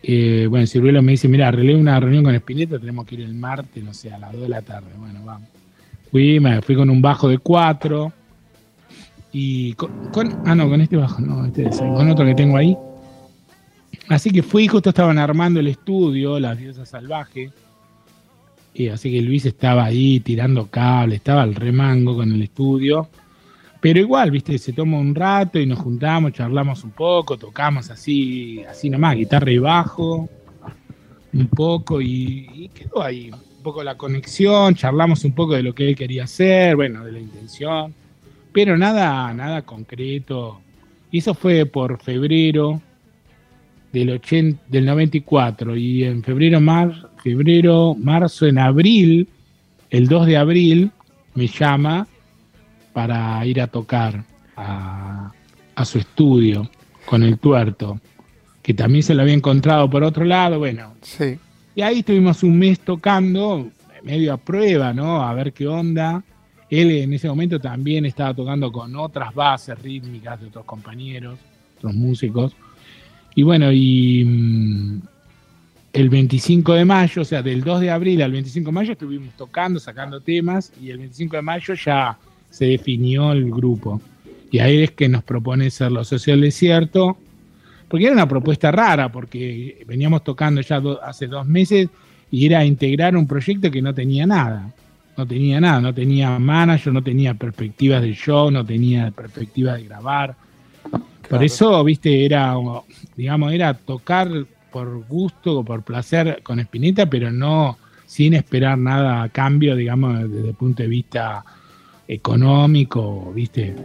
eh, 0.02 0.48
bueno, 0.50 0.68
Ciruelo 0.68 1.02
me 1.02 1.14
dice, 1.14 1.30
mira, 1.30 1.48
arreglé 1.48 1.74
una 1.74 1.98
reunión 1.98 2.26
con 2.26 2.36
Espineta, 2.36 2.78
tenemos 2.78 3.06
que 3.06 3.16
ir 3.16 3.22
el 3.22 3.34
martes, 3.34 3.82
no 3.82 3.94
sé, 3.94 4.12
a 4.12 4.20
las 4.20 4.34
2 4.34 4.42
de 4.42 4.50
la 4.50 4.62
tarde. 4.64 4.90
Bueno, 4.98 5.24
vamos. 5.24 5.48
Fui, 6.12 6.42
me 6.42 6.62
fui 6.62 6.76
con 6.76 6.90
un 6.90 7.02
bajo 7.02 7.30
de 7.30 7.38
4 7.38 8.12
y 9.32 9.74
con, 9.76 10.42
ah, 10.46 10.56
no, 10.56 10.68
con 10.68 10.82
este 10.82 10.98
bajo, 10.98 11.22
no, 11.22 11.46
este 11.46 11.70
es, 11.70 11.78
con 11.78 12.10
otro 12.10 12.26
que 12.26 12.36
tengo 12.36 12.58
ahí. 12.58 12.76
Así 14.10 14.30
que 14.32 14.44
fui, 14.44 14.68
justo 14.68 14.90
estaban 14.90 15.18
armando 15.18 15.62
el 15.62 15.68
estudio, 15.68 16.38
las 16.38 16.58
diosas 16.58 16.90
salvajes. 16.90 17.54
Y 18.74 18.90
así 18.90 19.10
que 19.10 19.22
Luis 19.22 19.46
estaba 19.46 19.86
ahí 19.86 20.20
tirando 20.20 20.68
cable, 20.68 21.16
estaba 21.16 21.44
al 21.44 21.56
remango 21.56 22.18
con 22.18 22.30
el 22.30 22.42
estudio. 22.42 23.08
Pero 23.84 24.00
igual, 24.00 24.32
viste, 24.32 24.58
se 24.58 24.72
toma 24.72 24.98
un 24.98 25.14
rato 25.14 25.60
y 25.60 25.66
nos 25.66 25.80
juntamos, 25.80 26.32
charlamos 26.32 26.86
un 26.86 26.92
poco, 26.92 27.38
tocamos 27.38 27.90
así, 27.90 28.64
así 28.64 28.90
nomás, 28.90 29.18
guitarra 29.18 29.52
y 29.52 29.58
bajo, 29.58 30.30
un 31.34 31.48
poco, 31.48 32.02
y, 32.02 32.72
quedó 32.74 33.04
ahí 33.04 33.30
un 33.30 33.62
poco 33.62 33.84
la 33.84 33.98
conexión, 33.98 34.74
charlamos 34.74 35.26
un 35.26 35.34
poco 35.34 35.56
de 35.56 35.64
lo 35.64 35.76
que 35.76 35.90
él 35.90 35.98
quería 35.98 36.24
hacer, 36.24 36.78
bueno, 36.78 37.04
de 37.04 37.12
la 37.12 37.20
intención, 37.20 37.94
pero 38.54 38.78
nada, 38.78 39.34
nada 39.34 39.64
concreto. 39.64 40.62
Y 41.12 41.18
eso 41.18 41.34
fue 41.34 41.66
por 41.66 42.02
febrero 42.02 42.82
del, 43.92 44.12
80, 44.12 44.64
del 44.70 44.86
94, 44.86 45.76
y 45.76 46.06
en 46.06 46.24
febrero, 46.24 46.62
mar, 46.62 47.10
febrero, 47.22 47.98
marzo, 48.00 48.46
en 48.48 48.60
abril, 48.60 49.28
el 49.90 50.08
2 50.08 50.26
de 50.26 50.38
abril, 50.38 50.92
me 51.36 51.48
llama 51.48 52.08
para 52.94 53.46
ir 53.46 53.60
a 53.60 53.68
tocar 53.68 54.24
a, 54.56 55.32
su 55.84 55.98
estudio 55.98 56.70
con 57.06 57.24
el 57.24 57.38
tuerto, 57.38 58.00
que 58.62 58.74
también 58.74 59.04
se 59.04 59.14
lo 59.14 59.24
había 59.24 59.34
encontrado 59.34 59.90
por 59.90 60.04
otro 60.04 60.24
lado, 60.24 60.60
bueno. 60.60 60.94
Sí. 61.02 61.38
Y 61.76 61.82
ahí 61.82 62.00
estuvimos 62.00 62.44
un 62.44 62.58
mes 62.58 62.80
tocando, 62.80 63.70
medio 64.04 64.34
a 64.34 64.38
prueba, 64.38 64.94
¿no? 64.94 65.22
A 65.22 65.34
ver 65.34 65.52
qué 65.52 65.68
onda. 65.68 66.24
Él 66.70 66.92
en 66.92 67.14
ese 67.14 67.28
momento 67.28 67.60
también 67.60 68.06
estaba 68.06 68.34
tocando 68.34 68.72
con 68.72 68.96
otras 68.96 69.34
bases 69.34 69.78
rítmicas 69.80 70.40
de 70.40 70.48
otros 70.48 70.66
compañeros, 70.66 71.40
otros 71.78 71.94
músicos. 71.94 72.56
Y 73.36 73.44
bueno, 73.44 73.72
y 73.72 74.24
mm, 74.26 75.02
el 75.94 76.10
25 76.10 76.74
de 76.74 76.86
mayo, 76.86 77.22
o 77.22 77.26
sea, 77.26 77.42
del 77.42 77.64
2 77.64 77.82
de 77.82 77.92
abril 77.92 78.22
al 78.22 78.32
25 78.32 78.68
de 78.68 78.72
mayo 78.72 78.92
estuvimos 78.94 79.34
tocando, 79.36 79.80
sacando 79.80 80.22
temas, 80.22 80.72
y 80.82 80.90
el 80.90 81.00
25 81.00 81.36
de 81.36 81.42
mayo 81.42 81.74
ya 81.74 82.18
se 82.54 82.66
definió 82.66 83.32
el 83.32 83.50
grupo. 83.50 84.00
Y 84.52 84.60
ahí 84.60 84.84
es 84.84 84.92
que 84.92 85.10
nos 85.10 85.24
propone 85.24 85.72
ser 85.72 85.92
los 85.92 86.08
socios 86.08 86.36
del 86.36 86.42
desierto, 86.42 87.18
porque 87.88 88.06
era 88.06 88.14
una 88.14 88.28
propuesta 88.28 88.72
rara, 88.72 89.12
porque 89.12 89.84
veníamos 89.88 90.24
tocando 90.24 90.62
ya 90.62 90.80
hace 91.04 91.26
dos 91.26 91.48
meses 91.48 91.90
y 92.30 92.46
era 92.46 92.64
integrar 92.64 93.18
un 93.18 93.26
proyecto 93.26 93.72
que 93.72 93.82
no 93.82 93.92
tenía 93.92 94.28
nada. 94.28 94.72
No 95.18 95.26
tenía 95.26 95.60
nada, 95.60 95.82
no 95.82 95.94
tenía 95.96 96.38
manager, 96.38 96.94
no 96.94 97.02
tenía 97.02 97.34
perspectivas 97.34 98.04
de 98.04 98.14
show, 98.14 98.52
no 98.52 98.64
tenía 98.64 99.10
perspectivas 99.10 99.78
de 99.78 99.86
grabar. 99.86 100.36
Por 101.28 101.44
eso, 101.44 101.84
viste, 101.84 102.24
era, 102.24 102.54
digamos, 103.16 103.52
era 103.52 103.74
tocar 103.74 104.30
por 104.72 105.04
gusto 105.08 105.60
o 105.60 105.66
por 105.66 105.82
placer 105.82 106.42
con 106.44 106.60
Espineta, 106.60 107.08
pero 107.08 107.32
no 107.32 107.80
sin 108.06 108.36
esperar 108.36 108.78
nada 108.78 109.24
a 109.24 109.30
cambio, 109.30 109.76
digamos, 109.76 110.30
desde 110.30 110.50
el 110.50 110.56
punto 110.56 110.84
de 110.84 110.90
vista 110.90 111.44
económico, 112.08 113.32
¿viste? 113.34 113.76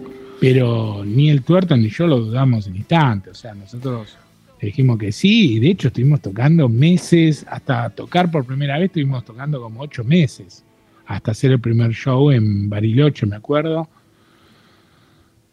Pero 0.41 1.03
ni 1.05 1.31
el 1.31 1.43
tuerto 1.43 1.77
ni 1.77 1.89
yo 1.89 2.07
lo 2.07 2.21
dudamos 2.21 2.67
en 2.67 2.77
instante. 2.77 3.31
O 3.31 3.35
sea, 3.35 3.55
nosotros 3.55 4.17
dijimos 4.61 4.99
que 4.99 5.13
sí, 5.13 5.55
y 5.55 5.61
de 5.61 5.71
hecho 5.71 5.89
estuvimos 5.89 6.21
tocando 6.21 6.69
meses, 6.69 7.47
hasta 7.49 7.91
tocar 7.91 8.31
por 8.31 8.45
primera 8.45 8.79
vez 8.79 8.87
estuvimos 8.87 9.25
tocando 9.25 9.61
como 9.61 9.81
ocho 9.81 10.05
meses, 10.05 10.65
hasta 11.07 11.31
hacer 11.31 11.53
el 11.53 11.61
primer 11.61 11.93
show 11.93 12.31
en 12.31 12.69
Bariloche, 12.69 13.27
me 13.27 13.37
acuerdo. 13.37 13.89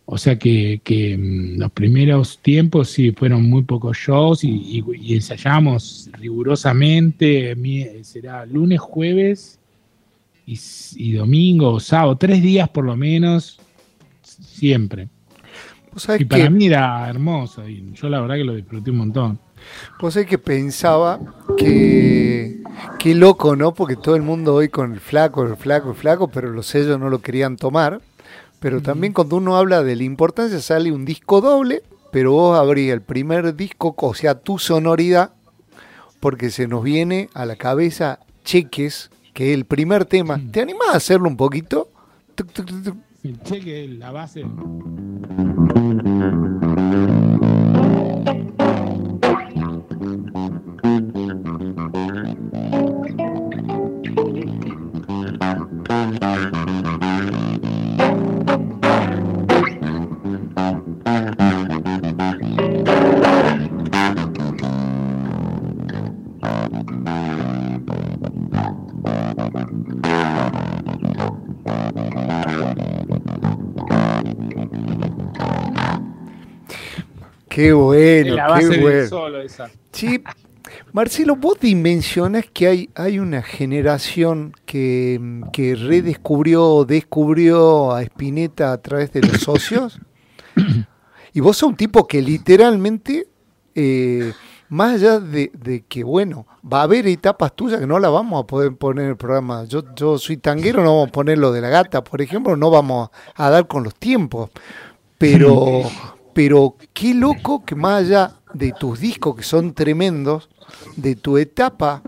O 0.08 0.20
sea 0.20 0.38
que, 0.38 0.80
mm, 1.18 1.60
los 1.60 1.72
primeros 1.72 2.40
tiempos 2.40 2.90
sí 2.90 3.12
fueron 3.12 3.50
muy 3.50 3.64
pocos 3.64 3.98
shows 3.98 4.44
y 4.44 4.84
ensayamos 5.16 6.10
rigurosamente, 6.14 7.56
será 8.04 8.46
lunes, 8.46 8.80
jueves 8.80 9.60
y, 10.46 11.14
domingo 11.14 11.74
o 11.74 11.80
sábado, 11.80 12.18
tres 12.18 12.42
días 12.42 12.70
por 12.70 12.86
lo 12.86 12.96
menos, 12.96 13.60
siempre. 14.22 15.10
Y 16.20 16.26
para 16.26 16.50
mí 16.50 16.66
era 16.66 17.10
hermoso 17.10 17.68
y 17.68 17.94
yo 17.94 18.10
la 18.10 18.20
verdad 18.20 18.36
que 18.36 18.44
lo 18.44 18.56
disfruté 18.56 18.92
un 18.92 18.98
montón. 18.98 19.40
Vos 20.00 20.14
sabés 20.14 20.28
que 20.28 20.38
pensaba 20.38 21.20
que 21.58 22.62
qué 23.00 23.16
loco, 23.16 23.56
¿no? 23.56 23.74
Porque 23.74 23.96
todo 23.96 24.16
el 24.16 24.22
mundo 24.22 24.54
hoy 24.54 24.70
con 24.70 24.94
el 24.94 25.00
flaco, 25.00 25.44
el 25.44 25.56
flaco, 25.56 25.92
el 25.92 25.96
flaco, 25.96 26.28
pero 26.28 26.52
los 26.52 26.68
sellos 26.68 27.00
no 27.00 27.10
lo 27.10 27.20
querían 27.20 27.56
tomar. 27.56 28.02
Pero 28.60 28.82
también 28.82 29.14
cuando 29.14 29.38
uno 29.38 29.58
habla 29.58 29.84
de 29.84 29.96
la 29.96 30.04
importancia 30.04 30.60
sale 30.60 30.92
un 30.92 31.06
disco 31.06 31.40
doble, 31.40 31.84
pero 32.12 32.32
vos 32.32 32.58
abrís 32.58 32.92
el 32.92 33.02
primer 33.02 33.56
disco, 33.56 33.96
o 33.98 34.14
sea, 34.14 34.36
tu 34.36 34.60
sonoridad, 34.60 35.32
porque 36.20 36.50
se 36.50 36.68
nos 36.68 36.84
viene 36.84 37.30
a 37.34 37.46
la 37.46 37.56
cabeza 37.56 38.20
cheques 38.44 39.12
que 39.36 39.54
el 39.54 39.66
primer 39.66 40.06
tema, 40.06 40.40
¿te 40.50 40.62
animás 40.62 40.94
a 40.94 40.98
hacerlo 40.98 41.28
un 41.28 41.36
poquito? 41.36 41.90
Cheque, 43.44 43.86
la 43.90 44.12
base. 44.12 44.46
Qué 77.56 77.72
bueno, 77.72 78.36
qué 78.60 78.80
bueno. 78.82 79.30
Sí, 79.94 80.22
Marcelo, 80.92 81.38
vos 81.38 81.58
dimensionas 81.58 82.44
que 82.52 82.68
hay, 82.68 82.90
hay 82.96 83.18
una 83.18 83.42
generación 83.42 84.52
que, 84.66 85.42
que 85.54 85.76
redescubrió, 85.76 86.84
descubrió 86.84 87.94
a 87.94 88.04
Spinetta 88.04 88.74
a 88.74 88.82
través 88.82 89.14
de 89.14 89.22
los 89.22 89.38
socios. 89.38 90.02
Y 91.32 91.40
vos 91.40 91.56
sos 91.56 91.70
un 91.70 91.78
tipo 91.78 92.06
que 92.06 92.22
literalmente, 92.22 93.30
eh, 93.74 94.34
más 94.68 94.96
allá 94.96 95.22
de, 95.22 95.86
que, 95.88 96.04
bueno, 96.04 96.46
va 96.62 96.82
a 96.82 96.84
haber 96.84 97.08
etapas 97.08 97.56
tuyas 97.56 97.80
que 97.80 97.88
no 97.88 98.00
las 98.00 98.12
vamos 98.12 98.44
a 98.44 98.48
poder 98.48 98.76
poner 98.76 99.06
en 99.06 99.12
el 99.12 99.18
programa. 99.18 99.64
Yo, 99.64 99.82
yo 99.96 100.18
soy 100.18 100.36
tanguero, 100.36 100.84
no 100.84 100.96
vamos 100.96 101.08
a 101.08 101.12
poner 101.14 101.38
lo 101.38 101.54
de 101.54 101.62
la 101.62 101.70
gata, 101.70 102.04
por 102.04 102.22
ejemplo, 102.22 102.58
no 102.58 102.70
vamos 102.70 103.12
a 103.34 103.50
dar 103.50 103.66
con 103.66 103.86
los 103.86 103.96
tiempos. 103.96 104.50
Pero, 105.18 105.84
pero 106.36 106.76
qué 106.92 107.14
loco 107.14 107.64
que 107.64 107.76
más 107.76 108.04
allá 108.04 108.34
de 108.54 108.74
tus 108.74 109.00
discos 109.00 109.38
que 109.38 109.44
son 109.44 109.74
tremendos, 109.74 110.50
de 110.98 111.16
tu 111.16 111.38
etapa 111.38 112.02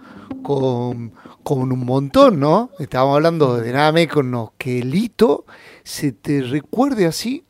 con, 0.44 1.14
un 1.46 1.86
montón, 1.86 2.38
¿no? 2.38 2.72
Estábamos 2.78 3.16
hablando 3.16 3.56
de 3.56 3.72
nada 3.72 3.94
menos 3.94 4.14
con 4.14 4.50
que 4.58 4.80
el 4.80 4.94
hito 4.94 5.46
se 5.86 6.12
te 6.12 6.42
recuerde 6.42 7.06
así 7.06 7.46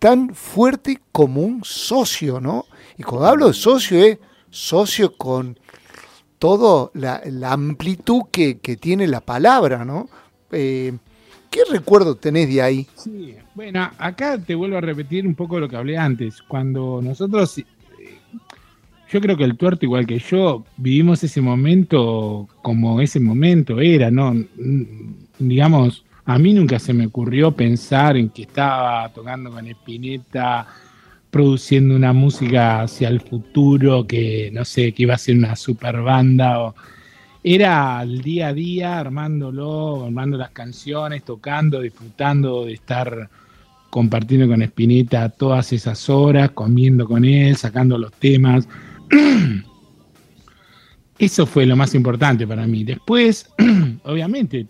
tan 0.00 0.34
fuerte 0.34 0.98
como 1.12 1.42
un 1.42 1.62
socio, 1.62 2.40
¿no? 2.40 2.66
Y 2.98 3.04
cuando 3.04 3.28
hablo 3.28 3.46
de 3.46 3.54
socio 3.54 4.04
es 4.04 4.18
socio 4.50 5.16
con 5.16 5.60
toda 6.40 6.90
la, 6.94 7.22
amplitud 7.52 8.22
que, 8.32 8.56
tiene 8.56 9.06
la 9.06 9.20
palabra, 9.20 9.84
¿no? 9.84 10.08
Eh, 10.50 10.92
¿Qué 11.50 11.60
recuerdo 11.70 12.16
tenés 12.16 12.48
de 12.48 12.62
ahí? 12.62 12.86
Sí, 12.96 13.34
bueno, 13.54 13.90
acá 13.98 14.38
te 14.38 14.54
vuelvo 14.54 14.76
a 14.76 14.80
repetir 14.80 15.26
un 15.26 15.34
poco 15.34 15.58
lo 15.58 15.68
que 15.68 15.76
hablé 15.76 15.96
antes. 15.96 16.42
Cuando 16.42 17.00
nosotros, 17.02 17.58
eh, 17.58 17.64
yo 19.10 19.20
creo 19.20 19.36
que 19.36 19.44
el 19.44 19.56
tuerto, 19.56 19.84
igual 19.86 20.06
que 20.06 20.18
yo, 20.18 20.64
vivimos 20.76 21.22
ese 21.24 21.40
momento 21.40 22.48
como 22.62 23.00
ese 23.00 23.20
momento 23.20 23.80
era, 23.80 24.10
¿no? 24.10 24.34
Digamos, 25.38 26.04
a 26.24 26.38
mí 26.38 26.52
nunca 26.52 26.78
se 26.78 26.92
me 26.92 27.06
ocurrió 27.06 27.52
pensar 27.52 28.16
en 28.16 28.30
que 28.30 28.42
estaba 28.42 29.08
tocando 29.10 29.50
con 29.50 29.66
Espineta, 29.66 30.66
produciendo 31.30 31.94
una 31.94 32.12
música 32.12 32.82
hacia 32.82 33.08
el 33.08 33.20
futuro, 33.20 34.06
que 34.06 34.50
no 34.52 34.64
sé, 34.64 34.92
que 34.92 35.04
iba 35.04 35.14
a 35.14 35.18
ser 35.18 35.36
una 35.36 35.54
super 35.54 36.00
banda 36.02 36.60
o 36.60 36.74
era 37.48 38.02
el 38.02 38.22
día 38.22 38.48
a 38.48 38.52
día 38.52 38.98
armándolo, 38.98 40.06
armando 40.06 40.36
las 40.36 40.50
canciones, 40.50 41.22
tocando, 41.22 41.80
disfrutando 41.80 42.64
de 42.64 42.72
estar 42.72 43.30
compartiendo 43.88 44.48
con 44.48 44.62
Espineta 44.62 45.28
todas 45.28 45.72
esas 45.72 46.10
horas, 46.10 46.50
comiendo 46.50 47.06
con 47.06 47.24
él, 47.24 47.56
sacando 47.56 47.98
los 47.98 48.10
temas. 48.14 48.66
Eso 51.20 51.46
fue 51.46 51.66
lo 51.66 51.76
más 51.76 51.94
importante 51.94 52.48
para 52.48 52.66
mí. 52.66 52.82
Después, 52.82 53.48
obviamente, 54.02 54.66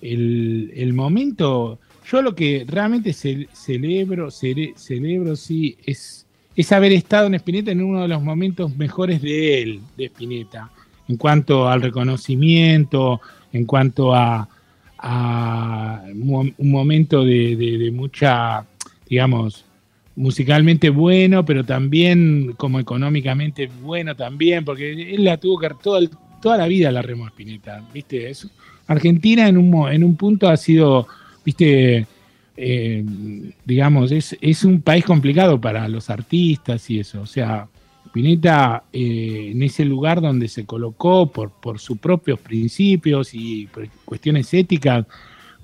el, 0.00 0.92
momento, 0.94 1.78
yo 2.10 2.20
lo 2.20 2.34
que 2.34 2.64
realmente 2.66 3.12
celebro, 3.12 4.32
celebro, 4.32 5.36
sí, 5.36 5.76
es, 5.84 6.26
es 6.56 6.72
haber 6.72 6.90
estado 6.90 7.28
en 7.28 7.36
Espineta 7.36 7.70
en 7.70 7.80
uno 7.80 8.02
de 8.02 8.08
los 8.08 8.20
momentos 8.24 8.76
mejores 8.76 9.22
de 9.22 9.62
él, 9.62 9.80
de 9.96 10.06
Espineta 10.06 10.68
en 11.08 11.16
cuanto 11.16 11.68
al 11.68 11.82
reconocimiento, 11.82 13.20
en 13.52 13.64
cuanto 13.64 14.14
a, 14.14 14.48
un 15.00 16.54
momento 16.58 17.24
de, 17.24 17.90
mucha, 17.92 18.64
digamos, 19.08 19.64
musicalmente 20.16 20.90
bueno, 20.90 21.44
pero 21.44 21.64
también 21.64 22.54
como 22.56 22.80
económicamente 22.80 23.70
bueno 23.82 24.16
también, 24.16 24.64
porque 24.64 25.14
él 25.14 25.24
la 25.24 25.36
tuvo 25.36 25.58
que 25.60 25.70
toda, 25.82 26.56
la 26.56 26.66
vida 26.66 26.90
la 26.90 27.02
remó 27.02 27.26
Spinetta, 27.28 27.82
¿viste? 27.94 28.32
Argentina 28.88 29.48
en 29.48 29.56
un, 29.56 29.88
en 29.88 30.02
un 30.02 30.16
punto 30.16 30.48
ha 30.48 30.56
sido, 30.56 31.06
¿viste? 31.44 32.06
Eh, 32.56 33.04
digamos, 33.64 34.10
es, 34.10 34.36
es 34.40 34.64
un 34.64 34.80
país 34.82 35.04
complicado 35.04 35.60
para 35.60 35.88
los 35.88 36.10
artistas 36.10 36.90
y 36.90 36.98
eso, 36.98 37.20
o 37.20 37.26
sea, 37.26 37.68
Eh, 38.26 39.50
en 39.52 39.62
ese 39.62 39.84
lugar 39.84 40.20
donde 40.20 40.48
se 40.48 40.64
colocó 40.64 41.30
por, 41.30 41.50
por 41.50 41.78
sus 41.78 41.98
propios 41.98 42.38
principios 42.40 43.34
y 43.34 43.68
cuestiones 44.04 44.52
éticas, 44.54 45.06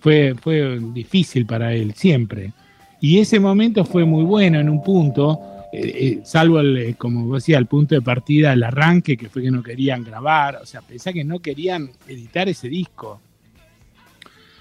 fue, 0.01 0.35
fue 0.41 0.79
difícil 0.93 1.47
para 1.47 1.73
él 1.73 1.95
siempre. 1.95 2.53
Y 3.01 3.19
ese 3.19 3.41
momento 3.41 3.85
fue 3.85 4.05
muy 4.05 4.25
bueno 4.25 4.61
en 4.61 4.69
un 4.69 4.83
punto, 4.83 5.41
eh, 5.73 5.81
eh, 5.83 6.21
salvo, 6.25 6.61
el, 6.61 6.97
como 6.97 7.35
decía, 7.35 7.59
el 7.59 7.67
punto 7.67 7.95
de 7.95 8.03
partida, 8.03 8.53
el 8.53 8.63
arranque, 8.63 9.17
que 9.17 9.29
fue 9.29 9.43
que 9.43 9.51
no 9.51 9.63
querían 9.63 10.05
grabar, 10.05 10.57
o 10.63 10.67
sea, 10.67 10.81
pensá 10.81 11.13
que 11.13 11.25
no 11.25 11.41
querían 11.41 11.91
editar 12.09 12.49
ese 12.49 12.69
disco. 12.69 13.21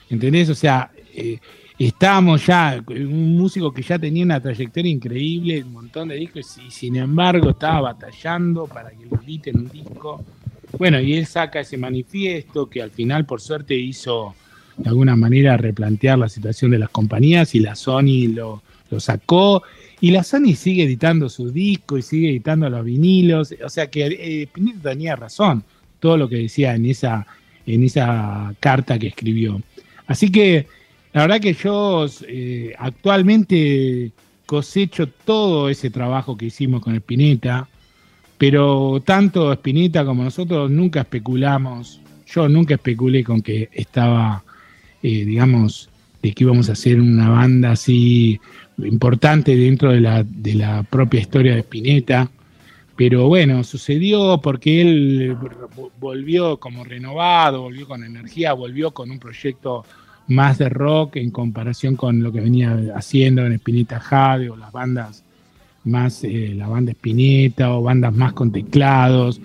¿Entendés? 0.10 0.50
O 0.50 0.56
sea, 0.56 0.92
estábamos 1.80 2.46
ya, 2.46 2.84
un 2.88 3.38
músico 3.38 3.74
que 3.74 3.82
ya 3.82 3.98
tenía 3.98 4.24
una 4.24 4.40
trayectoria 4.40 4.92
increíble, 4.92 5.64
un 5.64 5.74
montón 5.74 6.10
de 6.10 6.16
discos, 6.16 6.58
y 6.66 6.72
sin 6.72 6.96
embargo 6.96 7.52
estaba 7.52 7.82
batallando 7.94 8.68
para 8.68 8.92
que 8.92 9.06
lo 9.06 9.22
editen 9.22 9.58
un 9.58 9.70
disco. 9.70 10.24
Bueno, 10.78 11.00
y 11.00 11.14
él 11.14 11.26
saca 11.26 11.60
ese 11.60 11.78
manifiesto 11.78 12.70
que 12.70 12.82
al 12.82 12.92
final, 12.92 13.26
por 13.26 13.42
suerte, 13.42 13.76
hizo 13.76 14.36
de 14.78 14.90
alguna 14.90 15.16
manera 15.16 15.56
replantear 15.58 16.18
la 16.18 16.30
situación 16.30 16.72
de 16.72 16.80
las 16.80 16.90
compañías 16.90 17.54
y 17.54 17.60
la 17.60 17.76
Sony 17.76 18.28
lo, 18.34 18.62
sacó. 18.98 19.64
Y 20.02 20.12
la 20.12 20.24
Sony 20.24 20.56
sigue 20.56 20.84
editando 20.84 21.30
sus 21.30 21.54
discos 21.54 22.00
y 22.00 22.02
sigue 22.02 22.30
editando 22.30 22.70
los 22.70 22.84
vinilos. 22.84 23.54
O 23.64 23.70
sea 23.70 23.90
que 23.90 24.06
eh, 24.06 24.48
Pinito 24.52 24.90
tenía 24.90 25.16
razón, 25.16 25.64
todo 26.00 26.18
lo 26.18 26.28
que 26.28 26.38
decía 26.38 26.76
en 26.76 26.86
esa, 26.86 27.26
en 27.66 27.84
esa 27.84 28.54
carta 28.60 29.00
que 29.00 29.08
escribió. 29.08 29.62
Así 30.08 30.32
que 30.32 30.68
la 31.14 31.22
verdad 31.22 31.40
que 31.40 31.54
yo 31.54 32.08
eh, 32.28 32.74
actualmente 32.78 34.12
cosecho 34.46 35.08
todo 35.08 35.70
ese 35.70 35.90
trabajo 35.90 36.36
que 36.36 36.46
hicimos 36.46 36.82
con 36.82 36.96
Spinetta, 36.96 37.68
pero 38.38 39.02
tanto 39.06 39.54
Spinetta 39.54 40.04
como 40.06 40.24
nosotros 40.24 40.70
nunca 40.70 41.02
especulamos, 41.02 42.02
yo 42.26 42.50
nunca 42.50 42.76
especulé 42.76 43.24
con 43.24 43.42
que 43.42 43.70
estaba, 43.72 44.44
eh, 45.04 45.24
digamos, 45.24 45.90
de 46.22 46.34
que 46.34 46.44
íbamos 46.44 46.70
a 46.70 46.74
hacer 46.74 47.00
una 47.00 47.30
banda 47.30 47.72
así 47.72 48.40
importante 48.80 49.56
dentro 49.56 49.92
de 49.92 50.02
la, 50.02 50.24
de 50.24 50.56
la 50.56 50.84
propia 50.84 51.20
historia 51.20 51.54
de 51.54 51.60
Spinetta. 51.60 52.30
Pero 52.96 53.28
bueno, 53.28 53.64
sucedió 53.64 54.40
porque 54.42 54.82
él 54.82 55.38
volvió 56.00 56.58
como 56.58 56.84
renovado, 56.84 57.62
volvió 57.62 57.88
con 57.88 58.04
energía, 58.04 58.54
volvió 58.54 58.92
con 58.92 59.10
un 59.12 59.20
proyecto 59.20 59.84
más 60.28 60.58
de 60.58 60.70
rock 60.70 61.18
en 61.18 61.32
comparación 61.32 61.96
con 61.96 62.24
lo 62.24 62.32
que 62.32 62.42
venía 62.42 62.78
haciendo 62.96 63.46
en 63.46 63.54
Spinetta 63.54 64.00
Jade 64.00 64.50
o 64.50 64.56
las 64.56 64.72
bandas 64.72 65.24
más, 65.84 66.24
eh, 66.24 66.54
la 66.56 66.68
banda 66.68 66.92
Spinetta 66.92 67.74
o 67.74 67.84
bandas 67.84 68.14
más 68.14 68.34
con 68.34 68.52
teclados. 68.52 69.42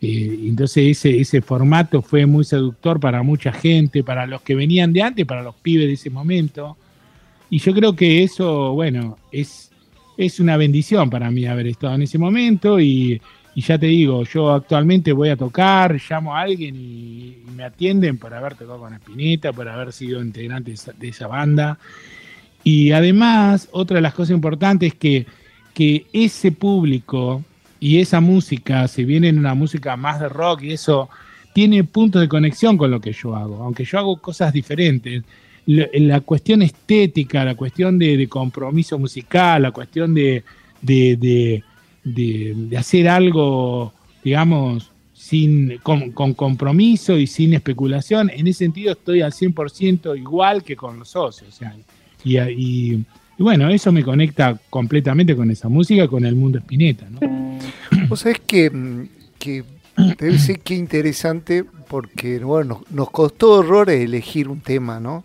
Eh, 0.00 0.44
entonces 0.44 0.98
ese, 0.98 1.20
ese 1.20 1.42
formato 1.42 2.00
fue 2.00 2.26
muy 2.26 2.44
seductor 2.44 3.00
para 3.00 3.22
mucha 3.22 3.52
gente, 3.52 4.02
para 4.02 4.26
los 4.26 4.40
que 4.42 4.54
venían 4.54 4.92
de 4.92 5.02
antes, 5.02 5.26
para 5.26 5.42
los 5.42 5.54
pibes 5.56 5.86
de 5.86 5.94
ese 5.94 6.10
momento. 6.10 6.76
Y 7.50 7.58
yo 7.58 7.74
creo 7.74 7.96
que 7.96 8.22
eso, 8.22 8.72
bueno, 8.72 9.18
es, 9.32 9.70
es 10.16 10.38
una 10.38 10.56
bendición 10.56 11.10
para 11.10 11.30
mí 11.30 11.46
haber 11.46 11.66
estado 11.66 11.94
en 11.96 12.02
ese 12.02 12.18
momento 12.18 12.78
y 12.78 13.20
y 13.60 13.62
ya 13.62 13.76
te 13.76 13.88
digo, 13.88 14.24
yo 14.24 14.52
actualmente 14.52 15.12
voy 15.12 15.28
a 15.28 15.36
tocar, 15.36 16.00
llamo 16.08 16.34
a 16.34 16.40
alguien 16.40 16.74
y, 16.76 17.36
me 17.54 17.64
atienden 17.64 18.16
por 18.16 18.32
haber 18.32 18.54
tocado 18.54 18.78
con 18.78 18.94
Espineta, 18.94 19.52
por 19.52 19.68
haber 19.68 19.92
sido 19.92 20.22
integrante 20.22 20.74
de 20.98 21.08
esa, 21.08 21.26
banda. 21.26 21.78
Y 22.64 22.92
además, 22.92 23.68
otra 23.72 23.96
de 23.96 24.00
las 24.00 24.14
cosas 24.14 24.30
importantes 24.30 24.94
es 24.94 24.98
que, 24.98 25.26
que 25.74 26.06
ese 26.14 26.52
público 26.52 27.44
y 27.78 27.98
esa 27.98 28.22
música, 28.22 28.88
si 28.88 29.04
viene 29.04 29.28
en 29.28 29.38
una 29.38 29.52
música 29.52 29.94
más 29.94 30.20
de 30.20 30.30
rock 30.30 30.62
y 30.62 30.72
eso, 30.72 31.10
tiene 31.52 31.84
puntos 31.84 32.22
de 32.22 32.28
conexión 32.28 32.78
con 32.78 32.90
lo 32.90 32.98
que 32.98 33.12
yo 33.12 33.36
hago. 33.36 33.62
Aunque 33.62 33.84
yo 33.84 33.98
hago 33.98 34.16
cosas 34.22 34.54
diferentes, 34.54 35.22
la 35.66 36.22
cuestión 36.22 36.62
estética, 36.62 37.44
la 37.44 37.56
cuestión 37.56 37.98
de, 37.98 38.26
compromiso 38.26 38.98
musical, 38.98 39.60
la 39.60 39.70
cuestión 39.70 40.14
de, 40.14 40.44
de, 40.80 41.62
hacer 42.76 43.08
algo, 43.08 43.92
digamos, 44.22 44.90
sin, 45.12 45.78
con, 45.82 46.12
compromiso 46.12 47.16
y 47.16 47.26
sin 47.26 47.54
especulación, 47.54 48.30
en 48.30 48.46
ese 48.46 48.64
sentido 48.64 48.92
estoy 48.92 49.20
al 49.20 49.32
100% 49.32 50.18
igual 50.18 50.62
que 50.62 50.76
con 50.76 50.98
los 50.98 51.10
socios. 51.10 51.60
y, 52.24 53.04
bueno, 53.38 53.68
eso 53.70 53.90
me 53.90 54.02
conecta 54.02 54.58
completamente 54.68 55.34
con 55.34 55.50
esa 55.50 55.68
música, 55.68 56.08
con 56.08 56.24
el 56.24 56.34
mundo 56.34 56.58
Spinetta. 56.58 57.06
¿no? 57.08 57.20
Vos 58.08 58.20
sabés 58.20 58.40
que, 58.40 59.08
que 59.38 59.64
debe 60.18 60.38
ser 60.38 60.60
que 60.60 60.74
interesante 60.74 61.64
porque 61.88 62.38
bueno, 62.38 62.82
nos, 62.90 63.10
costó 63.10 63.52
horrores 63.52 64.00
elegir 64.00 64.48
un 64.48 64.60
tema, 64.60 65.00
¿no? 65.00 65.24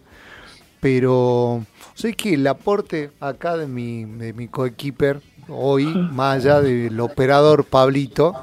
Pero 0.80 1.66
sé 1.96 2.14
que 2.14 2.36
el 2.36 2.46
aporte 2.46 3.10
acá 3.20 3.58
de 3.58 3.66
mi, 3.66 4.06
de 4.06 4.34
mi 4.34 4.48
coequiper 4.48 5.22
hoy, 5.48 5.86
más 5.86 6.38
allá 6.38 6.62
del 6.62 7.00
operador 7.00 7.66
Pablito, 7.66 8.36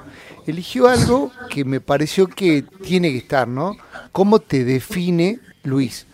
eligió 0.47 0.89
algo 0.89 1.31
que 1.49 1.65
me 1.65 1.81
pareció 1.81 2.27
que 2.27 2.65
tiene 2.83 3.13
que 3.13 3.19
estar, 3.19 3.47
¿no? 3.47 3.77
¿Cómo 4.11 4.41
te 4.41 4.65
define 4.65 5.39
Luis? 5.63 6.07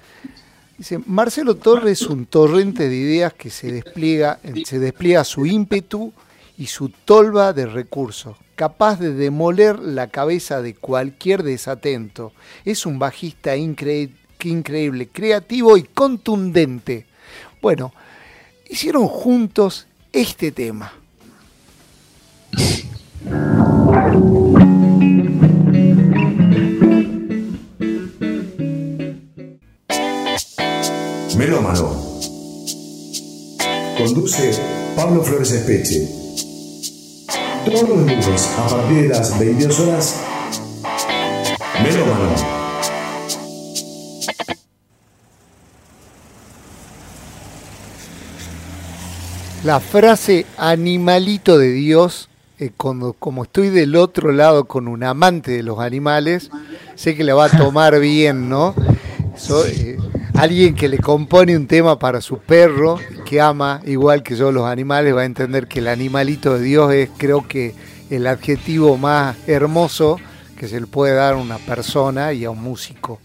Dice, 0.76 1.00
Marcelo 1.06 1.56
Torres 1.56 2.02
es 2.02 2.08
un 2.08 2.26
torrente 2.26 2.88
de 2.88 2.96
ideas 2.96 3.32
que 3.32 3.50
se 3.50 3.72
despliega, 3.72 4.38
se 4.64 4.78
despliega 4.78 5.24
su 5.24 5.44
ímpetu 5.44 6.12
y 6.56 6.66
su 6.66 6.90
tolva 6.90 7.52
de 7.52 7.66
recursos, 7.66 8.36
capaz 8.54 9.00
de 9.00 9.12
demoler 9.12 9.78
la 9.80 10.06
cabeza 10.06 10.62
de 10.62 10.74
cualquier 10.74 11.42
desatento. 11.42 12.32
Es 12.64 12.86
un 12.86 13.00
bajista 13.00 13.56
increíble, 13.56 15.08
creativo 15.12 15.76
y 15.76 15.82
contundente. 15.82 17.07
Bueno, 17.60 17.92
hicieron 18.68 19.08
juntos 19.08 19.86
este 20.12 20.52
tema. 20.52 20.92
Melómano. 31.36 31.96
Conduce 33.96 34.58
Pablo 34.96 35.22
Flores 35.22 35.52
Espeche 35.52 36.18
todos 37.70 37.88
los 37.88 37.98
lunes 37.98 38.48
a 38.58 38.68
partir 38.68 39.02
de 39.02 39.08
las 39.08 39.38
22 39.38 39.80
horas. 39.80 40.16
Melómano. 41.82 42.57
La 49.68 49.80
frase 49.80 50.46
animalito 50.56 51.58
de 51.58 51.70
Dios, 51.72 52.30
eh, 52.58 52.70
como 52.74 53.42
estoy 53.42 53.68
del 53.68 53.96
otro 53.96 54.32
lado 54.32 54.64
con 54.64 54.88
un 54.88 55.04
amante 55.04 55.50
de 55.50 55.62
los 55.62 55.78
animales, 55.80 56.50
sé 56.94 57.14
que 57.14 57.22
le 57.22 57.34
va 57.34 57.44
a 57.44 57.48
tomar 57.50 58.00
bien, 58.00 58.48
¿no? 58.48 58.74
Eh, 59.66 59.98
alguien 60.32 60.74
que 60.74 60.88
le 60.88 60.96
compone 60.96 61.54
un 61.54 61.66
tema 61.66 61.98
para 61.98 62.22
su 62.22 62.38
perro, 62.38 62.98
que 63.26 63.42
ama 63.42 63.82
igual 63.84 64.22
que 64.22 64.36
yo 64.36 64.52
los 64.52 64.64
animales, 64.64 65.14
va 65.14 65.20
a 65.20 65.26
entender 65.26 65.68
que 65.68 65.80
el 65.80 65.88
animalito 65.88 66.54
de 66.54 66.64
Dios 66.64 66.90
es 66.94 67.10
creo 67.18 67.46
que 67.46 67.74
el 68.08 68.26
adjetivo 68.26 68.96
más 68.96 69.36
hermoso 69.46 70.16
que 70.56 70.66
se 70.66 70.80
le 70.80 70.86
puede 70.86 71.14
dar 71.14 71.34
a 71.34 71.36
una 71.36 71.58
persona 71.58 72.32
y 72.32 72.46
a 72.46 72.50
un 72.50 72.62
músico. 72.62 73.20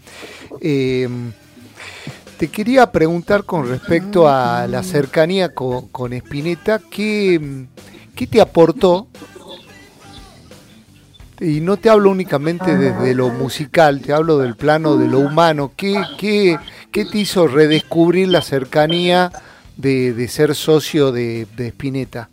Eh, 0.60 1.08
te 2.38 2.48
quería 2.48 2.90
preguntar 2.90 3.44
con 3.44 3.68
respecto 3.68 4.28
a 4.28 4.66
la 4.66 4.82
cercanía 4.82 5.54
con, 5.54 5.88
con 5.88 6.12
Spinetta, 6.12 6.80
¿qué, 6.90 7.66
¿qué 8.14 8.26
te 8.26 8.40
aportó 8.40 9.08
y 11.40 11.60
no 11.60 11.76
te 11.76 11.90
hablo 11.90 12.10
únicamente 12.10 12.76
desde 12.76 13.14
lo 13.14 13.28
musical, 13.28 14.00
te 14.00 14.12
hablo 14.12 14.38
del 14.38 14.56
plano 14.56 14.96
de 14.96 15.08
lo 15.08 15.18
humano. 15.18 15.72
¿Qué, 15.76 16.00
qué, 16.18 16.58
qué 16.92 17.04
te 17.04 17.18
hizo 17.18 17.48
redescubrir 17.48 18.28
la 18.28 18.40
cercanía 18.40 19.32
de, 19.76 20.28
ser 20.28 20.54
socio 20.54 21.12
de, 21.12 21.46
de, 21.56 21.68
Spinetta? 21.68 22.30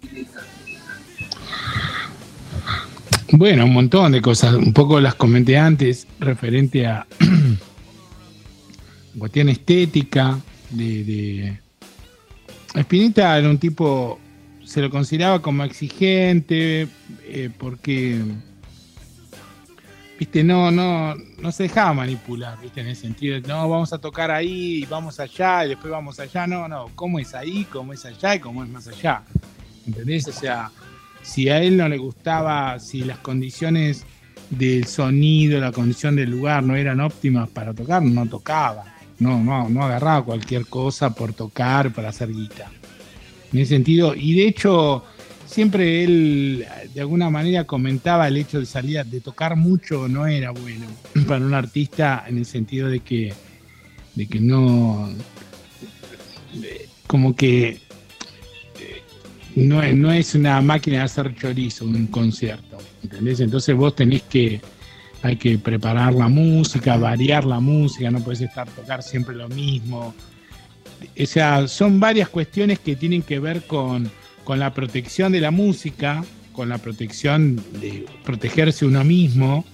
Bueno, 3.32 3.66
un 3.66 3.74
montón 3.74 4.12
de 4.12 4.22
cosas. 4.22 4.54
Un 4.54 4.74
poco 4.74 5.00
las 5.00 5.16
comenté 5.16 5.58
antes, 5.58 6.08
referente 6.20 6.86
a 6.86 7.08
cuestión 9.18 9.50
estética. 9.50 10.40
De, 10.70 11.04
de... 11.04 11.60
Spinetta 12.76 13.38
era 13.38 13.50
un 13.50 13.58
tipo, 13.58 14.20
se 14.64 14.82
lo 14.82 14.90
consideraba 14.90 15.42
como 15.42 15.64
exigente, 15.64 16.88
eh, 17.24 17.50
porque 17.58 18.22
viste, 20.18 20.44
no, 20.44 20.72
no, 20.72 21.16
no 21.16 21.52
se 21.52 21.64
dejaba 21.64 21.94
manipular, 21.94 22.62
viste, 22.62 22.80
en 22.80 22.88
el 22.88 22.96
sentido 22.96 23.42
de, 23.42 23.48
no, 23.48 23.68
vamos 23.68 23.92
a 23.92 23.98
tocar 23.98 24.32
ahí, 24.32 24.84
y 24.84 24.86
vamos 24.86 25.20
allá, 25.20 25.66
y 25.66 25.70
después 25.70 25.92
vamos 25.92 26.20
allá, 26.20 26.48
no, 26.48 26.68
no, 26.68 26.92
cómo 26.96 27.20
es 27.20 27.34
ahí, 27.34 27.66
cómo 27.66 27.92
es 27.92 28.06
allá 28.06 28.36
y 28.36 28.40
cómo 28.40 28.64
es 28.64 28.70
más 28.70 28.88
allá, 28.88 29.24
¿entendés? 29.86 30.28
O 30.28 30.32
sea, 30.32 30.72
si 31.24 31.50
a 31.50 31.62
él 31.62 31.76
no 31.76 31.90
le 31.90 31.98
gustaba, 31.98 32.80
si 32.80 33.04
las 33.04 33.18
condiciones 33.18 34.06
del 34.52 34.86
sonido, 34.86 35.60
la 35.60 35.72
condición 35.72 36.16
del 36.16 36.30
lugar 36.30 36.64
no 36.64 36.76
eran 36.76 37.00
óptimas 37.00 37.50
para 37.50 37.74
tocar, 37.74 38.02
no 38.02 38.26
tocaba, 38.28 38.86
no, 39.22 39.44
no, 39.44 39.70
no 39.70 39.84
agarraba 39.84 40.26
cualquier 40.26 40.66
cosa 40.66 41.14
por 41.14 41.34
tocar, 41.34 41.94
para 41.94 42.10
hacer 42.10 42.34
guita. 42.34 42.72
En 43.54 43.60
ese 43.60 43.76
sentido, 43.76 44.16
y 44.16 44.34
de 44.34 44.48
hecho, 44.48 45.04
siempre 45.46 46.04
él 46.04 46.66
de 46.92 47.02
alguna 47.02 47.30
manera 47.30 47.66
comentaba 47.66 48.28
el 48.28 48.38
hecho 48.38 48.60
de 48.60 48.66
salir, 48.66 49.06
de 49.06 49.22
tocar 49.22 49.56
mucho 49.56 50.08
no 50.08 50.26
era 50.26 50.50
bueno 50.50 50.88
para 51.28 51.46
un 51.46 51.54
artista 51.54 52.26
en 52.28 52.40
el 52.40 52.48
sentido 52.48 52.90
de 52.90 53.02
que, 53.02 53.32
de 54.16 54.28
que 54.28 54.40
no, 54.40 55.08
como 57.06 57.36
que 57.36 57.70
eh, 57.70 59.02
no, 59.56 59.84
no 59.94 60.12
es 60.12 60.34
una 60.34 60.60
máquina 60.62 60.98
de 60.98 61.04
hacer 61.04 61.36
chorizo 61.36 61.86
un 61.86 62.08
concierto, 62.08 62.80
¿entendés? 63.04 63.40
Entonces 63.40 63.76
vos 63.76 63.96
tenés 63.96 64.24
que, 64.24 64.60
hay 65.24 65.36
que 65.36 65.58
preparar 65.58 66.14
la 66.14 66.28
música, 66.28 66.98
variar 66.98 67.46
la 67.46 67.60
música, 67.60 68.10
no 68.10 68.20
puedes 68.24 68.42
estar 68.42 68.70
tocar 68.70 69.04
siempre 69.04 69.36
lo 69.36 69.48
mismo. 69.50 70.14
O 71.20 71.26
sea, 71.26 71.68
son 71.68 72.00
varias 72.00 72.30
cuestiones 72.30 72.80
que 72.80 72.96
tienen 72.96 73.22
que 73.22 73.40
ver 73.40 73.64
con 73.64 74.10
con 74.44 74.60
la 74.60 74.74
protección 74.74 75.32
de 75.32 75.42
la 75.42 75.52
música, 75.52 76.24
con 76.52 76.70
la 76.70 76.78
protección 76.78 77.58
de 77.80 78.06
protegerse 78.24 78.86
uno 78.86 79.04
mismo, 79.04 79.66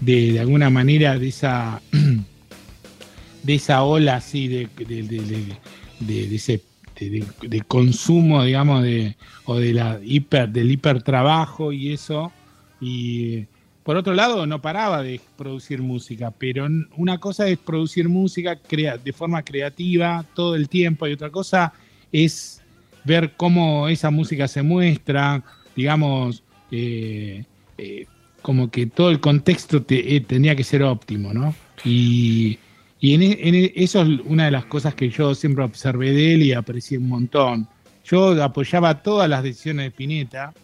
de, 0.00 0.32
de 0.32 0.40
alguna 0.40 0.70
manera 0.70 1.18
de 1.18 1.28
esa, 1.28 1.80
de 3.42 3.54
esa 3.54 3.82
ola 3.82 4.16
así 4.16 4.48
de, 4.48 4.68
de, 4.76 6.34
ese 6.34 6.62
de, 6.98 7.62
consumo, 7.62 8.44
digamos, 8.44 8.82
de, 8.82 9.16
o 9.44 9.56
de 9.56 9.72
la 9.72 10.00
hiper, 10.02 10.48
del 10.50 10.70
hipertrabajo 10.70 11.72
y 11.72 11.92
eso. 11.92 12.32
Y 12.80 13.46
por 13.84 13.96
otro 13.96 14.14
lado, 14.14 14.46
no 14.46 14.62
paraba 14.62 15.02
de 15.02 15.20
producir 15.36 15.82
música, 15.82 16.30
pero 16.30 16.66
una 16.96 17.18
cosa 17.18 17.46
es 17.48 17.58
producir 17.58 18.08
música 18.08 18.58
de 18.66 19.12
forma 19.12 19.42
creativa 19.42 20.24
todo 20.34 20.54
el 20.54 20.70
tiempo 20.70 21.06
y 21.06 21.12
otra 21.12 21.30
cosa 21.30 21.72
es 22.10 22.62
ver 23.04 23.34
cómo 23.36 23.88
esa 23.88 24.10
música 24.10 24.48
se 24.48 24.62
muestra, 24.62 25.44
digamos, 25.76 26.42
eh, 26.70 27.44
eh, 27.76 28.06
como 28.40 28.70
que 28.70 28.86
todo 28.86 29.10
el 29.10 29.20
contexto 29.20 29.84
eh, 29.90 30.20
tenía 30.26 30.56
que 30.56 30.64
ser 30.64 30.82
óptimo, 30.82 31.34
¿no? 31.34 31.54
Y, 31.84 32.58
en, 33.02 33.22
e, 33.22 33.32
e, 33.32 33.72
eso 33.76 34.00
es 34.00 34.08
una 34.24 34.46
de 34.46 34.50
las 34.50 34.64
cosas 34.64 34.94
que 34.94 35.10
yo 35.10 35.34
siempre 35.34 35.62
observé 35.62 36.12
de 36.12 36.34
él 36.34 36.42
y 36.42 36.52
aprecié 36.54 36.96
un 36.96 37.08
montón. 37.08 37.68
Yo 38.04 38.42
apoyaba 38.42 39.02
todas 39.02 39.28
las 39.28 39.42
decisiones 39.42 39.86
de 39.86 39.90
Pineta, 39.90 40.54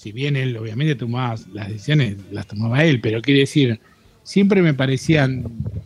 si 0.00 0.12
bien 0.12 0.34
él 0.34 0.56
obviamente 0.56 0.94
tomaba 0.94 1.34
las 1.52 1.68
decisiones, 1.68 2.16
las 2.30 2.46
tomaba 2.46 2.82
él, 2.84 3.02
pero 3.02 3.20
quiere 3.20 3.40
decir, 3.40 3.78
siempre 4.22 4.62
me 4.62 4.72
parecían 4.72 5.44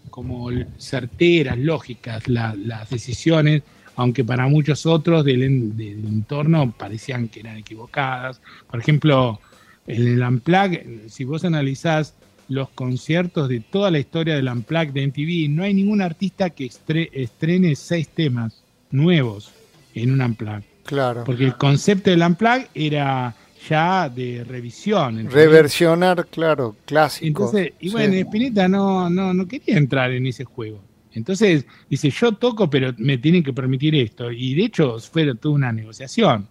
como 0.08 0.50
certeras, 0.78 1.58
lógicas 1.58 2.28
las 2.28 2.90
decisiones, 2.90 3.64
aunque 3.96 4.22
para 4.22 4.46
muchos 4.46 4.86
otros 4.86 5.24
del, 5.24 5.42
entorno 5.42 6.70
parecían 6.78 7.26
que 7.26 7.40
eran 7.40 7.56
equivocadas. 7.56 8.40
Por 8.70 8.78
ejemplo, 8.78 9.40
en 9.88 10.06
el 10.06 10.22
Unplugged, 10.22 11.08
si 11.08 11.24
vos 11.24 11.44
analizás 11.44 12.14
los 12.48 12.68
conciertos 12.68 13.48
de 13.48 13.58
toda 13.58 13.90
la 13.90 13.98
historia 13.98 14.36
del 14.36 14.46
Unplugged 14.46 14.92
de 14.92 15.08
MTV, 15.08 15.50
no 15.52 15.64
hay 15.64 15.74
ningún 15.74 16.00
artista 16.00 16.50
que 16.50 16.70
estrene 17.12 17.74
seis 17.74 18.06
temas 18.10 18.62
nuevos 18.92 19.50
en 19.92 20.12
un 20.12 20.20
Unplugged. 20.20 20.62
Claro. 20.84 21.24
Porque 21.24 21.46
el 21.46 21.56
concepto 21.56 22.10
del 22.10 22.22
Unplugged 22.22 22.68
era 22.76 23.34
ya 23.68 24.08
de 24.08 24.44
revisión. 24.44 25.30
Reversionar, 25.30 26.26
claro, 26.26 26.76
clásico. 26.84 27.44
Entonces, 27.44 27.72
y 27.80 27.90
bueno, 27.90 28.14
Spinetta 28.14 28.68
no, 28.68 29.08
no, 29.10 29.32
no 29.32 29.46
quería 29.46 29.76
entrar 29.76 30.10
en 30.10 30.26
ese 30.26 30.44
juego. 30.44 30.80
Entonces, 31.12 31.64
dice, 31.88 32.10
yo 32.10 32.32
toco, 32.32 32.68
pero 32.68 32.92
me 32.98 33.18
tienen 33.18 33.42
que 33.42 33.52
permitir 33.52 33.94
esto. 33.94 34.30
Y 34.30 34.54
de 34.54 34.64
hecho, 34.64 34.98
fue 34.98 35.32
toda 35.36 35.54
una 35.54 35.72
negociación, 35.72 36.48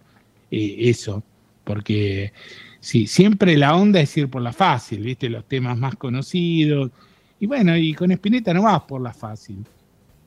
eh, 0.50 0.76
eso, 0.78 1.22
porque 1.64 2.32
sí, 2.80 3.06
siempre 3.06 3.56
la 3.56 3.76
onda 3.76 4.00
es 4.00 4.16
ir 4.16 4.28
por 4.28 4.42
la 4.42 4.52
fácil, 4.52 5.02
¿viste? 5.02 5.28
Los 5.28 5.44
temas 5.44 5.76
más 5.76 5.96
conocidos. 5.96 6.90
Y 7.40 7.46
bueno, 7.46 7.76
y 7.76 7.92
con 7.94 8.10
Spinetta 8.10 8.54
no 8.54 8.62
vas 8.62 8.82
por 8.82 9.02
la 9.02 9.12
fácil. 9.12 9.64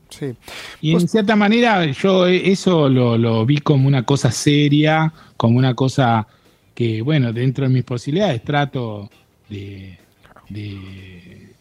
Sí. 0.09 0.33
Y 0.81 0.93
en 0.93 1.07
cierta 1.07 1.35
manera 1.35 1.85
yo 1.85 2.27
eso 2.27 2.87
lo, 2.87 3.45
vi 3.45 3.57
como 3.57 3.87
una 3.87 4.03
cosa 4.03 4.31
seria, 4.31 5.11
como 5.35 5.57
una 5.57 5.73
cosa 5.73 6.27
que, 6.77 7.01
bueno, 7.01 7.33
dentro 7.33 7.67
de 7.67 7.73
mis 7.73 7.83
posibilidades 7.83 8.43
trato 8.43 9.09
de, 9.49 9.97
de, 10.47 11.55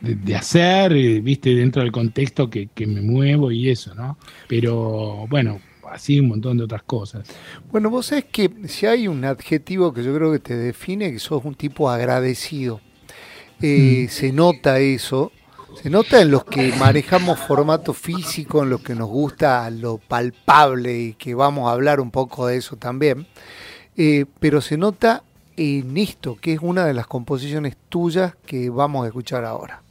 de, 0.00 0.34
hacer, 0.34 0.92
eh, 0.92 1.20
viste, 1.20 1.54
dentro 1.54 1.80
del 1.80 1.92
contexto 1.92 2.50
que, 2.50 2.70
que, 2.74 2.88
me 2.88 3.00
muevo 3.00 3.52
y 3.52 3.70
eso, 3.70 3.94
¿no? 3.94 4.18
Pero 4.48 5.28
bueno, 5.28 5.60
así 5.88 6.18
un 6.18 6.26
montón 6.26 6.56
de 6.56 6.64
otras 6.64 6.82
cosas. 6.82 7.28
Bueno, 7.70 7.88
vos 7.88 8.06
sabés 8.06 8.24
que 8.24 8.50
si 8.64 8.86
hay 8.86 9.06
un 9.06 9.24
adjetivo 9.24 9.94
que 9.94 10.02
yo 10.02 10.12
creo 10.12 10.32
que 10.32 10.40
te 10.40 10.56
define, 10.56 11.12
que 11.12 11.20
sos 11.20 11.44
un 11.44 11.54
tipo 11.54 11.88
agradecido. 11.88 12.80
Eh, 13.62 14.06
mm. 14.06 14.10
Se 14.10 14.32
nota 14.32 14.80
eso, 14.80 15.30
se 15.82 15.90
nota 15.90 16.20
en 16.20 16.30
los 16.30 16.44
que 16.44 16.72
manejamos 16.78 17.38
formato 17.38 17.92
físico, 17.92 18.62
en 18.62 18.70
los 18.70 18.80
que 18.80 18.94
nos 18.94 19.08
gusta 19.08 19.68
lo 19.70 19.98
palpable 19.98 20.98
y 20.98 21.12
que 21.14 21.34
vamos 21.34 21.68
a 21.68 21.72
hablar 21.72 22.00
un 22.00 22.10
poco 22.10 22.46
de 22.46 22.56
eso 22.56 22.76
también. 22.76 23.26
Eh, 23.96 24.24
pero 24.40 24.60
se 24.60 24.76
nota 24.76 25.22
en 25.56 25.96
esto, 25.96 26.36
que 26.40 26.54
es 26.54 26.60
una 26.62 26.84
de 26.86 26.94
las 26.94 27.06
composiciones 27.06 27.76
tuyas 27.88 28.34
que 28.46 28.70
vamos 28.70 29.04
a 29.04 29.08
escuchar 29.08 29.44
ahora. 29.44 29.82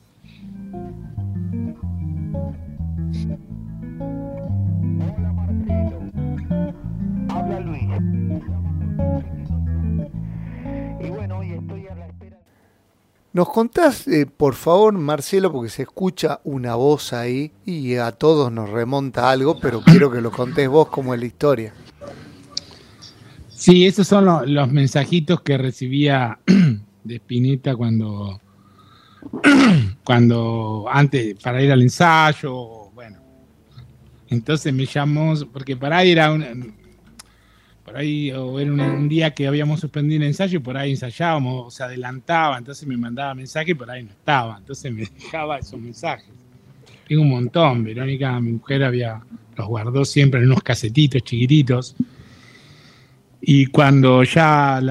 ¿Nos 13.36 13.50
contás, 13.50 14.08
eh, 14.08 14.26
por 14.26 14.56
favor, 14.56 14.94
Marcelo, 14.94 15.52
porque 15.52 15.70
se 15.70 15.82
escucha 15.82 16.40
una 16.46 16.76
voz 16.76 17.12
ahí 17.12 17.52
y 17.66 17.96
a 17.96 18.14
todos 18.14 18.50
nos 18.50 18.70
remonta 18.70 19.30
algo, 19.30 19.60
pero 19.60 19.82
quiero 19.82 20.10
que 20.10 20.22
lo 20.22 20.32
contés 20.32 20.70
vos 20.70 20.88
como 20.88 21.14
es 21.14 21.20
la 21.20 21.26
historia? 21.26 21.74
Sí, 23.50 23.86
esos 23.86 24.08
son 24.08 24.54
los 24.54 24.72
mensajitos 24.72 25.42
que 25.42 25.58
recibía 25.58 26.40
de 27.04 27.16
Spinetta 27.18 27.76
cuando, 27.76 28.40
cuando 30.06 30.86
antes, 30.90 31.36
para 31.44 31.62
ir 31.62 31.74
al 31.74 31.82
ensayo, 31.82 32.90
bueno. 32.94 33.20
Entonces 34.30 34.74
me 34.74 34.86
llamó, 34.86 35.34
porque 35.52 35.76
para 35.76 35.98
ahí 35.98 36.12
era 36.12 36.32
un, 36.32 36.74
por 37.86 37.96
ahí, 37.96 38.32
o 38.32 38.60
era 38.60 38.72
un, 38.72 39.08
día 39.08 39.32
que 39.34 39.48
habíamos 39.48 39.80
suspendido 39.80 40.24
el 40.24 40.28
ensayo 40.28 40.58
y 40.58 40.62
por 40.62 40.76
ahí 40.76 40.92
ensayábamos, 40.92 41.68
o 41.68 41.72
se 41.72 41.84
adelantaba, 41.84 42.58
entonces 42.58 42.88
me 42.88 42.98
mandaba 42.98 43.34
mensaje 43.36 43.72
y 43.72 43.76
por 43.76 43.90
ahí 43.90 44.04
no 44.04 44.10
estaba, 44.10 44.58
entonces 44.58 44.92
me 44.92 45.06
dejaba 45.06 45.60
esos 45.60 45.80
mensajes. 45.80 46.34
Tengo 47.08 47.22
un 47.22 47.30
montón, 47.30 47.84
Verónica, 47.84 48.40
mi 48.42 48.54
mujer 48.54 48.84
había, 48.84 49.22
los 49.56 49.68
guardó 49.68 50.04
siempre 50.04 50.40
en 50.40 50.48
unos 50.48 50.64
casetitos 50.64 51.22
chiquititos 51.24 51.96
y 53.48 53.68
cuando 53.68 54.24
ya 54.24 54.82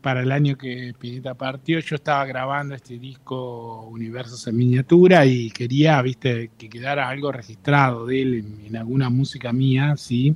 para 0.00 0.22
el 0.22 0.32
año 0.32 0.56
que 0.56 0.94
Pineta 0.98 1.34
partió, 1.34 1.78
yo 1.78 1.96
estaba 1.96 2.24
grabando 2.24 2.74
este 2.74 2.98
disco 2.98 3.82
Universos 3.82 4.46
en 4.46 4.56
miniatura 4.56 5.26
y 5.26 5.50
quería, 5.50 6.00
viste, 6.00 6.52
que 6.56 6.70
quedara 6.70 7.06
algo 7.06 7.30
registrado 7.30 8.06
de 8.06 8.22
él 8.22 8.44
en, 8.64 8.76
alguna 8.76 9.10
música 9.10 9.52
mía, 9.52 9.94
sí. 9.98 10.34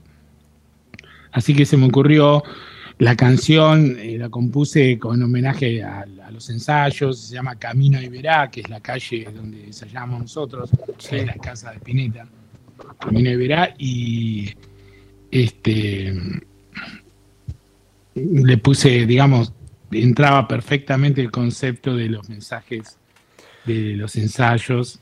Así 1.32 1.54
que 1.54 1.66
se 1.66 1.76
me 1.76 1.86
ocurrió 1.86 2.42
la 2.98 3.16
canción, 3.16 3.96
eh, 3.98 4.16
la 4.18 4.28
compuse 4.28 4.98
con 4.98 5.22
homenaje 5.22 5.82
a, 5.82 6.06
los 6.30 6.48
ensayos, 6.48 7.20
se 7.20 7.34
llama 7.34 7.56
Camino 7.56 7.98
a 7.98 8.02
Iberá, 8.02 8.50
que 8.50 8.62
es 8.62 8.70
la 8.70 8.80
calle 8.80 9.28
donde 9.34 9.64
ensayamos 9.64 10.20
nosotros, 10.20 10.70
en 11.10 11.26
la 11.26 11.34
casa 11.34 11.72
de 11.72 11.80
Pineta. 11.80 12.26
Camino 12.98 13.28
a 13.28 13.32
Iberá 13.32 13.74
y 13.78 14.50
este 15.30 16.14
le 18.14 18.58
puse, 18.58 19.06
digamos, 19.06 19.52
entraba 19.90 20.46
perfectamente 20.48 21.20
el 21.20 21.30
concepto 21.30 21.96
de 21.96 22.08
los 22.08 22.28
mensajes 22.28 22.98
de 23.64 23.96
los 23.96 24.16
ensayos. 24.16 25.00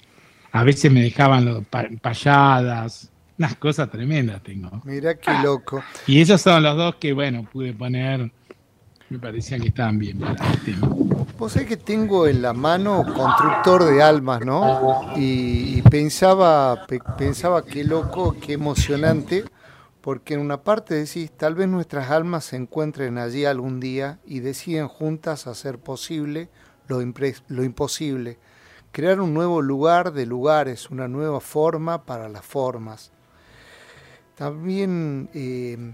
A 0.52 0.64
veces 0.64 0.90
me 0.90 1.02
dejaban 1.02 1.44
los 1.44 1.64
payadas, 2.00 3.10
unas 3.40 3.56
cosas 3.56 3.90
tremendas 3.90 4.42
tengo. 4.42 4.82
Mira 4.84 5.16
qué 5.16 5.32
loco. 5.42 5.82
Y 6.06 6.20
esos 6.20 6.42
son 6.42 6.62
los 6.62 6.76
dos 6.76 6.96
que, 6.96 7.14
bueno, 7.14 7.48
pude 7.50 7.72
poner, 7.72 8.30
me 9.08 9.18
parecían 9.18 9.62
que 9.62 9.68
estaban 9.68 9.98
bien 9.98 10.20
para 10.20 10.36
Vos 11.38 11.52
sabés 11.52 11.66
que 11.66 11.78
tengo 11.78 12.26
en 12.26 12.42
la 12.42 12.52
mano 12.52 13.02
Constructor 13.02 13.84
de 13.86 14.02
Almas, 14.02 14.44
¿no? 14.44 15.14
Y, 15.16 15.78
y 15.78 15.82
pensaba, 15.82 16.86
pensaba 17.16 17.64
qué 17.64 17.82
loco, 17.82 18.36
qué 18.38 18.52
emocionante 18.52 19.44
porque 20.02 20.34
en 20.34 20.40
una 20.40 20.62
parte 20.62 20.94
decís, 20.94 21.30
tal 21.30 21.54
vez 21.54 21.68
nuestras 21.68 22.10
almas 22.10 22.44
se 22.44 22.56
encuentren 22.56 23.18
allí 23.18 23.44
algún 23.44 23.80
día 23.80 24.18
y 24.26 24.40
deciden 24.40 24.88
juntas 24.88 25.46
hacer 25.46 25.78
posible 25.78 26.48
lo, 26.88 27.00
imposible, 27.62 28.38
crear 28.92 29.20
un 29.20 29.32
nuevo 29.32 29.62
lugar 29.62 30.12
de 30.12 30.26
lugares, 30.26 30.90
una 30.90 31.08
nueva 31.08 31.40
forma 31.40 32.04
para 32.04 32.28
las 32.28 32.44
formas. 32.44 33.12
También 34.40 35.28
eh, 35.34 35.92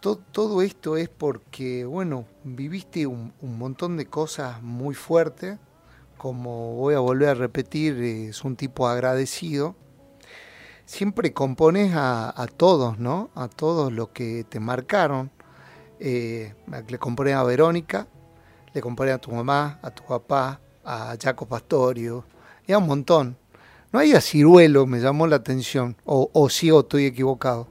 todo 0.00 0.62
esto 0.62 0.96
es 0.96 1.10
porque, 1.10 1.84
bueno, 1.84 2.24
viviste 2.44 3.06
un, 3.06 3.34
montón 3.42 3.98
de 3.98 4.06
cosas 4.06 4.62
muy 4.62 4.94
fuertes, 4.94 5.58
como 6.16 6.76
voy 6.76 6.94
a 6.94 7.00
volver 7.00 7.28
a 7.28 7.34
repetir, 7.34 8.00
es 8.00 8.42
un 8.42 8.56
tipo 8.56 8.88
agradecido 8.88 9.76
siempre 10.86 11.34
compones 11.34 11.92
a, 11.94 12.46
todos, 12.56 12.98
¿no? 12.98 13.28
A 13.34 13.48
todos 13.48 13.92
los 13.92 14.08
que 14.08 14.44
te 14.48 14.58
marcaron. 14.58 15.30
Eh, 15.98 16.54
le 16.88 16.98
compones 16.98 17.34
a 17.34 17.42
Verónica, 17.42 18.08
le 18.72 18.80
compones 18.80 19.14
a 19.14 19.18
tu 19.18 19.30
mamá, 19.30 19.78
a 19.82 19.90
tu 19.90 20.04
papá, 20.04 20.58
a 20.86 21.14
Jaco 21.22 21.44
Pastorio, 21.46 22.24
y 22.66 22.72
a 22.72 22.78
un 22.78 22.86
montón. 22.86 23.36
No 23.92 23.98
hay 23.98 24.12
a 24.12 24.20
Ciruelo, 24.20 24.86
me 24.86 25.00
llamó 25.00 25.26
la 25.26 25.36
atención, 25.36 25.96
o, 26.04 26.30
o 26.32 26.48
sí 26.48 26.70
o 26.70 26.80
estoy 26.80 27.06
equivocado. 27.06 27.66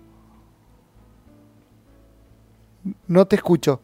No 3.08 3.26
te 3.26 3.36
escucho. 3.36 3.82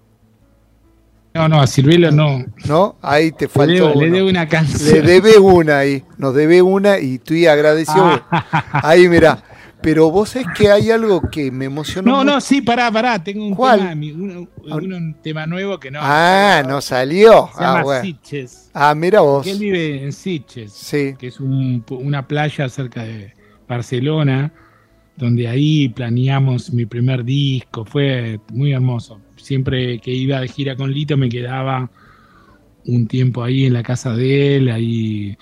No, 1.33 1.49
no, 1.49 1.61
a 1.61 1.67
Ciruelo 1.67 2.11
no. 2.11 2.45
No, 2.65 2.95
ahí 3.01 3.31
te 3.31 3.47
faltó. 3.47 3.93
Le, 3.93 4.09
debe 4.09 4.23
una 4.29 4.47
canción. 4.47 4.89
Le 4.89 5.01
debe 5.01 5.37
una 5.37 5.79
ahí, 5.79 6.03
nos 6.17 6.33
debe 6.33 6.61
una 6.61 6.97
y 6.99 7.15
estoy 7.15 7.45
agradecido. 7.45 8.21
Ah. 8.31 8.65
Ahí, 8.83 9.09
mira. 9.09 9.43
Pero 9.81 10.09
vos 10.09 10.35
es 10.35 10.45
que 10.57 10.71
hay 10.71 10.89
algo 10.89 11.21
que 11.29 11.51
me 11.51 11.65
emocionó. 11.65 12.11
No, 12.11 12.23
no, 12.23 12.41
sí, 12.41 12.61
pará, 12.61 12.91
pará. 12.91 13.23
Tengo 13.23 13.45
un, 13.45 13.55
Tema, 13.55 13.91
un, 13.93 15.15
tema 15.21 15.45
nuevo 15.45 15.79
que 15.79 15.91
no. 15.91 15.99
Ah, 16.01 16.63
no 16.67 16.81
salió. 16.81 17.49
Se 17.55 17.61
llama 17.61 17.97
ah, 17.97 18.01
Sitges. 18.01 18.71
Ah, 18.73 18.95
mira 18.95 19.21
vos. 19.21 19.45
él 19.45 19.59
vive 19.59 20.03
en 20.03 20.11
Sitges. 20.11 20.71
Sí. 20.71 21.13
Que 21.19 21.27
es 21.27 21.39
una 21.39 22.27
playa 22.27 22.67
cerca 22.67 23.03
de 23.03 23.33
Barcelona, 23.67 24.51
donde 25.15 25.47
ahí 25.47 25.89
planeamos 25.89 26.73
mi 26.73 26.85
primer 26.85 27.23
disco. 27.23 27.85
Fue 27.85 28.39
muy 28.51 28.71
hermoso 28.73 29.21
siempre 29.45 29.99
que 29.99 30.11
iba 30.11 30.39
de 30.39 30.47
gira 30.47 30.75
con 30.75 30.91
Lito 30.91 31.17
me 31.17 31.29
quedaba 31.29 31.89
un 32.85 33.07
tiempo 33.07 33.43
ahí 33.43 33.65
en 33.65 33.73
la 33.73 33.83
casa 33.83 34.15
de 34.15 34.57
él, 34.57 34.69
ahí 34.69 35.37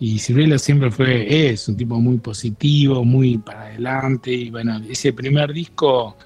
y 0.00 0.18
Ciruelo 0.18 0.58
siempre 0.58 0.90
fue, 0.90 1.50
es 1.50 1.68
un 1.68 1.76
tipo 1.76 1.98
muy 2.00 2.18
positivo, 2.18 3.04
muy 3.04 3.38
para 3.38 3.62
adelante, 3.62 4.32
y 4.32 4.50
bueno, 4.50 4.80
ese 4.88 5.12
primer 5.12 5.52
disco 5.52 6.16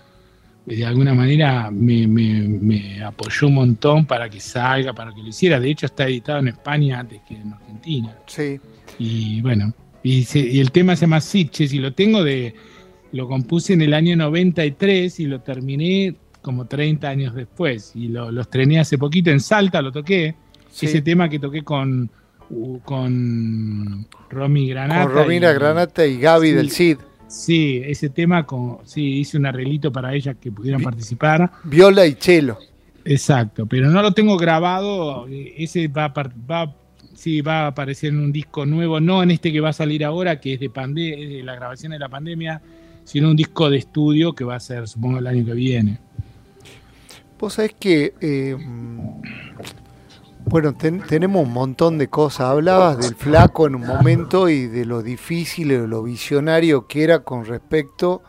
de 0.67 0.85
alguna 0.87 1.15
manera 1.15 1.71
me, 1.71 3.03
apoyó 3.03 3.49
un 3.49 3.55
montón 3.55 4.07
para 4.07 4.29
que 4.29 4.41
salga, 4.41 4.93
para 4.93 5.13
que 5.13 5.23
lo 5.23 5.29
hiciera, 5.29 5.59
de 5.59 5.71
hecho 5.71 5.87
está 5.87 6.05
editado 6.05 6.39
en 6.39 6.49
España 6.49 7.01
antes 7.01 7.21
que 7.27 7.35
en 7.35 7.53
Argentina. 7.53 8.17
Sí. 8.27 8.61
Y 8.99 9.41
bueno, 9.41 9.73
y, 10.03 10.27
y 10.39 10.61
el 10.61 10.71
tema 10.71 10.95
se 10.95 11.03
llama 11.03 11.21
Sitches 11.21 11.73
y 11.73 11.79
lo 11.79 11.93
tengo 11.95 12.23
de, 12.23 12.55
lo 13.13 13.29
compuse 13.29 13.75
en 13.75 13.83
el 13.83 13.95
año 13.95 14.17
93 14.17 15.21
y 15.21 15.27
lo 15.27 15.41
terminé 15.41 16.15
como 16.41 16.67
30 16.67 17.09
años 17.09 17.35
después. 17.35 17.93
Y 17.95 18.09
lo, 18.09 18.41
estrené 18.41 18.81
hace 18.81 18.99
poquito 18.99 19.31
en 19.31 19.41
Salta, 19.41 19.81
lo 19.83 19.93
toqué. 19.93 20.35
Ese 20.81 21.03
tema 21.03 21.29
que 21.29 21.39
toqué 21.39 21.63
con, 21.63 22.11
con 22.85 24.07
Romy 24.31 24.69
Granata. 24.69 25.05
Con 25.05 25.13
Romina 25.15 25.53
Granata 25.53 26.07
y 26.07 26.19
Gaby 26.19 26.53
del 26.53 26.71
CID. 26.71 26.99
Sí, 27.29 27.83
ese 27.85 28.11
tema, 28.11 28.45
con, 28.45 28.79
sí, 28.85 29.21
hice 29.21 29.39
un 29.39 29.47
arreglito 29.47 29.91
para 29.91 30.15
ellas 30.15 30.37
que 30.41 30.53
pudieran 30.53 30.83
participar. 30.83 31.51
Viola 31.65 32.07
y 32.07 32.15
Chelo. 32.15 32.59
Exacto, 33.05 33.67
pero 33.67 33.89
no 33.91 34.03
lo 34.03 34.13
tengo 34.13 34.37
grabado. 34.37 35.27
Ese 35.29 35.89
va, 35.89 36.09
va 36.09 36.75
sí, 37.15 37.41
va 37.41 37.61
a 37.61 37.67
aparecer 37.69 38.11
en 38.11 38.19
un 38.19 38.33
disco 38.33 38.67
nuevo, 38.67 39.01
no 39.01 39.23
en 39.23 39.31
este 39.31 39.53
que 39.53 39.61
va 39.61 39.71
a 39.71 39.73
salir 39.73 40.05
ahora, 40.05 40.41
que 40.41 40.55
es 40.55 40.61
de, 40.61 40.69
de 40.69 41.43
la 41.45 41.55
grabación 41.55 41.93
de 41.93 41.99
la 41.99 42.09
pandemia, 42.09 42.61
sino 43.05 43.31
un 43.31 43.37
disco 43.37 43.71
de 43.71 43.79
estudio 43.79 44.35
que 44.35 44.45
va 44.45 44.57
a 44.57 44.61
ser, 44.61 44.89
supongo, 44.89 45.19
el 45.19 45.27
año 45.27 45.45
que 45.45 45.53
viene. 45.53 45.99
Vos 47.39 47.55
sabés 47.55 47.75
que, 47.79 48.15
eh, 48.21 48.57
bueno, 50.45 50.75
tenemos 50.75 51.47
un 51.47 51.53
montón 51.53 51.99
de 51.99 52.09
cosas. 52.09 52.49
Hablabas 52.49 52.99
del 52.99 53.15
flaco 53.15 53.67
en 53.67 53.75
un 53.75 53.87
momento 53.87 54.49
y 54.49 54.67
de 54.67 54.85
lo 54.85 55.03
difícil 55.03 55.73
y 55.73 55.77
de 55.77 55.89
lo 55.89 56.03
visionario 56.03 56.87
que 56.87 57.05
era 57.05 57.21
con 57.21 57.45
respecto 57.45 58.23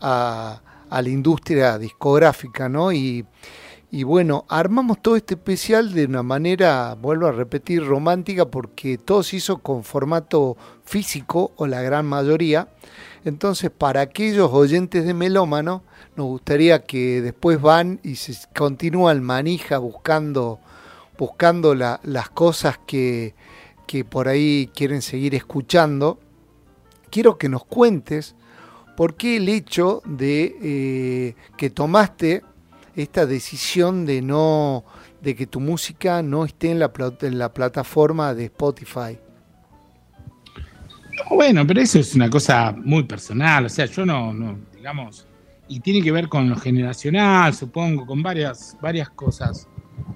a, 0.00 0.60
a 0.90 1.02
la 1.02 1.08
industria 1.08 1.78
discográfica, 1.78 2.68
¿no? 2.68 2.92
Y, 2.92 3.24
y 3.90 4.02
bueno, 4.02 4.44
armamos 4.48 5.00
todo 5.00 5.16
este 5.16 5.34
especial 5.34 5.94
de 5.94 6.04
una 6.04 6.22
manera, 6.22 6.94
vuelvo 7.00 7.26
a 7.26 7.32
repetir, 7.32 7.86
romántica, 7.86 8.44
porque 8.44 8.98
todo 8.98 9.22
se 9.22 9.36
hizo 9.36 9.58
con 9.58 9.82
formato 9.82 10.58
físico, 10.84 11.52
o 11.56 11.66
la 11.66 11.80
gran 11.80 12.04
mayoría. 12.04 12.68
Entonces, 13.24 13.70
para 13.70 14.02
aquellos 14.02 14.50
oyentes 14.52 15.06
de 15.06 15.14
Melómano, 15.14 15.82
nos 16.16 16.26
gustaría 16.26 16.84
que 16.84 17.22
después 17.22 17.60
van 17.60 17.98
y 18.02 18.16
se 18.16 18.36
continúan 18.54 19.22
manija 19.22 19.78
buscando, 19.78 20.60
buscando 21.18 21.74
las 21.74 22.30
cosas 22.30 22.78
que, 22.86 23.34
que 23.86 24.04
por 24.04 24.28
ahí 24.28 24.70
quieren 24.74 25.02
seguir 25.02 25.34
escuchando. 25.34 26.20
Quiero 27.10 27.36
que 27.36 27.48
nos 27.48 27.64
cuentes 27.64 28.36
por 28.96 29.16
qué 29.16 29.36
el 29.36 29.48
hecho 29.48 30.02
de 30.04 30.56
eh, 30.62 31.34
que 31.56 31.70
tomaste 31.70 32.42
esta 32.94 33.26
decisión 33.26 34.06
de 34.06 34.22
no 34.22 34.84
de 35.20 35.34
que 35.34 35.46
tu 35.46 35.58
música 35.58 36.22
no 36.22 36.44
esté 36.44 36.70
en 36.70 36.78
la, 36.78 36.92
en 37.22 37.38
la 37.38 37.52
plataforma 37.52 38.34
de 38.34 38.44
Spotify. 38.44 39.18
Bueno, 41.30 41.66
pero 41.66 41.80
eso 41.80 41.98
es 41.98 42.14
una 42.14 42.30
cosa 42.30 42.72
muy 42.72 43.02
personal, 43.02 43.66
o 43.66 43.68
sea, 43.68 43.86
yo 43.86 44.06
no, 44.06 44.32
no, 44.32 44.58
digamos, 44.74 45.26
y 45.66 45.80
tiene 45.80 46.00
que 46.00 46.12
ver 46.12 46.28
con 46.28 46.48
lo 46.48 46.56
generacional, 46.56 47.54
supongo, 47.54 48.06
con 48.06 48.22
varias, 48.22 48.76
varias 48.80 49.10
cosas, 49.10 49.68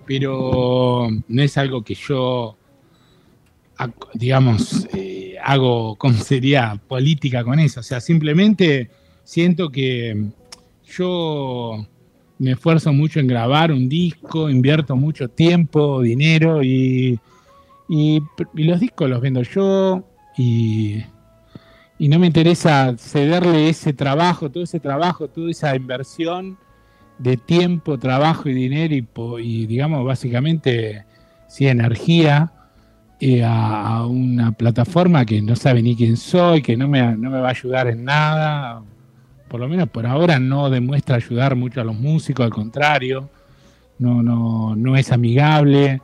pero 0.07 1.09
no 1.29 1.43
es 1.43 1.57
algo 1.59 1.83
que 1.83 1.95
yo, 1.95 2.57
digamos, 4.15 4.89
eh, 4.95 5.37
hago 5.43 5.97
con 5.97 6.15
sería 6.15 6.81
política 6.89 7.45
con 7.45 7.59
eso, 7.59 7.81
o 7.81 7.83
sea, 7.83 8.01
simplemente 8.01 8.91
siento 9.25 9.71
que 9.71 10.31
yo 10.85 11.87
me 12.39 12.53
esfuerzo 12.53 12.93
mucho 12.93 13.21
en 13.21 13.29
grabar 13.29 13.71
un 13.71 13.89
disco, 13.89 14.51
invierto 14.51 14.97
mucho 14.97 15.29
tiempo, 15.29 16.03
dinero 16.03 16.63
y, 16.63 17.19
y, 17.89 18.21
los 18.55 18.81
discos 18.81 19.09
los 19.09 19.21
vendo 19.21 19.43
yo 19.43 20.03
y, 20.37 21.05
y, 21.99 22.09
no 22.09 22.19
me 22.19 22.27
interesa 22.27 22.97
cederle 22.99 23.69
ese 23.69 23.93
trabajo, 23.93 24.51
todo 24.51 24.65
ese 24.65 24.81
trabajo, 24.81 25.29
toda 25.29 25.51
esa 25.51 25.77
inversión 25.77 26.59
de 27.23 27.37
tiempo, 27.37 27.99
trabajo 27.99 28.49
y 28.49 28.55
dinero 28.55 29.39
y, 29.39 29.67
digamos 29.67 30.05
básicamente 30.05 31.05
sí, 31.47 31.69
energía 31.69 32.53
eh, 33.21 33.45
a, 33.45 34.05
una 34.07 34.53
plataforma 34.53 35.25
que 35.25 35.41
no 35.41 35.55
sabe 35.55 35.83
ni 35.83 35.95
quién 35.95 36.17
soy, 36.17 36.63
que 36.63 36.77
no 36.77 36.89
me, 36.89 37.17
no 37.17 37.31
me 37.31 37.41
va 37.41 37.49
a 37.49 37.53
ayudar 37.53 37.87
en 37.87 38.05
nada, 38.05 38.83
por 39.49 39.61
lo 39.61 39.69
menos 39.69 39.89
por 39.89 40.07
ahora 40.07 40.41
no 40.41 40.71
demuestra 40.71 41.17
ayudar 41.17 41.55
mucho 41.55 41.81
a 41.81 41.85
los 41.85 41.95
músicos, 41.95 42.45
al 42.45 42.51
contrario, 42.51 43.31
no, 43.99 44.23
no, 44.23 44.75
no 44.75 44.97
es 44.97 45.13
amigable. 45.13 46.01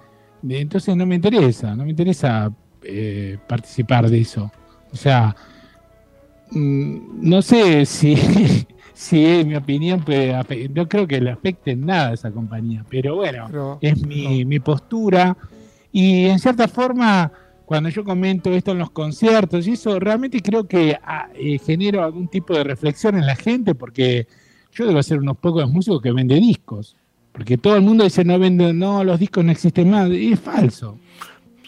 Entonces 0.49 0.95
no 0.95 1.05
me 1.07 1.16
interesa, 1.16 1.75
no 1.75 1.85
me 1.85 1.91
interesa 1.91 2.53
eh, 2.83 3.39
participar 3.49 4.09
de 4.09 4.21
eso. 4.21 4.53
O 4.93 4.97
sea, 4.97 5.35
mm, 6.53 7.29
no 7.29 7.43
sé 7.43 7.85
si, 7.87 8.14
es 9.01 9.46
mi 9.46 9.55
opinión, 9.55 10.05
no 10.74 10.88
creo 10.88 11.07
que 11.07 11.20
le 11.20 11.30
afecte 11.30 11.72
en 11.72 11.86
nada 11.86 12.09
a 12.11 12.14
esa 12.14 12.30
compañía, 12.30 12.84
pero 12.88 13.16
bueno, 13.16 13.78
es 13.80 14.05
mi, 14.05 14.44
mi 14.44 14.59
postura 14.61 15.36
y 15.92 16.26
en 16.26 16.38
cierta 16.38 16.68
forma 16.68 17.32
cuando 17.68 17.90
yo 17.90 18.03
comento 18.03 18.51
esto 18.51 18.72
en 18.72 18.78
los 18.78 18.90
conciertos 18.90 19.66
y 19.66 19.72
eso, 19.72 20.01
realmente 20.01 20.40
creo 20.40 20.66
que 20.66 20.99
ah, 21.05 21.28
eh, 21.34 21.59
genero 21.59 22.03
algún 22.03 22.26
tipo 22.26 22.55
de 22.55 22.64
reflexión 22.64 23.16
en 23.16 23.26
la 23.26 23.36
gente 23.36 23.74
porque 23.74 24.26
yo 24.72 24.86
debo 24.86 25.03
ser 25.03 25.18
unos 25.18 25.36
pocos 25.36 25.70
músicos 25.70 26.01
que 26.01 26.11
vende 26.11 26.36
discos. 26.36 26.96
Porque 27.30 27.59
todo 27.59 27.76
el 27.76 27.82
mundo 27.82 28.05
dice 28.05 28.24
no 28.24 28.38
vende, 28.38 28.72
no, 28.72 29.05
los 29.05 29.20
discos 29.20 29.44
no 29.44 29.53
existen 29.53 29.90
más. 29.90 30.09
Y 30.09 30.32
es 30.32 30.40
falso. 30.40 30.99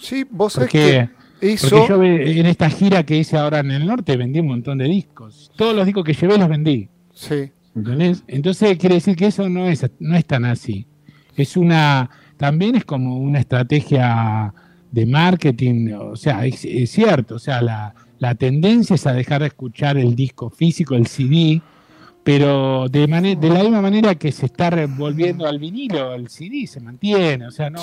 Sí, 0.01 0.25
vos 0.31 0.55
sabés 0.55 0.71
que. 0.71 1.11
Porque 1.39 1.87
yo 1.89 2.03
en 2.03 2.47
esta 2.47 2.71
gira 2.71 3.05
que 3.05 3.19
hice 3.19 3.37
ahora 3.37 3.61
en 3.61 3.71
el 3.71 3.87
norte 3.87 4.17
vendí 4.17 4.41
un 4.41 4.49
montón 4.49 4.79
de 4.79 4.87
discos. 4.87 5.51
Todos 5.57 5.77
los 5.77 5.85
discos 5.85 6.05
que 6.05 6.15
llevé 6.15 6.39
los 6.39 6.49
vendí. 6.49 6.89
Sí. 7.21 7.51
¿Entendés? 7.77 8.25
Entonces 8.27 8.79
quiere 8.79 8.97
decir 8.97 9.15
que 9.15 9.27
eso 9.27 9.49
no 9.49 9.69
es, 9.69 9.89
no 9.99 10.17
es 10.17 10.25
tan 10.25 10.45
así. 10.45 10.87
Es 11.37 11.57
una, 11.57 12.11
también 12.37 12.77
es 12.77 12.85
como 12.85 13.19
una 13.19 13.41
estrategia 13.41 14.53
de 14.91 15.07
marketing, 15.07 15.93
o 15.93 16.17
sea, 16.17 16.45
es, 16.47 16.61
cierto, 16.91 17.37
o 17.37 17.39
sea, 17.39 17.63
la, 17.63 17.95
la, 18.19 18.35
tendencia 18.35 18.95
es 18.95 19.07
a 19.07 19.13
dejar 19.13 19.43
de 19.43 19.49
escuchar 19.49 19.97
el 19.97 20.17
disco 20.17 20.51
físico, 20.51 20.97
el 20.97 21.07
CD, 21.07 21.63
pero 22.25 22.89
de, 22.89 23.07
de 23.07 23.49
la 23.49 23.63
misma 23.63 23.81
manera 23.81 24.17
que 24.17 24.33
se 24.33 24.47
está 24.47 24.71
volviendo 24.89 25.47
al 25.47 25.61
vinilo, 25.61 26.13
el 26.15 26.29
CD 26.29 26.67
se 26.67 26.81
mantiene, 26.81 27.47
o 27.47 27.51
sea, 27.53 27.71
no, 27.71 27.81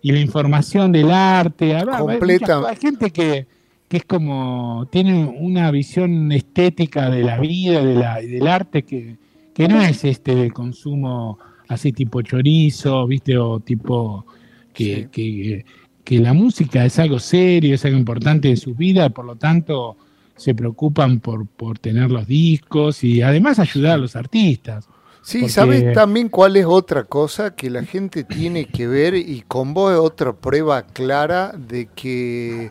y 0.00 0.12
la 0.12 0.20
información 0.20 0.92
del 0.92 1.10
arte, 1.10 1.76
Completa. 1.98 2.62
Hay, 2.68 2.76
gente 2.76 3.10
que, 3.10 3.46
que, 3.88 3.98
es 3.98 4.04
como, 4.04 4.88
tiene 4.90 5.24
una 5.24 5.70
visión 5.70 6.30
estética 6.32 7.10
de 7.10 7.22
la 7.22 7.38
vida, 7.38 7.84
de 7.84 7.94
la, 7.94 8.20
del 8.20 8.46
arte, 8.46 8.82
que, 8.82 9.16
que 9.54 9.68
no 9.68 9.80
es 9.80 10.04
este 10.04 10.34
del 10.34 10.52
consumo 10.52 11.38
así 11.68 11.92
tipo 11.92 12.22
chorizo, 12.22 13.06
viste, 13.06 13.36
o 13.38 13.60
tipo 13.60 14.26
que, 14.72 15.08
que, 15.10 15.64
que 16.04 16.18
la 16.18 16.32
música 16.32 16.84
es 16.84 16.98
algo 16.98 17.18
serio, 17.18 17.74
es 17.74 17.84
algo 17.84 17.98
importante 17.98 18.48
de 18.48 18.56
su 18.56 18.74
vida, 18.74 19.10
por 19.10 19.24
lo 19.24 19.36
tanto 19.36 19.96
se 20.36 20.54
preocupan 20.54 21.20
por, 21.20 21.46
por 21.46 21.78
tener 21.78 22.10
los 22.10 22.26
discos 22.26 23.04
y 23.04 23.22
además 23.22 23.58
ayudar 23.58 23.92
a 23.92 23.98
los 23.98 24.16
artistas. 24.16 24.88
Sí, 25.20 25.48
¿sabes 25.50 25.92
también 25.92 26.30
cuál 26.30 26.56
es 26.56 26.64
otra 26.64 27.04
cosa 27.04 27.54
que 27.54 27.68
la 27.68 27.84
gente 27.84 28.24
tiene 28.24 28.64
que 28.64 28.86
ver 28.86 29.14
y 29.14 29.44
con 29.46 29.74
vos 29.74 29.92
es 29.92 29.98
otra 29.98 30.32
prueba 30.32 30.86
clara 30.86 31.52
de 31.52 31.86
que, 31.94 32.70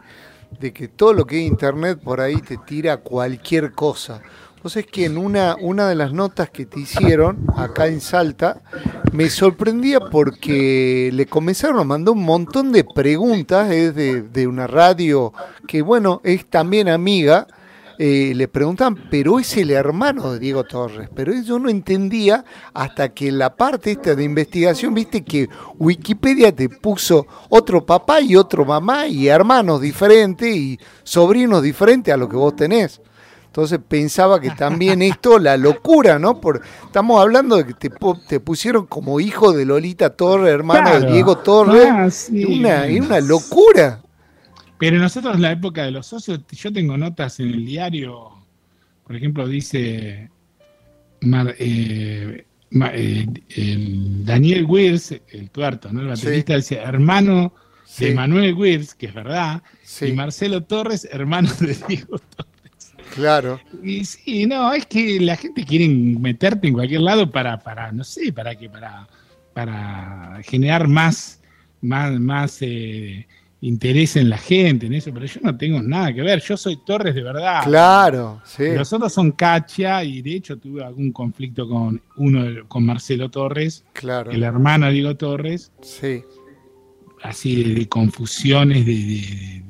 de 0.60 0.74
que 0.74 0.88
todo 0.88 1.14
lo 1.14 1.26
que 1.26 1.40
es 1.40 1.48
internet 1.48 2.00
por 2.04 2.22
ahí 2.22 2.38
te 2.38 2.58
tira 2.58 2.98
cualquier 2.98 3.72
cosa? 3.72 4.22
Entonces 4.58 4.86
es 4.86 4.92
que 4.92 5.06
en 5.06 5.18
una, 5.18 5.56
una 5.62 5.88
de 5.88 5.96
las 5.96 6.12
notas 6.12 6.50
que 6.50 6.66
te 6.66 6.80
hicieron 6.80 7.46
acá 7.56 7.88
en 7.88 8.02
Salta, 8.02 8.62
me 9.14 9.30
sorprendía 9.30 10.00
porque 10.00 11.12
le 11.14 11.28
comenzaron 11.28 11.80
a 11.80 11.84
mandar 11.84 12.16
un 12.16 12.24
montón 12.24 12.72
de 12.72 12.84
preguntas, 12.84 13.72
es 13.72 13.96
de, 13.96 14.48
una 14.48 14.66
radio 14.66 15.32
que 15.68 15.84
bueno, 15.84 16.22
es 16.24 16.48
también 16.48 16.90
amiga, 16.90 17.48
eh, 18.00 18.34
le 18.36 18.48
preguntan, 18.48 18.96
pero 19.10 19.40
es 19.40 19.58
el 19.58 19.72
hermano 19.72 20.34
de 20.34 20.40
Diego 20.40 20.64
Torres. 20.64 21.10
Pero 21.16 21.34
yo 21.34 21.58
no 21.58 21.70
entendía 21.70 22.46
hasta 22.74 23.10
que 23.10 23.32
la 23.32 23.56
parte 23.56 23.92
esta 23.92 24.14
de 24.14 24.24
investigación, 24.24 24.94
viste 24.94 25.24
que 25.24 25.50
Wikipedia 25.80 26.56
te 26.56 26.70
puso 26.70 27.26
otro 27.50 27.86
papá 27.86 28.22
y 28.22 28.36
otro 28.36 28.66
mamá 28.66 29.08
y 29.08 29.28
hermanos 29.28 29.82
diferentes 29.82 30.56
y 30.56 30.80
sobrinos 31.04 31.64
diferentes 31.64 32.14
a 32.14 32.18
lo 32.18 32.30
que 32.30 32.36
vos 32.36 32.56
tenés. 32.56 33.02
Entonces 33.48 33.80
pensaba 33.88 34.40
que 34.40 34.52
también 34.52 35.02
esto, 35.02 35.40
la 35.40 35.58
locura, 35.58 36.20
¿no? 36.20 36.40
Por, 36.40 36.62
estamos 36.86 37.20
hablando 37.20 37.56
de 37.56 37.66
que 37.66 37.74
te, 37.74 37.92
te 38.28 38.40
pusieron 38.40 38.86
como 38.86 39.20
hijo 39.20 39.54
de 39.54 39.66
Lolita 39.66 40.12
Torres, 40.12 40.54
hermano 40.54 41.00
de 41.00 41.12
Diego 41.12 41.40
Torres. 41.40 41.88
Ah, 41.90 42.08
una, 42.48 42.86
una 43.04 43.20
locura. 43.22 44.02
Pero 44.78 44.98
nosotros 45.00 45.36
en 45.36 45.42
la 45.42 45.52
época 45.52 45.84
de 45.84 45.92
los 45.92 46.08
socios, 46.08 46.42
yo 46.52 46.72
tengo 46.72 46.98
notas 46.98 47.40
en 47.40 47.50
el 47.50 47.66
diario, 47.66 48.32
por 49.06 49.16
ejemplo, 49.16 49.48
dice 49.48 50.30
eh, 51.60 52.46
eh, 52.70 53.26
Daniel 54.24 54.66
Wills, 54.66 55.16
el 55.30 55.50
tuerto, 55.50 55.92
¿no? 55.92 56.02
el 56.02 56.08
baterista, 56.08 56.56
dice 56.56 56.76
hermano 56.76 57.54
de 58.00 58.14
Manuel 58.14 58.54
Wills, 58.54 58.94
que 58.94 59.08
es 59.08 59.14
verdad, 59.14 59.64
y 60.02 60.12
Marcelo 60.12 60.64
Torres, 60.64 61.08
hermano 61.12 61.50
de 61.60 61.78
Diego 61.88 62.20
Torres. 62.20 62.94
Claro. 63.16 63.60
Y 63.82 64.06
sí, 64.06 64.46
no, 64.46 64.74
es 64.74 64.86
que 64.86 65.20
la 65.20 65.36
gente 65.38 65.66
quiere 65.66 65.88
meterte 65.90 66.68
en 66.68 66.74
cualquier 66.74 67.02
lado 67.02 67.32
para, 67.32 67.58
para 67.60 67.92
no 67.92 68.04
sé, 68.04 68.32
para 68.32 68.56
que, 68.56 68.70
para, 68.70 69.08
para 69.54 70.40
generar 70.44 70.88
más, 70.88 71.42
más, 71.82 72.20
más 72.20 72.58
eh, 72.62 73.26
interés 73.62 74.16
en 74.16 74.30
la 74.30 74.38
gente, 74.38 74.86
en 74.86 74.94
eso, 74.94 75.12
pero 75.14 75.26
yo 75.26 75.40
no 75.42 75.58
tengo 75.58 75.82
nada 75.82 76.14
que 76.14 76.22
ver, 76.22 76.42
yo 76.42 76.56
soy 76.56 76.78
Torres 76.86 77.16
de 77.16 77.24
verdad. 77.24 77.64
Claro, 77.64 78.42
sí. 78.46 78.66
Los 78.76 78.92
otros 78.94 79.12
son 79.12 79.32
Cacha 79.32 80.04
y 80.04 80.22
de 80.22 80.36
hecho 80.36 80.58
tuve 80.58 80.84
algún 80.84 81.12
conflicto 81.12 81.68
con 81.68 82.02
uno, 82.18 82.68
con 82.68 82.86
Marcelo 82.86 83.30
Torres, 83.30 83.84
claro. 83.94 84.32
el 84.32 84.44
hermano 84.44 84.90
Diego 84.92 85.16
Torres. 85.16 85.72
Sí. 85.82 86.24
así 87.24 87.64
de, 87.74 87.88
confusiones 87.88 88.86
de, 88.86 89.64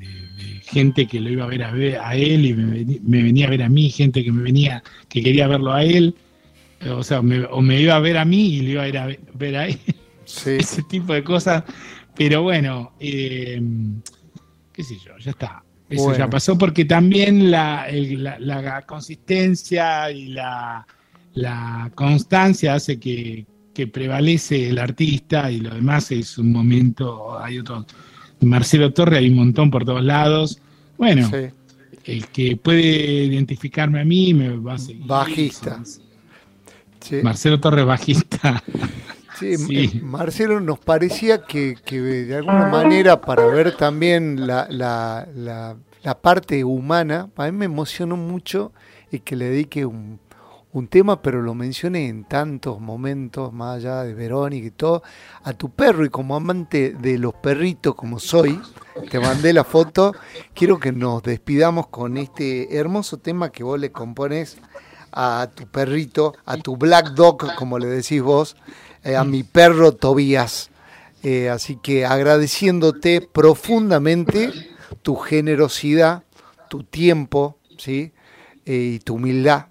gente 0.64 1.06
que 1.06 1.18
lo 1.18 1.30
iba 1.30 1.44
a 1.44 1.48
ver 1.48 1.62
a, 1.64 1.70
ver 1.72 1.98
a 1.98 2.14
él 2.14 2.44
y 2.44 2.52
me, 2.52 3.22
venía 3.22 3.46
a 3.46 3.50
ver 3.50 3.62
a 3.62 3.70
mí, 3.70 3.88
gente 3.88 4.22
que 4.22 4.30
me 4.30 4.42
venía, 4.42 4.82
que 5.08 5.22
quería 5.22 5.48
verlo 5.48 5.72
a 5.72 5.82
él, 5.82 6.14
o 6.90 7.02
sea, 7.02 7.20
o 7.20 7.62
me 7.62 7.80
iba 7.80 7.96
a 7.96 8.00
ver 8.00 8.18
a 8.18 8.26
mí 8.26 8.48
y 8.48 8.60
lo 8.60 8.70
iba 8.72 8.82
a 8.82 8.88
ir 8.88 8.98
a 8.98 9.06
ver 9.32 9.56
a 9.56 9.66
él. 9.66 9.78
Ese 10.28 10.82
tipo 10.82 11.14
de 11.14 11.24
cosas. 11.24 11.64
Pero 12.18 12.42
bueno, 12.42 12.94
eh, 12.98 13.62
qué 14.72 14.82
sé 14.82 14.96
yo, 14.98 15.16
ya 15.18 15.30
está. 15.30 15.62
Eso 15.88 16.14
ya 16.14 16.28
pasó 16.28 16.58
porque 16.58 16.84
también 16.84 17.50
la, 17.50 17.86
la, 18.40 18.82
consistencia 18.82 20.10
y 20.10 20.28
la, 20.28 20.84
constancia 21.94 22.74
hace 22.74 22.98
que, 22.98 23.46
prevalece 23.92 24.70
el 24.70 24.78
artista 24.78 25.52
y 25.52 25.60
lo 25.60 25.72
demás 25.72 26.10
es 26.10 26.36
un 26.36 26.50
momento, 26.50 27.38
hay 27.38 27.60
otro, 27.60 27.86
Marcelo 28.40 28.92
Torre 28.92 29.18
hay 29.18 29.28
un 29.28 29.36
montón 29.36 29.70
por 29.70 29.84
todos 29.84 30.02
lados. 30.02 30.60
Bueno, 30.98 31.30
el 32.04 32.26
que 32.26 32.56
puede 32.56 33.24
identificarme 33.26 34.00
a 34.00 34.04
mí 34.04 34.34
me 34.34 34.56
va 34.56 34.74
a 34.74 34.78
seguir. 34.78 35.06
Bajista. 35.06 35.80
Marcelo 37.22 37.60
Torre 37.60 37.84
bajista. 37.84 38.62
Sí, 39.38 39.54
eh, 39.70 40.00
Marcelo, 40.02 40.60
nos 40.60 40.78
parecía 40.78 41.44
que, 41.44 41.76
de 41.90 42.36
alguna 42.36 42.66
manera 42.66 43.20
para 43.20 43.46
ver 43.46 43.76
también 43.76 44.46
la, 44.46 44.66
la, 44.70 45.28
la, 45.34 45.76
parte 46.20 46.64
humana, 46.64 47.30
a 47.36 47.44
mí 47.46 47.52
me 47.52 47.66
emocionó 47.66 48.16
mucho 48.16 48.72
y 49.10 49.20
que 49.20 49.36
le 49.36 49.50
dedique 49.50 49.84
un, 49.84 50.18
un 50.72 50.88
tema, 50.88 51.22
pero 51.22 51.42
lo 51.42 51.54
mencioné 51.54 52.08
en 52.08 52.24
tantos 52.24 52.80
momentos, 52.80 53.52
más 53.52 53.76
allá 53.76 54.02
de 54.02 54.14
Verónica 54.14 54.66
y 54.66 54.70
todo, 54.70 55.02
a 55.42 55.52
tu 55.52 55.70
perro 55.70 56.04
y 56.04 56.08
como 56.08 56.34
amante 56.34 56.96
de 56.98 57.18
los 57.18 57.34
perritos 57.34 57.94
como 57.94 58.18
soy, 58.18 58.60
te 59.10 59.20
mandé 59.20 59.52
la 59.52 59.64
foto, 59.64 60.14
quiero 60.54 60.78
que 60.78 60.92
nos 60.92 61.22
despidamos 61.22 61.88
con 61.88 62.16
este 62.16 62.76
hermoso 62.76 63.18
tema 63.18 63.50
que 63.50 63.62
vos 63.62 63.78
le 63.78 63.92
compones 63.92 64.58
a 65.12 65.48
tu 65.54 65.66
perrito, 65.66 66.34
a 66.44 66.56
tu 66.56 66.76
black 66.76 67.10
dog, 67.10 67.54
como 67.56 67.78
le 67.78 67.86
decís 67.86 68.22
vos, 68.22 68.56
eh, 69.08 69.16
a 69.16 69.24
mi 69.24 69.42
perro 69.42 69.92
Tobías. 69.92 70.70
Eh, 71.22 71.48
así 71.48 71.78
que 71.82 72.04
agradeciéndote 72.04 73.22
profundamente 73.32 74.52
tu 75.02 75.16
generosidad, 75.16 76.24
tu 76.68 76.84
tiempo, 76.84 77.58
¿sí? 77.78 78.12
Eh, 78.66 78.92
y 78.94 78.98
tu 78.98 79.14
humildad. 79.14 79.66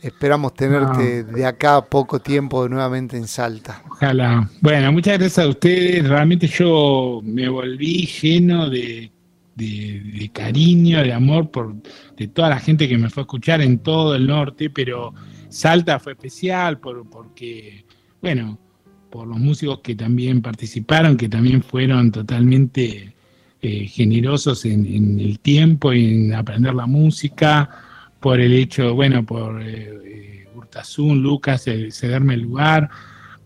Esperamos 0.00 0.54
tenerte 0.54 1.24
de 1.24 1.44
acá 1.44 1.76
a 1.76 1.84
poco 1.84 2.20
tiempo 2.20 2.66
nuevamente 2.66 3.18
en 3.18 3.28
Salta. 3.28 3.82
Ojalá. 3.90 4.48
Bueno, 4.62 4.90
muchas 4.92 5.18
gracias 5.18 5.44
a 5.44 5.48
ustedes. 5.48 6.08
Realmente 6.08 6.46
yo 6.46 7.20
me 7.22 7.46
volví 7.50 8.06
lleno 8.06 8.70
de, 8.70 9.12
de, 9.54 10.30
cariño, 10.32 11.02
de 11.02 11.12
amor 11.12 11.50
por 11.50 11.74
de 12.16 12.28
toda 12.28 12.48
la 12.48 12.58
gente 12.58 12.88
que 12.88 12.96
me 12.96 13.10
fue 13.10 13.20
a 13.20 13.24
escuchar 13.24 13.60
en 13.60 13.80
todo 13.80 14.14
el 14.14 14.26
norte, 14.26 14.70
pero 14.70 15.12
Salta 15.50 15.98
fue 15.98 16.12
especial 16.12 16.78
por, 16.78 17.06
porque 17.10 17.84
bueno, 18.20 18.58
por 19.10 19.26
los 19.26 19.38
músicos 19.38 19.80
que 19.80 19.94
también 19.94 20.40
participaron, 20.40 21.16
que 21.16 21.28
también 21.28 21.62
fueron 21.62 22.12
totalmente 22.12 23.14
eh, 23.62 23.86
generosos 23.86 24.64
en, 24.64 25.18
el 25.20 25.40
tiempo 25.40 25.92
y 25.92 26.14
en 26.14 26.34
aprender 26.34 26.74
la 26.74 26.86
música, 26.86 27.68
por 28.20 28.40
el 28.40 28.52
hecho, 28.52 28.94
bueno, 28.94 29.24
por 29.24 29.62
eh, 29.62 30.00
eh 30.04 30.48
Urtasun, 30.54 31.22
Lucas, 31.22 31.64
cederme 31.90 32.34
el 32.34 32.42
lugar, 32.42 32.88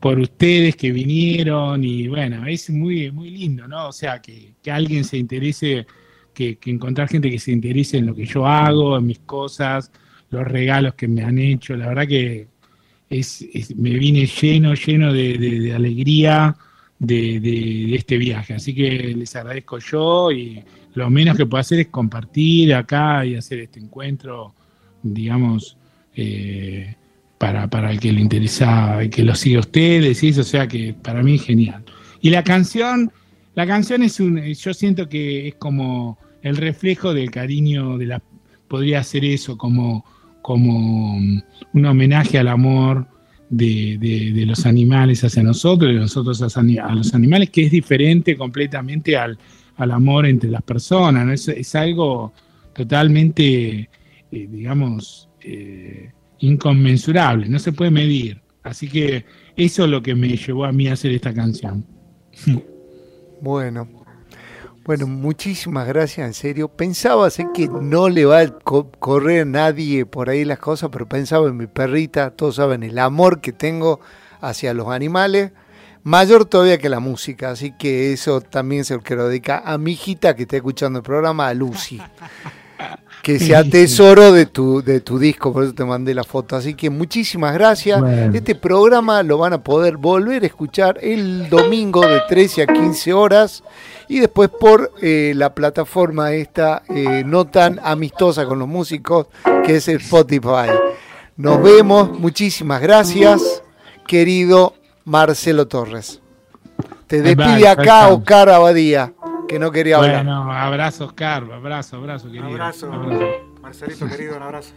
por 0.00 0.18
ustedes 0.18 0.76
que 0.76 0.92
vinieron 0.92 1.82
y 1.82 2.08
bueno, 2.08 2.46
es 2.46 2.68
muy, 2.70 3.10
muy 3.10 3.30
lindo, 3.30 3.66
¿no? 3.66 3.88
O 3.88 3.92
sea, 3.92 4.20
que, 4.20 4.54
alguien 4.70 5.04
se 5.04 5.16
interese, 5.16 5.86
que, 6.34 6.58
que 6.58 6.70
encontrar 6.70 7.08
gente 7.08 7.30
que 7.30 7.38
se 7.38 7.52
interese 7.52 7.98
en 7.98 8.06
lo 8.06 8.14
que 8.14 8.26
yo 8.26 8.46
hago, 8.46 8.98
en 8.98 9.06
mis 9.06 9.20
cosas, 9.20 9.90
los 10.30 10.44
regalos 10.46 10.94
que 10.94 11.08
me 11.08 11.22
han 11.22 11.38
hecho, 11.38 11.76
la 11.76 11.88
verdad 11.88 12.06
que 12.06 12.48
me 13.76 13.90
vine 13.90 14.26
lleno, 14.26 14.74
lleno 14.74 15.12
de, 15.12 15.72
alegría 15.74 16.56
de, 16.98 17.94
este 17.94 18.16
viaje. 18.16 18.54
Así 18.54 18.74
que 18.74 19.14
les 19.16 19.34
agradezco 19.36 19.78
yo 19.78 20.30
y 20.32 20.62
lo 20.94 21.10
menos 21.10 21.36
que 21.36 21.46
puedo 21.46 21.60
hacer 21.60 21.80
es 21.80 21.88
compartir 21.88 22.74
acá 22.74 23.24
y 23.24 23.36
hacer 23.36 23.60
este 23.60 23.80
encuentro, 23.80 24.54
digamos, 25.02 25.76
eh, 26.16 26.94
para, 27.38 27.68
para, 27.68 27.90
el 27.90 28.00
que 28.00 28.12
le 28.12 28.20
interesa, 28.20 28.98
que 29.10 29.22
lo 29.22 29.34
siga 29.34 29.60
ustedes, 29.60 30.22
y 30.22 30.28
eso, 30.28 30.42
o 30.42 30.44
sea 30.44 30.66
que 30.68 30.94
para 30.94 31.22
mí 31.22 31.34
es 31.34 31.42
genial. 31.42 31.84
Y 32.20 32.30
la 32.30 32.42
canción, 32.42 33.12
la 33.54 33.66
canción 33.66 34.02
es 34.02 34.20
un, 34.20 34.40
yo 34.40 34.72
siento 34.72 35.08
que 35.08 35.48
es 35.48 35.54
como 35.56 36.18
el 36.42 36.56
reflejo 36.56 37.12
del 37.12 37.30
cariño 37.30 37.98
de 37.98 38.06
la, 38.06 38.22
podría 38.68 39.02
ser 39.02 39.24
eso, 39.24 39.58
como 39.58 40.04
como 40.44 41.16
un 41.16 41.86
homenaje 41.86 42.38
al 42.38 42.48
amor 42.48 43.06
de, 43.48 44.44
los 44.46 44.66
animales 44.66 45.24
hacia 45.24 45.42
nosotros, 45.42 45.90
de 45.90 45.98
nosotros 45.98 46.42
a 46.42 46.94
los 46.94 47.14
animales, 47.14 47.48
que 47.48 47.64
es 47.64 47.70
diferente 47.70 48.36
completamente 48.36 49.16
al, 49.16 49.38
amor 49.78 50.26
entre 50.26 50.50
las 50.50 50.60
personas. 50.60 51.48
Es, 51.48 51.74
algo 51.74 52.34
totalmente, 52.74 53.88
eh, 54.30 54.48
digamos, 54.50 55.30
eh, 55.40 56.10
inconmensurable, 56.40 57.48
no 57.48 57.58
se 57.58 57.72
puede 57.72 57.90
medir. 57.90 58.42
Así 58.64 58.86
que 58.86 59.24
eso 59.56 59.84
es 59.84 59.90
lo 59.90 60.02
que 60.02 60.14
me 60.14 60.36
llevó 60.36 60.66
a 60.66 60.72
mí 60.72 60.88
a 60.88 60.92
hacer 60.92 61.12
esta 61.12 61.32
canción. 61.32 61.86
Bueno, 63.40 64.03
bueno, 64.84 65.06
muchísimas 65.06 65.86
gracias, 65.86 66.26
en 66.26 66.34
serio. 66.34 66.68
Pensaba, 66.68 67.30
sé 67.30 67.46
que 67.54 67.68
no 67.68 68.10
le 68.10 68.26
va 68.26 68.40
a 68.40 68.50
correr 68.50 69.46
nadie 69.46 70.04
por 70.04 70.28
ahí 70.28 70.44
las 70.44 70.58
cosas, 70.58 70.90
pero 70.92 71.08
pensaba 71.08 71.48
en 71.48 71.56
mi 71.56 71.66
perrita, 71.66 72.30
todos 72.30 72.56
saben 72.56 72.82
el 72.82 72.98
amor 72.98 73.40
que 73.40 73.52
tengo 73.52 74.00
hacia 74.42 74.74
los 74.74 74.88
animales, 74.88 75.52
mayor 76.02 76.44
todavía 76.44 76.76
que 76.78 76.90
la 76.90 77.00
música, 77.00 77.50
así 77.50 77.72
que 77.78 78.12
eso 78.12 78.42
también 78.42 78.84
se 78.84 78.94
lo 78.94 79.00
quiero 79.00 79.26
dedicar 79.28 79.62
a 79.64 79.78
mi 79.78 79.92
hijita 79.92 80.36
que 80.36 80.42
está 80.42 80.56
escuchando 80.56 80.98
el 80.98 81.02
programa, 81.02 81.48
a 81.48 81.54
Lucy. 81.54 82.00
Que 83.22 83.38
sea 83.38 83.64
tesoro 83.64 84.32
de 84.32 84.44
tu, 84.44 84.82
de 84.82 85.00
tu 85.00 85.18
disco, 85.18 85.50
por 85.50 85.64
eso 85.64 85.72
te 85.72 85.84
mandé 85.84 86.12
la 86.12 86.24
foto. 86.24 86.56
Así 86.56 86.74
que 86.74 86.90
muchísimas 86.90 87.54
gracias. 87.54 88.02
Este 88.34 88.54
programa 88.54 89.22
lo 89.22 89.38
van 89.38 89.54
a 89.54 89.62
poder 89.62 89.96
volver 89.96 90.42
a 90.42 90.46
escuchar 90.46 90.98
el 91.00 91.48
domingo 91.48 92.06
de 92.06 92.20
13 92.28 92.64
a 92.64 92.66
15 92.66 93.12
horas 93.14 93.62
y 94.08 94.18
después 94.18 94.50
por 94.50 94.92
eh, 95.00 95.32
la 95.34 95.54
plataforma 95.54 96.32
esta 96.32 96.82
eh, 96.88 97.22
no 97.24 97.46
tan 97.46 97.80
amistosa 97.82 98.44
con 98.44 98.58
los 98.58 98.68
músicos 98.68 99.28
que 99.64 99.76
es 99.76 99.88
el 99.88 99.96
Spotify. 99.96 100.68
Nos 101.36 101.62
vemos, 101.62 102.18
muchísimas 102.18 102.80
gracias, 102.80 103.62
querido 104.06 104.74
Marcelo 105.04 105.66
Torres. 105.66 106.20
Te 107.06 107.22
despide 107.22 107.68
acá 107.68 108.08
Oscar 108.08 108.48
Abadía, 108.50 109.12
que 109.48 109.58
no 109.58 109.70
quería 109.70 109.96
hablar. 109.96 110.24
Bueno, 110.24 110.52
abrazo 110.52 111.06
Oscar, 111.06 111.44
abrazo, 111.52 111.96
abrazo, 111.96 112.26
querido. 112.26 112.46
Abrazo, 112.46 112.90
Marcelito 113.60 114.08
querido, 114.08 114.36
un 114.36 114.42
abrazo. 114.42 114.74